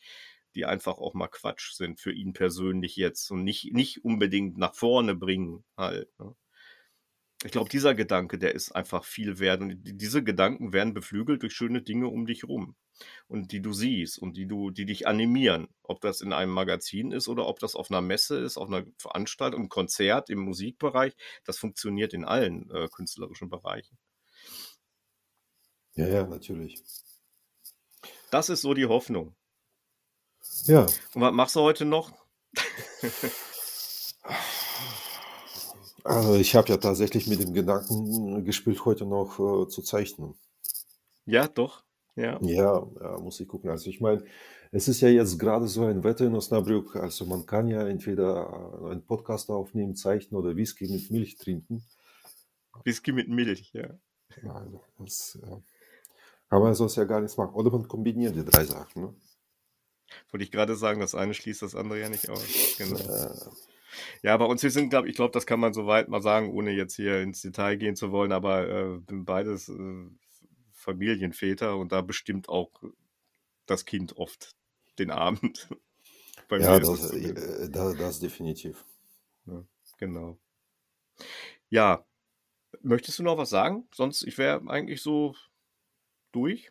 die 0.54 0.64
einfach 0.64 0.98
auch 0.98 1.14
mal 1.14 1.28
Quatsch 1.28 1.72
sind 1.72 2.00
für 2.00 2.12
ihn 2.12 2.32
persönlich 2.32 2.96
jetzt 2.96 3.30
und 3.30 3.44
nicht, 3.44 3.72
nicht 3.72 4.04
unbedingt 4.04 4.58
nach 4.58 4.74
vorne 4.74 5.14
bringen 5.14 5.64
halt. 5.76 6.08
Ne? 6.18 6.34
ich 7.44 7.52
glaube, 7.52 7.70
dieser 7.70 7.94
Gedanke, 7.94 8.36
der 8.36 8.54
ist 8.54 8.72
einfach 8.72 9.04
viel 9.04 9.38
wert. 9.38 9.60
Und 9.60 9.80
diese 9.84 10.24
Gedanken 10.24 10.72
werden 10.72 10.92
beflügelt 10.92 11.42
durch 11.42 11.52
schöne 11.52 11.82
Dinge 11.82 12.08
um 12.08 12.26
dich 12.26 12.44
rum. 12.44 12.74
Und 13.28 13.52
die 13.52 13.62
du 13.62 13.72
siehst 13.72 14.18
und 14.18 14.36
die 14.36 14.46
du, 14.46 14.70
die 14.70 14.86
dich 14.86 15.06
animieren. 15.06 15.68
Ob 15.84 16.00
das 16.00 16.20
in 16.20 16.32
einem 16.32 16.50
Magazin 16.50 17.12
ist 17.12 17.28
oder 17.28 17.46
ob 17.46 17.60
das 17.60 17.76
auf 17.76 17.92
einer 17.92 18.00
Messe 18.00 18.38
ist, 18.40 18.56
auf 18.56 18.68
einer 18.68 18.84
Veranstaltung, 18.98 19.60
einem 19.60 19.68
Konzert, 19.68 20.30
im 20.30 20.40
Musikbereich. 20.40 21.14
Das 21.44 21.58
funktioniert 21.58 22.12
in 22.12 22.24
allen 22.24 22.68
äh, 22.72 22.88
künstlerischen 22.88 23.48
Bereichen. 23.48 23.96
Ja, 25.94 26.08
ja, 26.08 26.26
natürlich. 26.26 26.82
Das 28.32 28.48
ist 28.48 28.62
so 28.62 28.74
die 28.74 28.86
Hoffnung. 28.86 29.36
Ja. 30.66 30.86
Und 31.14 31.22
was 31.22 31.32
machst 31.32 31.56
du 31.56 31.60
heute 31.60 31.84
noch? 31.84 32.10
Also 36.08 36.36
ich 36.36 36.54
habe 36.54 36.68
ja 36.70 36.78
tatsächlich 36.78 37.26
mit 37.26 37.42
dem 37.42 37.52
Gedanken 37.52 38.42
gespielt, 38.42 38.82
heute 38.86 39.04
noch 39.04 39.38
äh, 39.38 39.68
zu 39.68 39.82
zeichnen. 39.82 40.34
Ja, 41.26 41.46
doch. 41.48 41.84
Ja. 42.16 42.40
ja. 42.40 42.86
Ja, 43.00 43.18
muss 43.18 43.38
ich 43.40 43.46
gucken. 43.46 43.68
Also 43.68 43.90
ich 43.90 44.00
meine, 44.00 44.24
es 44.72 44.88
ist 44.88 45.02
ja 45.02 45.08
jetzt 45.08 45.38
gerade 45.38 45.68
so 45.68 45.84
ein 45.84 46.02
Wetter 46.02 46.24
in 46.24 46.34
Osnabrück. 46.34 46.96
Also 46.96 47.26
man 47.26 47.44
kann 47.44 47.68
ja 47.68 47.86
entweder 47.86 48.80
einen 48.90 49.04
Podcast 49.04 49.50
aufnehmen, 49.50 49.96
zeichnen 49.96 50.40
oder 50.40 50.56
Whisky 50.56 50.88
mit 50.88 51.10
Milch 51.10 51.36
trinken. 51.36 51.84
Whisky 52.84 53.12
mit 53.12 53.28
Milch, 53.28 53.70
ja. 53.74 53.88
ja 54.42 54.52
also 54.52 54.82
das 54.98 55.38
äh, 55.42 55.56
kann 56.48 56.62
man 56.62 56.74
sonst 56.74 56.96
ja 56.96 57.04
gar 57.04 57.20
nichts 57.20 57.36
machen. 57.36 57.54
Oder 57.54 57.70
man 57.70 57.86
kombiniert 57.86 58.34
die 58.34 58.44
drei 58.44 58.64
Sachen. 58.64 59.02
Ne? 59.02 59.14
Wollte 60.30 60.44
ich 60.44 60.50
gerade 60.50 60.76
sagen, 60.76 61.00
das 61.00 61.14
eine 61.14 61.34
schließt 61.34 61.62
das 61.62 61.74
andere 61.74 62.00
ja 62.00 62.08
nicht 62.08 62.28
aus. 62.28 62.44
Genau. 62.78 62.98
Äh, 62.98 63.30
ja, 64.22 64.36
bei 64.36 64.44
uns, 64.44 64.62
wir 64.62 64.70
sind, 64.70 64.90
glaube 64.90 65.08
ich, 65.08 65.16
glaube, 65.16 65.32
das 65.32 65.46
kann 65.46 65.60
man 65.60 65.72
soweit 65.72 66.08
mal 66.08 66.22
sagen, 66.22 66.50
ohne 66.50 66.70
jetzt 66.70 66.96
hier 66.96 67.20
ins 67.20 67.42
Detail 67.42 67.76
gehen 67.76 67.96
zu 67.96 68.12
wollen, 68.12 68.32
aber 68.32 68.68
äh, 68.68 68.98
beides 69.08 69.68
äh, 69.68 70.06
Familienväter 70.72 71.76
und 71.76 71.92
da 71.92 72.00
bestimmt 72.00 72.48
auch 72.48 72.70
das 73.66 73.84
Kind 73.84 74.16
oft 74.16 74.56
den 74.98 75.10
Abend. 75.10 75.68
Bei 76.48 76.58
ja, 76.58 76.78
das, 76.78 77.10
äh, 77.10 77.68
das, 77.68 77.96
das, 77.96 78.20
definitiv. 78.20 78.84
Ja, 79.46 79.64
genau. 79.98 80.38
Ja, 81.68 82.06
möchtest 82.80 83.18
du 83.18 83.22
noch 83.22 83.36
was 83.36 83.50
sagen? 83.50 83.86
Sonst, 83.92 84.22
ich 84.22 84.38
wäre 84.38 84.62
eigentlich 84.68 85.02
so 85.02 85.34
durch. 86.32 86.70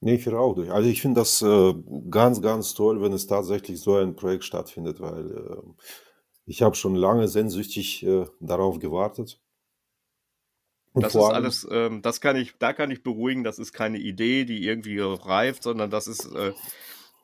Nee, 0.00 0.14
ich 0.14 0.26
wäre 0.26 0.38
auch 0.38 0.54
durch. 0.54 0.70
Also 0.70 0.88
ich 0.88 1.02
finde 1.02 1.20
das 1.20 1.42
äh, 1.42 1.74
ganz, 2.08 2.40
ganz 2.40 2.74
toll, 2.74 3.02
wenn 3.02 3.12
es 3.12 3.26
tatsächlich 3.26 3.80
so 3.80 3.96
ein 3.96 4.14
Projekt 4.14 4.44
stattfindet, 4.44 5.00
weil 5.00 5.30
äh, 5.30 5.62
ich 6.46 6.62
habe 6.62 6.76
schon 6.76 6.94
lange 6.94 7.26
sehnsüchtig 7.26 8.04
äh, 8.04 8.26
darauf 8.40 8.78
gewartet. 8.78 9.40
Und 10.92 11.04
das 11.04 11.14
ist 11.14 11.20
alles, 11.20 11.68
ähm, 11.70 12.00
das 12.02 12.20
kann 12.20 12.36
ich, 12.36 12.54
da 12.58 12.72
kann 12.72 12.90
ich 12.90 13.02
beruhigen, 13.02 13.44
das 13.44 13.58
ist 13.58 13.72
keine 13.72 13.98
Idee, 13.98 14.44
die 14.44 14.64
irgendwie 14.64 14.98
reift, 15.00 15.62
sondern 15.62 15.90
das 15.90 16.06
ist 16.06 16.24
äh, 16.32 16.52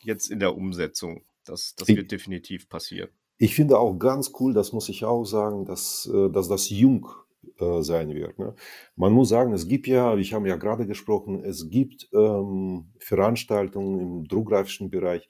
jetzt 0.02 0.30
in 0.30 0.40
der 0.40 0.56
Umsetzung. 0.56 1.22
Das, 1.44 1.74
das 1.76 1.88
ich, 1.88 1.96
wird 1.96 2.10
definitiv 2.10 2.68
passieren. 2.68 3.10
Ich 3.38 3.54
finde 3.54 3.78
auch 3.78 3.94
ganz 3.98 4.32
cool, 4.40 4.52
das 4.52 4.72
muss 4.72 4.88
ich 4.88 5.04
auch 5.04 5.24
sagen, 5.24 5.64
dass, 5.64 6.10
äh, 6.12 6.30
dass 6.30 6.48
das 6.48 6.70
jung 6.70 7.08
äh, 7.58 7.82
sein 7.82 8.14
wird. 8.14 8.38
Ne? 8.38 8.54
Man 8.96 9.12
muss 9.12 9.28
sagen, 9.28 9.52
es 9.52 9.68
gibt 9.68 9.86
ja, 9.86 10.16
ich 10.16 10.32
habe 10.32 10.48
ja 10.48 10.56
gerade 10.56 10.86
gesprochen, 10.86 11.42
es 11.44 11.70
gibt 11.70 12.08
ähm, 12.12 12.86
Veranstaltungen 12.98 14.00
im 14.00 14.28
druckgrafischen 14.28 14.90
Bereich, 14.90 15.28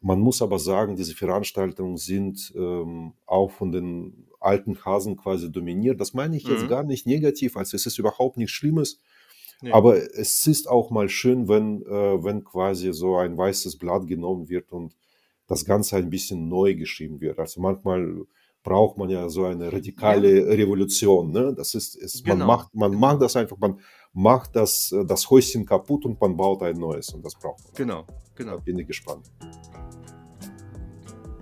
man 0.00 0.20
muss 0.20 0.42
aber 0.42 0.58
sagen, 0.58 0.94
diese 0.94 1.14
Veranstaltungen 1.14 1.96
sind 1.96 2.52
ähm, 2.54 3.14
auch 3.24 3.50
von 3.50 3.72
den 3.72 4.28
alten 4.40 4.78
Hasen 4.84 5.16
quasi 5.16 5.50
dominiert. 5.50 6.00
Das 6.00 6.14
meine 6.14 6.36
ich 6.36 6.46
jetzt 6.46 6.64
mhm. 6.64 6.68
gar 6.68 6.84
nicht 6.84 7.06
negativ, 7.06 7.56
also 7.56 7.74
es 7.74 7.86
ist 7.86 7.98
überhaupt 7.98 8.36
nichts 8.36 8.52
Schlimmes. 8.52 9.00
Nee. 9.62 9.72
Aber 9.72 9.96
es 9.96 10.46
ist 10.46 10.68
auch 10.68 10.90
mal 10.90 11.08
schön, 11.08 11.48
wenn, 11.48 11.82
äh, 11.82 12.22
wenn 12.22 12.44
quasi 12.44 12.92
so 12.92 13.16
ein 13.16 13.36
weißes 13.36 13.78
Blatt 13.78 14.06
genommen 14.06 14.48
wird 14.48 14.70
und 14.70 14.94
das 15.46 15.64
Ganze 15.64 15.96
ein 15.96 16.10
bisschen 16.10 16.48
neu 16.48 16.74
geschrieben 16.74 17.20
wird. 17.20 17.38
Also 17.38 17.60
manchmal 17.60 18.26
braucht 18.66 18.98
man 18.98 19.08
ja 19.08 19.28
so 19.28 19.44
eine 19.44 19.72
radikale 19.72 20.40
ja. 20.40 20.52
Revolution. 20.52 21.30
Ne? 21.30 21.54
Das 21.56 21.74
ist, 21.74 21.94
ist 21.94 22.24
genau. 22.24 22.38
man 22.38 22.46
macht, 22.46 22.74
man 22.74 22.94
macht 22.96 23.22
das 23.22 23.36
einfach, 23.36 23.56
man 23.58 23.78
macht 24.12 24.56
das, 24.56 24.92
das 25.06 25.30
Häuschen 25.30 25.64
kaputt 25.64 26.04
und 26.04 26.20
man 26.20 26.36
baut 26.36 26.64
ein 26.64 26.76
neues 26.76 27.10
und 27.10 27.24
das 27.24 27.36
braucht 27.36 27.62
man. 27.62 27.74
Genau, 27.74 28.04
genau. 28.34 28.56
Da 28.56 28.58
bin 28.58 28.76
ich 28.80 28.88
gespannt. 28.88 29.30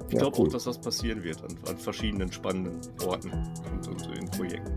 Ich 0.09 0.13
ja, 0.13 0.19
glaube 0.21 0.39
cool. 0.39 0.49
auch, 0.49 0.53
dass 0.53 0.65
das 0.65 0.79
passieren 0.79 1.25
wird 1.25 1.43
an, 1.43 1.57
an 1.67 1.79
verschiedenen 1.79 2.31
spannenden 2.31 2.79
Orten 3.07 3.33
und, 3.73 3.89
und, 3.89 4.19
in 4.19 4.31
Projekten. 4.31 4.73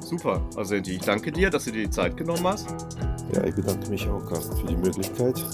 Super, 0.00 0.48
Asenti, 0.54 0.92
ich 0.92 1.00
danke 1.02 1.32
dir, 1.32 1.50
dass 1.50 1.64
du 1.64 1.72
dir 1.72 1.82
die 1.82 1.90
Zeit 1.90 2.16
genommen 2.16 2.46
hast. 2.46 2.68
Ja, 3.34 3.42
ich 3.42 3.54
bedanke 3.56 3.90
mich 3.90 4.08
auch, 4.08 4.24
Carsten, 4.26 4.56
für 4.58 4.66
die 4.68 4.76
Möglichkeit. 4.76 5.44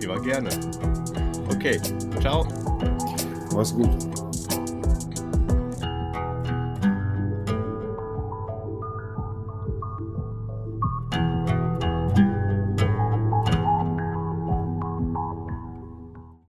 Immer 0.00 0.18
gerne. 0.22 0.48
Okay, 1.50 1.78
ciao. 2.20 2.48
Mach's 3.58 3.72
gut. 3.72 4.07